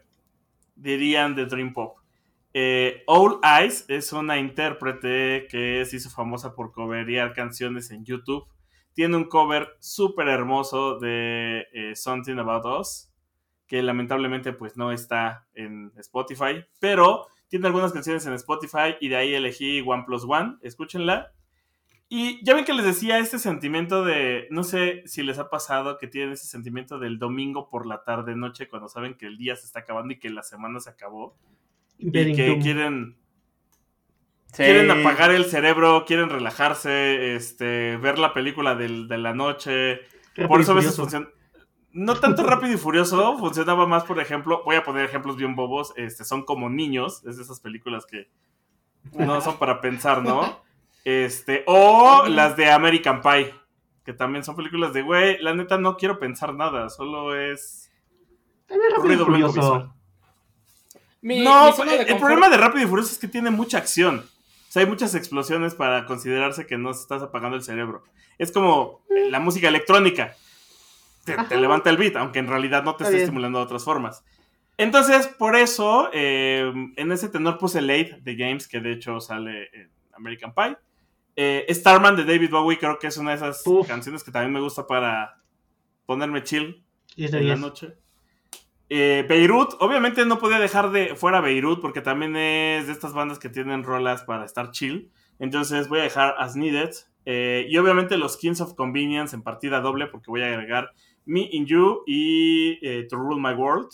dirían, 0.76 1.34
de 1.34 1.48
Dream 1.48 1.74
Pop. 1.74 1.98
Eh, 2.54 3.02
All 3.08 3.40
Eyes 3.44 3.86
es 3.88 4.14
una 4.14 4.38
intérprete 4.38 5.48
que 5.50 5.84
se 5.86 5.96
hizo 5.96 6.12
famosa 6.12 6.54
por 6.54 6.72
coverear 6.72 7.34
canciones 7.34 7.90
en 7.90 8.06
YouTube. 8.06 8.46
Tiene 8.94 9.18
un 9.18 9.24
cover 9.24 9.70
súper 9.80 10.28
hermoso 10.28 11.00
de 11.00 11.66
Something 11.96 12.38
About 12.38 12.80
Us 12.80 13.11
que 13.72 13.82
lamentablemente 13.82 14.52
pues 14.52 14.76
no 14.76 14.92
está 14.92 15.48
en 15.56 15.94
Spotify, 15.96 16.66
pero 16.82 17.26
tiene 17.48 17.68
algunas 17.68 17.94
canciones 17.94 18.26
en 18.26 18.34
Spotify 18.34 18.98
y 19.00 19.08
de 19.08 19.16
ahí 19.16 19.34
elegí 19.34 19.80
One 19.80 20.04
Plus 20.06 20.26
One, 20.28 20.58
escúchenla. 20.62 21.32
Y 22.10 22.44
ya 22.44 22.54
ven 22.54 22.66
que 22.66 22.74
les 22.74 22.84
decía 22.84 23.18
este 23.20 23.40
sentimiento 23.40 24.04
de, 24.04 24.50
no 24.52 24.66
sé 24.66 25.04
si 25.06 25.24
les 25.24 25.40
ha 25.40 25.50
pasado 25.50 25.98
que 25.98 26.08
tienen 26.08 26.34
ese 26.34 26.48
sentimiento 26.48 27.00
del 27.00 27.18
domingo 27.18 27.70
por 27.70 27.86
la 27.86 28.04
tarde, 28.04 28.36
noche, 28.36 28.68
cuando 28.68 28.90
saben 28.90 29.14
que 29.14 29.26
el 29.26 29.38
día 29.38 29.56
se 29.56 29.68
está 29.68 29.80
acabando 29.80 30.14
y 30.16 30.20
que 30.20 30.30
la 30.30 30.44
semana 30.44 30.82
se 30.82 30.90
acabó. 30.90 31.38
y 31.98 32.12
que 32.12 32.60
quieren, 32.62 33.16
quieren 34.54 34.92
apagar 34.92 35.32
el 35.32 35.46
cerebro, 35.46 36.04
quieren 36.06 36.28
relajarse, 36.28 37.38
este, 37.38 37.96
ver 37.96 38.20
la 38.20 38.34
película 38.34 38.76
de 38.76 39.18
la 39.18 39.34
noche. 39.34 40.02
por 40.50 40.60
eso 40.60 40.74
a 40.74 40.76
veces 40.76 40.94
funciona 40.94 41.30
no 41.94 42.16
tanto 42.20 42.44
rápido 42.44 42.74
y 42.74 42.78
furioso, 42.78 43.38
funcionaba 43.38 43.86
más, 43.86 44.04
por 44.04 44.20
ejemplo, 44.20 44.62
voy 44.66 44.76
a 44.76 44.84
poner 44.84 45.06
ejemplos 45.06 45.36
bien 45.36 45.56
bobos, 45.56 45.94
este, 45.98 46.24
son 46.24 46.44
como 46.44 46.70
niños, 46.70 47.24
es 47.26 47.38
de 47.38 47.44
esas 47.44 47.60
películas 47.60 48.06
que 48.06 48.30
no 49.14 49.42
son 49.42 49.58
para 49.58 49.82
pensar, 49.82 50.24
¿no? 50.24 50.62
Este, 51.04 51.64
o 51.68 52.26
las 52.28 52.56
de 52.56 52.72
American 52.72 53.22
Pie, 53.22 53.54
que 54.06 54.14
también 54.14 54.44
son 54.44 54.56
películas 54.56 54.94
de, 54.94 55.02
güey, 55.02 55.42
la 55.42 55.54
neta 55.54 55.78
no 55.78 55.98
quiero 55.98 56.20
pensar 56.20 56.54
nada, 56.54 56.90
solo 56.90 57.36
es 57.36 57.92
rápido 58.96 59.14
y 59.14 59.18
furioso. 59.18 59.94
no, 61.22 61.84
el, 61.84 62.18
problema 62.18 62.50
de 62.50 62.58
Rápido 62.58 62.86
y 62.86 62.88
Furioso 62.88 63.12
es 63.12 63.20
que 63.20 63.28
tiene 63.28 63.52
mucha 63.52 63.78
acción. 63.78 64.26
O 64.70 64.72
sea, 64.72 64.82
hay 64.84 64.88
muchas 64.88 65.14
explosiones 65.16 65.76
para 65.76 66.06
considerarse 66.06 66.66
que 66.66 66.78
no 66.78 66.94
se 66.94 67.02
estás 67.02 67.22
apagando 67.22 67.58
el 67.58 67.64
cerebro. 67.64 68.04
Es 68.38 68.52
como 68.52 69.02
la 69.30 69.40
música 69.40 69.68
electrónica 69.68 70.36
te, 71.24 71.58
levanta 71.58 71.90
el 71.90 71.98
beat, 71.98 72.16
aunque 72.16 72.40
en 72.40 72.48
realidad 72.48 72.84
no 72.84 72.96
te 72.96 73.04
está, 73.04 73.18
estimulando 73.18 73.60
de 73.60 73.66
otras 73.66 73.84
formas. 73.84 74.24
Entonces, 74.82 75.28
por 75.28 75.56
eso, 75.56 76.10
eh, 76.12 76.72
en 76.96 77.12
ese 77.12 77.30
tenor 77.30 77.60
puse 77.60 77.82
Late 77.82 78.20
de 78.24 78.36
Games, 78.36 78.68
que 78.68 78.80
de 78.80 78.94
hecho 78.94 79.20
sale 79.20 79.70
en 79.74 79.92
American 80.14 80.56
Pie. 80.56 80.76
Eh, 81.36 81.68
Starman 81.70 82.16
de 82.16 82.26
David 82.26 82.50
Bowie, 82.50 82.80
creo 82.80 82.98
que 82.98 83.06
es 83.06 83.18
una 83.18 83.30
de 83.32 83.38
esas 83.38 83.64
canciones 83.88 84.24
que 84.24 84.32
también 84.32 84.52
me 84.52 84.60
gusta 84.60 84.88
para 84.88 85.38
ponerme 86.08 86.44
chill 86.44 86.84
en 87.16 87.48
la 87.48 87.56
noche. 87.56 87.94
Eh, 88.90 89.24
Beirut, 89.30 89.76
obviamente 89.80 90.26
no 90.26 90.40
podía 90.40 90.60
dejar 90.60 90.90
de 90.90 91.16
fuera 91.16 91.42
Beirut 91.42 91.80
porque 91.80 92.02
también 92.02 92.36
es 92.36 92.88
de 92.88 92.94
estas 92.94 93.14
bandas 93.14 93.38
que 93.38 93.50
tienen 93.50 93.84
rolas 93.84 94.24
para 94.24 94.46
estar 94.46 94.72
chill. 94.72 95.12
Entonces 95.38 95.90
voy 95.90 96.00
a 96.00 96.04
dejar 96.04 96.34
As 96.40 96.56
Needed. 96.56 96.90
y 97.24 97.78
obviamente 97.78 98.18
los 98.18 98.36
Kings 98.36 98.62
of 98.62 98.74
Convenience 98.74 99.36
en 99.36 99.44
partida 99.44 99.80
doble 99.80 100.08
porque 100.08 100.32
voy 100.32 100.42
a 100.42 100.48
agregar 100.48 100.92
me 101.32 101.48
in 101.54 101.66
You 101.66 102.04
y 102.06 102.78
eh, 102.82 103.08
To 103.10 103.16
Rule 103.16 103.42
My 103.42 103.54
World. 103.54 103.94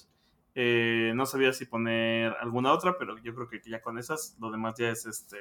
Eh, 0.56 1.12
no 1.15 1.28
sabía 1.28 1.54
si 1.54 1.65
poner 1.65 2.36
alguna 2.41 2.73
otra, 2.73 2.97
pero 2.97 3.15
yo 3.19 3.36
creo 3.36 3.47
que 3.47 3.62
ya 3.63 3.80
con 3.80 4.00
esas, 4.00 4.36
lo 4.39 4.50
demás 4.50 4.73
ya 4.78 4.89
es 4.89 5.06
este. 5.06 5.38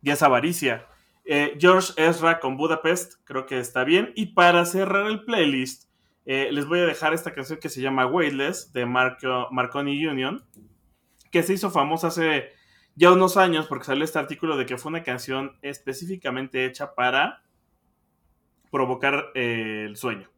Ya 0.00 0.14
es 0.14 0.22
avaricia. 0.22 0.88
Eh, 1.24 1.56
George 1.60 1.92
Ezra 1.96 2.40
con 2.40 2.56
Budapest, 2.56 3.14
creo 3.22 3.46
que 3.46 3.60
está 3.60 3.84
bien. 3.84 4.12
Y 4.16 4.34
para 4.34 4.64
cerrar 4.64 5.06
el 5.06 5.24
playlist, 5.24 5.88
les 6.24 6.66
voy 6.66 6.80
a 6.80 6.86
dejar 6.86 7.14
esta 7.14 7.32
canción 7.32 7.60
que 7.60 7.68
se 7.68 7.80
llama 7.80 8.06
Weightless 8.06 8.72
de 8.72 8.84
Marco, 8.84 9.48
Marconi 9.52 10.04
Union, 10.04 10.44
que 11.30 11.44
se 11.44 11.52
hizo 11.52 11.70
famosa 11.70 12.08
hace 12.08 12.50
ya 12.96 13.12
unos 13.12 13.36
años 13.36 13.66
porque 13.66 13.84
salió 13.84 14.04
este 14.04 14.18
artículo 14.18 14.56
de 14.56 14.66
que 14.66 14.78
fue 14.78 14.90
una 14.90 15.04
canción 15.04 15.56
específicamente 15.62 16.64
hecha 16.64 16.94
para 16.94 17.42
provocar 18.70 19.30
el 19.34 19.96
sueño 19.96 20.31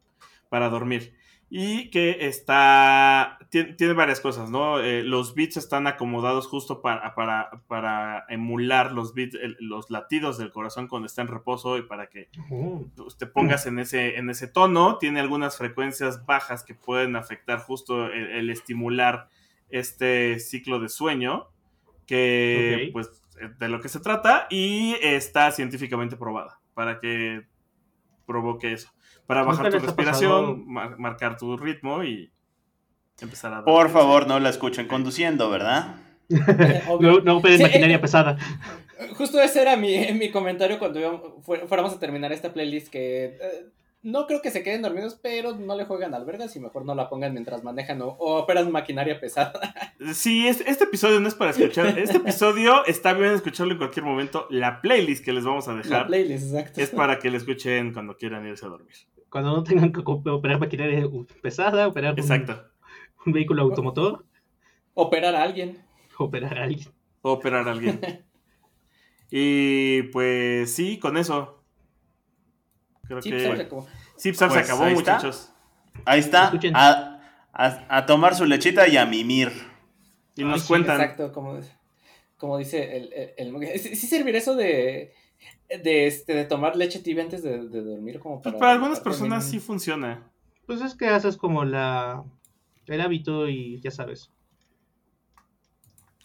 para 0.49 0.69
dormir. 0.69 1.13
Y 1.49 1.91
que 1.91 2.25
está. 2.25 3.37
Tiene, 3.49 3.93
varias 3.93 4.19
cosas, 4.19 4.49
¿no? 4.49 4.79
Eh, 4.79 5.03
los 5.03 5.35
beats 5.35 5.57
están 5.57 5.85
acomodados 5.85 6.47
justo 6.47 6.81
para, 6.81 7.13
para, 7.13 7.61
para 7.67 8.25
emular 8.29 8.91
los 8.91 9.13
beats, 9.13 9.37
los 9.59 9.91
latidos 9.91 10.39
del 10.39 10.51
corazón 10.51 10.87
cuando 10.87 11.05
está 11.05 11.21
en 11.21 11.27
reposo 11.27 11.77
y 11.77 11.83
para 11.83 12.07
que 12.07 12.29
te 13.17 13.25
pongas 13.27 13.67
en 13.67 13.77
ese, 13.77 14.17
en 14.17 14.29
ese 14.29 14.47
tono. 14.47 14.97
Tiene 14.97 15.19
algunas 15.19 15.57
frecuencias 15.57 16.25
bajas 16.25 16.63
que 16.63 16.73
pueden 16.73 17.15
afectar 17.15 17.59
justo 17.59 18.07
el, 18.07 18.49
estimular 18.49 19.29
este 19.69 20.39
ciclo 20.39 20.79
de 20.79 20.89
sueño. 20.89 21.49
Que, 22.07 22.89
pues, 22.91 23.09
de 23.59 23.69
lo 23.69 23.81
que 23.81 23.89
se 23.89 23.99
trata. 23.99 24.47
Y 24.49 24.95
está 25.01 25.51
científicamente 25.51 26.17
probada 26.17 26.59
para 26.73 26.99
que 26.99 27.45
provoque 28.25 28.73
eso 28.73 28.94
para 29.27 29.43
bajar 29.43 29.71
tu 29.71 29.79
respiración, 29.79 30.65
marcar 30.67 31.37
tu 31.37 31.57
ritmo 31.57 32.03
y 32.03 32.31
empezar 33.21 33.53
a... 33.53 33.63
Por 33.63 33.89
favor, 33.89 34.27
no 34.27 34.39
la 34.39 34.49
escuchen 34.49 34.87
conduciendo, 34.87 35.49
¿verdad? 35.49 35.95
no, 36.99 37.19
no 37.19 37.41
pueden 37.41 37.61
maquinaria 37.61 38.01
pesada. 38.01 38.37
Justo 39.17 39.41
ese 39.41 39.61
era 39.61 39.75
mi, 39.75 40.13
mi 40.13 40.31
comentario 40.31 40.79
cuando 40.79 41.41
fuéramos 41.43 41.93
a 41.93 41.99
terminar 41.99 42.31
esta 42.31 42.53
playlist, 42.53 42.89
que 42.89 43.37
eh, 43.41 43.69
no 44.05 44.27
creo 44.27 44.41
que 44.41 44.51
se 44.51 44.63
queden 44.63 44.83
dormidos, 44.83 45.17
pero 45.21 45.55
no 45.55 45.75
le 45.75 45.85
juegan 45.85 46.13
albergas 46.13 46.55
y 46.55 46.59
mejor 46.59 46.85
no 46.85 46.93
la 46.93 47.09
pongan 47.09 47.33
mientras 47.33 47.63
manejan 47.63 48.01
o, 48.03 48.09
operan 48.19 48.71
maquinaria 48.71 49.19
pesada. 49.19 49.53
Sí, 50.13 50.47
este, 50.47 50.69
este, 50.69 50.83
episodio 50.83 51.19
no 51.19 51.27
es 51.27 51.35
para 51.35 51.51
escuchar. 51.51 51.97
Este 51.97 52.17
episodio 52.17 52.85
está 52.85 53.13
bien 53.13 53.31
escucharlo 53.31 53.73
en 53.73 53.79
cualquier 53.79 54.05
momento. 54.05 54.45
La 54.51 54.81
playlist 54.81 55.25
que 55.25 55.33
les 55.33 55.43
vamos 55.43 55.67
a 55.67 55.73
dejar. 55.73 56.01
La 56.01 56.07
playlist, 56.07 56.53
exacto. 56.53 56.81
Es 56.81 56.89
para 56.91 57.17
que 57.17 57.31
la 57.31 57.37
escuchen 57.37 57.93
cuando 57.93 58.15
quieran 58.15 58.45
irse 58.45 58.65
a 58.65 58.69
dormir. 58.69 58.95
Cuando 59.35 59.51
no 59.51 59.63
tengan 59.65 59.91
que 59.91 59.99
operar 60.05 60.61
maquinaria 60.61 61.05
pesada, 61.41 61.89
operar 61.89 62.17
exacto. 62.17 62.69
Un, 63.25 63.33
vehículo 63.33 63.63
automotor. 63.63 64.25
Operar 64.93 65.35
a 65.35 65.43
alguien. 65.43 65.83
Operar 66.17 66.57
a 66.57 66.63
alguien. 66.63 66.87
Operar 67.21 67.67
a 67.67 67.71
alguien. 67.73 67.99
y 69.29 70.03
pues 70.03 70.73
sí, 70.73 70.99
con 70.99 71.17
eso 71.17 71.61
Creo 73.09 73.19
que. 73.19 73.37
se 73.37 73.51
acabó. 73.61 73.85
se 74.15 74.31
pues 74.31 74.41
acabó, 74.41 74.85
muchachos. 74.85 75.51
Ahí 76.05 76.21
está. 76.21 76.53
A, 76.73 77.19
a, 77.89 78.05
tomar 78.05 78.35
su 78.35 78.45
lechita 78.45 78.87
y 78.87 78.95
a 78.95 79.05
mimir. 79.05 79.51
Y 80.37 80.45
nos 80.45 80.63
cuentan. 80.63 81.01
Exacto, 81.01 81.33
como, 81.33 81.59
como 82.37 82.57
dice 82.57 82.95
el, 82.95 83.33
el, 83.35 83.79
¿Sí 83.79 84.07
servirá 84.07 84.37
eso 84.37 84.55
de, 84.55 85.13
de, 85.69 86.07
este, 86.07 86.33
de 86.33 86.45
tomar 86.45 86.75
leche 86.75 86.99
tibia 86.99 87.23
antes 87.23 87.43
de, 87.43 87.57
dormir? 87.57 88.19
Como 88.19 88.41
pues 88.41 88.55
para, 88.55 88.73
algunas 88.73 88.99
personas 88.99 89.45
sí 89.45 89.59
funciona. 89.59 90.31
Pues 90.65 90.81
es 90.81 90.95
que 90.95 91.07
haces 91.07 91.37
como 91.37 91.63
la 91.65 92.23
el 92.87 93.01
hábito 93.01 93.49
y 93.49 93.79
ya 93.81 93.91
sabes. 93.91 94.31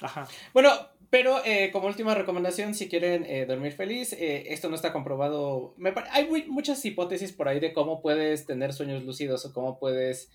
Ajá. 0.01 0.29
Bueno, 0.53 0.71
pero 1.11 1.45
eh, 1.45 1.71
como 1.73 1.89
última 1.89 2.15
recomendación, 2.15 2.75
si 2.75 2.89
quieren 2.89 3.25
eh, 3.27 3.45
dormir 3.47 3.73
feliz, 3.73 4.13
eh, 4.13 4.53
esto 4.53 4.69
no 4.69 4.77
está 4.77 4.93
comprobado. 4.93 5.75
Me 5.77 5.93
hay 6.13 6.29
muchas 6.49 6.85
hipótesis 6.85 7.33
por 7.33 7.49
ahí 7.49 7.61
de 7.61 7.73
cómo 7.73 8.01
puedes 8.01 8.47
tener 8.47 8.73
sueños 8.73 9.05
lúcidos 9.05 9.45
o 9.45 9.53
cómo 9.53 9.79
puedes 9.79 10.31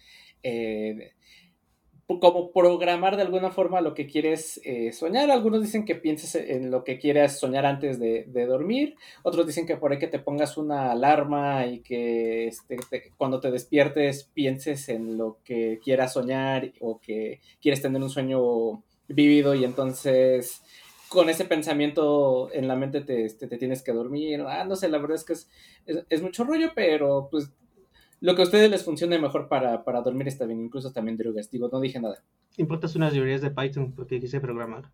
como 2.08 2.52
programar 2.52 3.16
de 3.16 3.24
alguna 3.24 3.50
forma 3.52 3.82
lo 3.82 3.94
que 3.94 4.06
quieres 4.06 4.62
soñar. 4.92 5.32
Algunos 5.32 5.62
dicen 5.62 5.86
que 5.86 5.96
pienses 5.96 6.36
en 6.36 6.70
lo 6.70 6.84
que 6.84 7.00
quieras 7.00 7.40
soñar 7.40 7.66
antes 7.66 8.00
de, 8.00 8.46
dormir. 8.46 8.96
Otros 9.24 9.48
dicen 9.48 9.66
que 9.66 9.78
por 9.78 9.92
ahí 9.92 9.98
que 9.98 10.08
te 10.08 10.20
pongas 10.20 10.58
una 10.58 10.92
alarma 10.92 11.66
y 11.66 11.80
que 11.80 12.48
este, 12.48 12.78
cuando 13.18 13.40
te 13.40 13.52
despiertes 13.52 14.30
pienses 14.34 14.90
en 14.90 15.18
lo 15.18 15.40
que 15.44 15.80
quieras 15.84 16.14
soñar 16.14 16.72
o 16.80 17.00
que 17.00 17.42
quieres 17.62 17.82
tener 17.82 18.02
un 18.02 18.10
sueño 18.10 18.84
vivido 19.08 19.56
y 19.56 19.64
entonces 19.64 20.62
con 21.10 21.30
ese 21.30 21.46
pensamiento 21.46 22.50
en 22.52 22.68
la 22.68 22.76
mente 22.76 23.02
te, 23.02 23.26
este, 23.26 23.48
te, 23.48 23.58
tienes 23.58 23.84
que 23.84 23.94
dormir. 23.94 24.42
Ah, 24.42 24.66
no 24.66 24.76
sé, 24.76 24.90
la 24.90 24.98
verdad 24.98 25.16
es 25.16 25.24
que 25.24 25.34
es, 25.34 25.50
es, 26.10 26.22
mucho 26.22 26.44
rollo, 26.44 26.72
pero 26.76 27.28
pues 27.30 27.52
lo 28.22 28.36
que 28.36 28.42
a 28.42 28.46
ustedes 28.46 28.70
les 28.70 28.84
funcione 28.84 29.20
mejor 29.20 29.48
para, 29.48 29.84
para 29.84 30.02
dormir 30.02 30.28
está 30.28 30.46
bien, 30.46 30.62
incluso 30.62 30.92
también 30.92 31.18
drogas. 31.18 31.52
Digo, 31.52 31.70
no 31.72 31.80
dije 31.80 32.00
nada. 32.00 32.24
Importas 32.58 32.96
unas 32.96 33.14
librerías 33.14 33.42
de 33.42 33.52
Python 33.52 33.94
porque 33.94 34.20
quise 34.20 34.40
programar. 34.40 34.92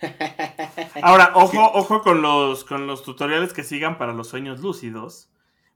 Ahora, 1.02 1.32
ojo, 1.34 1.70
ojo 1.74 2.02
con 2.02 2.22
los, 2.22 2.64
con 2.64 2.86
los 2.86 3.02
tutoriales 3.02 3.52
que 3.52 3.62
sigan 3.62 3.98
para 3.98 4.12
los 4.12 4.28
sueños 4.28 4.60
lúcidos. 4.60 5.28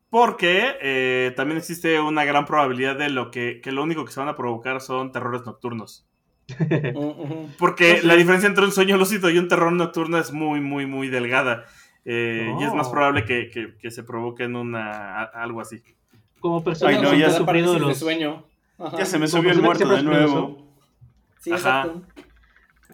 Porque 0.08 0.76
eh, 0.80 1.32
también 1.36 1.58
existe 1.58 2.00
una 2.00 2.24
gran 2.24 2.46
probabilidad 2.46 2.96
de 2.96 3.10
lo 3.10 3.30
que, 3.30 3.60
que 3.62 3.72
lo 3.72 3.82
único 3.82 4.04
que 4.04 4.12
se 4.12 4.20
van 4.20 4.28
a 4.28 4.36
provocar 4.36 4.80
son 4.80 5.10
terrores 5.12 5.44
nocturnos. 5.44 6.06
Porque 7.58 8.00
la 8.02 8.14
diferencia 8.14 8.48
entre 8.48 8.64
un 8.64 8.72
sueño 8.72 8.96
lúcido 8.96 9.30
y 9.30 9.38
un 9.38 9.48
terror 9.48 9.72
nocturno 9.72 10.18
es 10.18 10.32
muy, 10.32 10.60
muy, 10.60 10.86
muy 10.86 11.08
delgada. 11.08 11.64
Eh, 12.04 12.54
y 12.60 12.62
es 12.62 12.72
más 12.72 12.86
oh. 12.86 12.92
probable 12.92 13.24
que, 13.24 13.50
que, 13.50 13.90
se 13.90 14.04
provoquen 14.04 14.54
una, 14.54 15.24
algo 15.24 15.60
así. 15.60 15.82
Como 16.46 16.62
persona 16.62 17.02
no, 17.02 17.12
ya 17.12 17.28
sufrido 17.30 17.76
los... 17.76 17.98
sueño. 17.98 18.44
Ya 18.96 19.04
se 19.04 19.18
me 19.18 19.26
subió 19.26 19.50
el 19.50 19.60
muerto 19.60 19.88
de 19.88 20.00
nuevo. 20.04 20.64
Sí, 21.40 21.50
exacto. 21.50 22.02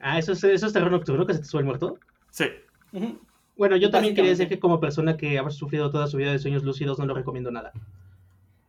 Ah, 0.01 0.19
¿eso 0.19 0.33
es, 0.33 0.43
¿eso 0.43 0.67
es 0.67 0.73
terror 0.73 0.91
nocturno 0.91 1.27
que 1.27 1.35
se 1.35 1.41
te 1.41 1.45
sube 1.45 1.61
el 1.61 1.67
muerto? 1.67 1.99
Sí. 2.31 2.47
Bueno, 3.55 3.77
yo 3.77 3.91
también 3.91 4.15
quería 4.15 4.31
decir 4.31 4.49
que 4.49 4.59
como 4.59 4.81
persona 4.81 5.19
que 5.19 5.39
ha 5.39 5.51
sufrido 5.51 5.91
toda 5.91 6.07
su 6.07 6.17
vida 6.17 6.33
de 6.33 6.39
sueños 6.39 6.63
lúcidos 6.63 6.99
no 6.99 7.05
lo 7.05 7.13
recomiendo 7.13 7.51
nada. 7.51 7.73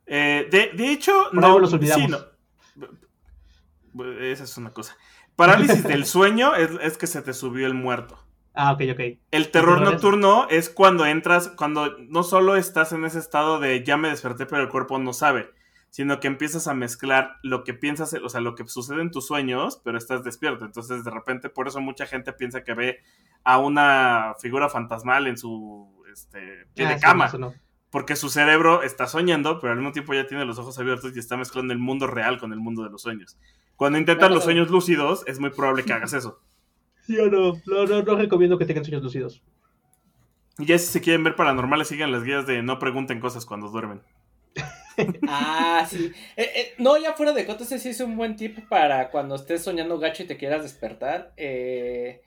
Eh, 0.05 0.49
de, 0.51 0.71
de, 0.75 0.91
hecho, 0.91 1.13
no, 1.31 1.59
los 1.59 1.71
olvidamos. 1.71 2.27
no. 2.75 2.87
Esa 4.19 4.43
es 4.43 4.57
una 4.57 4.71
cosa. 4.71 4.97
Parálisis 5.37 5.81
del 5.85 6.05
sueño 6.05 6.55
es, 6.55 6.97
que 6.97 7.07
se 7.07 7.21
te 7.21 7.33
subió 7.33 7.67
el 7.67 7.73
muerto. 7.73 8.19
Ah, 8.53 8.71
ok, 8.73 8.81
ok. 8.91 8.99
El 9.31 9.51
terror 9.51 9.81
nocturno 9.81 10.47
es 10.49 10.69
cuando 10.69 11.05
entras, 11.05 11.49
cuando 11.49 11.97
no 11.97 12.23
solo 12.23 12.55
estás 12.55 12.91
en 12.91 13.03
ese 13.05 13.19
estado 13.19 13.59
de 13.59 13.83
ya 13.83 13.97
me 13.97 14.09
desperté, 14.09 14.45
pero 14.45 14.61
el 14.61 14.69
cuerpo 14.69 14.99
no 14.99 15.11
sabe, 15.11 15.49
sino 15.89 16.19
que 16.19 16.27
empiezas 16.27 16.67
a 16.67 16.73
mezclar 16.73 17.37
lo 17.41 17.63
que 17.63 17.73
piensas, 17.73 18.13
o 18.13 18.29
sea, 18.29 18.41
lo 18.41 18.55
que 18.55 18.67
sucede 18.67 19.01
en 19.01 19.11
tus 19.11 19.25
sueños, 19.25 19.81
pero 19.83 19.97
estás 19.97 20.23
despierto. 20.23 20.65
Entonces, 20.65 21.03
de 21.03 21.11
repente, 21.11 21.49
por 21.49 21.67
eso 21.67 21.81
mucha 21.81 22.05
gente 22.05 22.31
piensa 22.33 22.63
que 22.63 22.73
ve 22.73 22.99
a 23.43 23.57
una 23.57 24.35
figura 24.39 24.69
fantasmal 24.69 25.25
en 25.27 25.37
su 25.37 25.91
este, 26.11 26.67
pie 26.75 26.87
de 26.87 26.93
ah, 26.93 26.99
cama 26.99 27.31
porque 27.93 28.15
su 28.15 28.29
cerebro 28.29 28.81
está 28.81 29.05
soñando, 29.05 29.59
pero 29.59 29.71
al 29.71 29.77
mismo 29.77 29.91
tiempo 29.91 30.15
ya 30.15 30.25
tiene 30.25 30.45
los 30.45 30.57
ojos 30.57 30.79
abiertos 30.79 31.15
y 31.15 31.19
está 31.19 31.37
mezclando 31.37 31.73
el 31.73 31.79
mundo 31.79 32.07
real 32.07 32.39
con 32.39 32.51
el 32.51 32.59
mundo 32.59 32.81
de 32.83 32.89
los 32.89 33.03
sueños. 33.03 33.37
Cuando 33.75 33.99
intentas 33.99 34.31
los 34.31 34.43
sueños 34.43 34.71
lúcidos, 34.71 35.23
es 35.27 35.39
muy 35.39 35.51
probable 35.51 35.83
que 35.83 35.93
hagas 35.93 36.13
eso. 36.13 36.41
Yo 37.07 37.29
no, 37.29 37.53
no, 37.65 38.01
no, 38.03 38.15
recomiendo 38.15 38.57
que 38.57 38.65
tengan 38.65 38.83
sueños 38.83 39.03
lúcidos. 39.03 39.41
Y 40.59 40.65
ya 40.65 40.77
si 40.77 40.85
se 40.85 41.01
quieren 41.01 41.23
ver 41.23 41.35
paranormales, 41.35 41.87
sigan 41.87 42.11
las 42.11 42.23
guías 42.23 42.45
de 42.45 42.61
no 42.61 42.79
pregunten 42.79 43.19
cosas 43.19 43.45
cuando 43.45 43.69
duermen. 43.69 44.01
ah, 45.27 45.85
sí. 45.89 46.11
Eh, 46.37 46.49
eh, 46.55 46.73
no, 46.77 46.97
ya 46.97 47.13
fuera 47.13 47.33
de 47.33 47.45
coto, 47.45 47.63
ese 47.63 47.79
sí 47.79 47.89
es 47.89 47.99
un 47.99 48.15
buen 48.15 48.35
tip 48.35 48.67
para 48.69 49.09
cuando 49.09 49.35
estés 49.35 49.63
soñando 49.63 49.99
gacho 49.99 50.23
y 50.23 50.27
te 50.27 50.37
quieras 50.37 50.63
despertar. 50.63 51.33
Eh, 51.37 52.21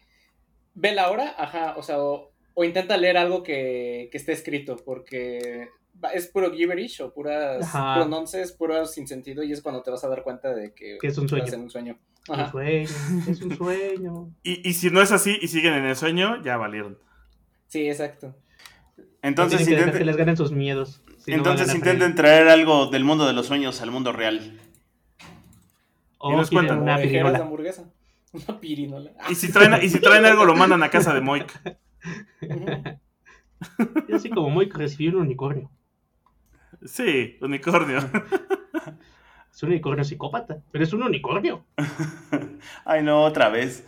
ve 0.74 0.92
la 0.92 1.10
hora, 1.10 1.34
ajá, 1.38 1.74
o 1.76 1.82
sea, 1.82 1.98
o 2.00 2.64
intenta 2.64 2.96
leer 2.96 3.16
algo 3.16 3.42
que, 3.42 4.08
que 4.10 4.18
esté 4.18 4.32
escrito, 4.32 4.76
porque 4.84 5.68
es 6.12 6.26
puro 6.28 6.52
gibberish 6.52 7.00
o 7.02 7.12
puras 7.12 7.70
pronuncias, 7.94 8.52
puro 8.52 8.84
sin 8.86 9.06
sentido, 9.06 9.42
y 9.42 9.52
es 9.52 9.62
cuando 9.62 9.82
te 9.82 9.90
vas 9.90 10.04
a 10.04 10.08
dar 10.08 10.22
cuenta 10.22 10.54
de 10.54 10.72
que, 10.72 10.98
es 11.02 11.18
un 11.18 11.28
sueño. 11.28 11.56
un 11.56 11.70
sueño. 11.70 11.98
Es 12.28 13.42
un 13.42 13.56
sueño. 13.56 14.30
y, 14.42 14.68
y 14.68 14.72
si 14.74 14.90
no 14.90 15.00
es 15.00 15.12
así 15.12 15.38
y 15.40 15.48
siguen 15.48 15.74
en 15.74 15.84
el 15.84 15.96
sueño, 15.96 16.42
ya 16.42 16.56
valieron. 16.56 16.98
Sí, 17.68 17.88
exacto. 17.88 18.34
Entonces 19.22 19.60
intenten... 19.62 19.92
que 19.98 20.04
les 20.04 20.16
ganen 20.16 20.36
sus 20.36 20.52
miedos. 20.52 21.02
Entonces 21.26 21.74
intenten 21.74 22.14
traer 22.14 22.48
algo 22.48 22.86
del 22.86 23.04
mundo 23.04 23.26
de 23.26 23.32
los 23.32 23.46
sueños 23.46 23.82
al 23.82 23.90
mundo 23.90 24.12
real. 24.12 24.60
O 26.18 26.32
y 26.32 26.36
nos 26.36 26.50
cuentan. 26.50 26.80
Una 26.82 26.96
pirinola. 26.96 27.38
hamburguesa. 27.38 27.90
Una 28.32 28.60
pirinola. 28.60 29.10
Y 29.28 29.34
si 29.34 29.50
traen, 29.52 29.82
y 29.82 29.88
si 29.88 30.00
traen 30.00 30.24
algo, 30.24 30.44
lo 30.44 30.54
mandan 30.54 30.82
a 30.82 30.90
casa 30.90 31.12
de 31.14 31.20
Moik. 31.20 31.60
Yo 34.08 34.16
así 34.16 34.30
como 34.30 34.50
muy 34.50 34.68
recibí 34.68 35.08
un 35.08 35.16
unicornio. 35.16 35.70
Sí, 36.84 37.38
unicornio. 37.40 37.98
Es 39.56 39.62
un 39.62 39.70
unicornio 39.70 40.04
psicópata, 40.04 40.62
pero 40.70 40.84
es 40.84 40.92
un 40.92 41.02
unicornio. 41.02 41.64
Ay, 42.84 43.02
no, 43.02 43.24
otra 43.24 43.48
vez. 43.48 43.86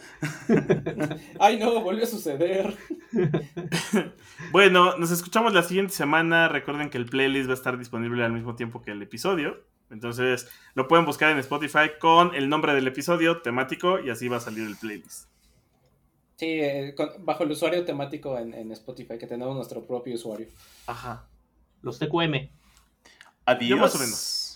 Ay, 1.38 1.58
no, 1.58 1.82
vuelve 1.82 2.04
a 2.04 2.06
suceder. 2.06 2.74
bueno, 4.50 4.96
nos 4.96 5.10
escuchamos 5.10 5.52
la 5.52 5.62
siguiente 5.62 5.92
semana. 5.92 6.48
Recuerden 6.48 6.88
que 6.88 6.96
el 6.96 7.04
playlist 7.04 7.50
va 7.50 7.52
a 7.52 7.56
estar 7.56 7.76
disponible 7.76 8.24
al 8.24 8.32
mismo 8.32 8.56
tiempo 8.56 8.80
que 8.80 8.92
el 8.92 9.02
episodio. 9.02 9.62
Entonces 9.90 10.48
lo 10.72 10.88
pueden 10.88 11.04
buscar 11.04 11.32
en 11.32 11.38
Spotify 11.40 11.90
con 12.00 12.34
el 12.34 12.48
nombre 12.48 12.72
del 12.72 12.86
episodio 12.86 13.42
temático 13.42 14.00
y 14.00 14.08
así 14.08 14.26
va 14.26 14.38
a 14.38 14.40
salir 14.40 14.66
el 14.66 14.76
playlist. 14.76 15.28
Sí, 16.36 16.46
eh, 16.46 16.94
bajo 17.18 17.44
el 17.44 17.50
usuario 17.50 17.84
temático 17.84 18.38
en, 18.38 18.72
Spotify, 18.72 19.18
que 19.18 19.26
tenemos 19.26 19.54
nuestro 19.54 19.86
propio 19.86 20.14
usuario. 20.14 20.46
Ajá. 20.86 21.26
Los 21.82 21.98
TQM. 21.98 22.48
Adiós. 23.44 23.78
más 23.78 23.94
o 23.94 23.98
menos. 23.98 24.47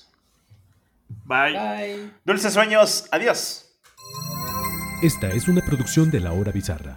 Bye. 1.25 1.53
Bye. 1.53 2.11
Dulces 2.25 2.53
sueños. 2.53 3.07
Adiós. 3.11 3.69
Esta 5.03 5.29
es 5.29 5.49
una 5.49 5.61
producción 5.63 6.11
de 6.11 6.21
La 6.21 6.33
Hora 6.33 6.53
Bizarra. 6.53 6.97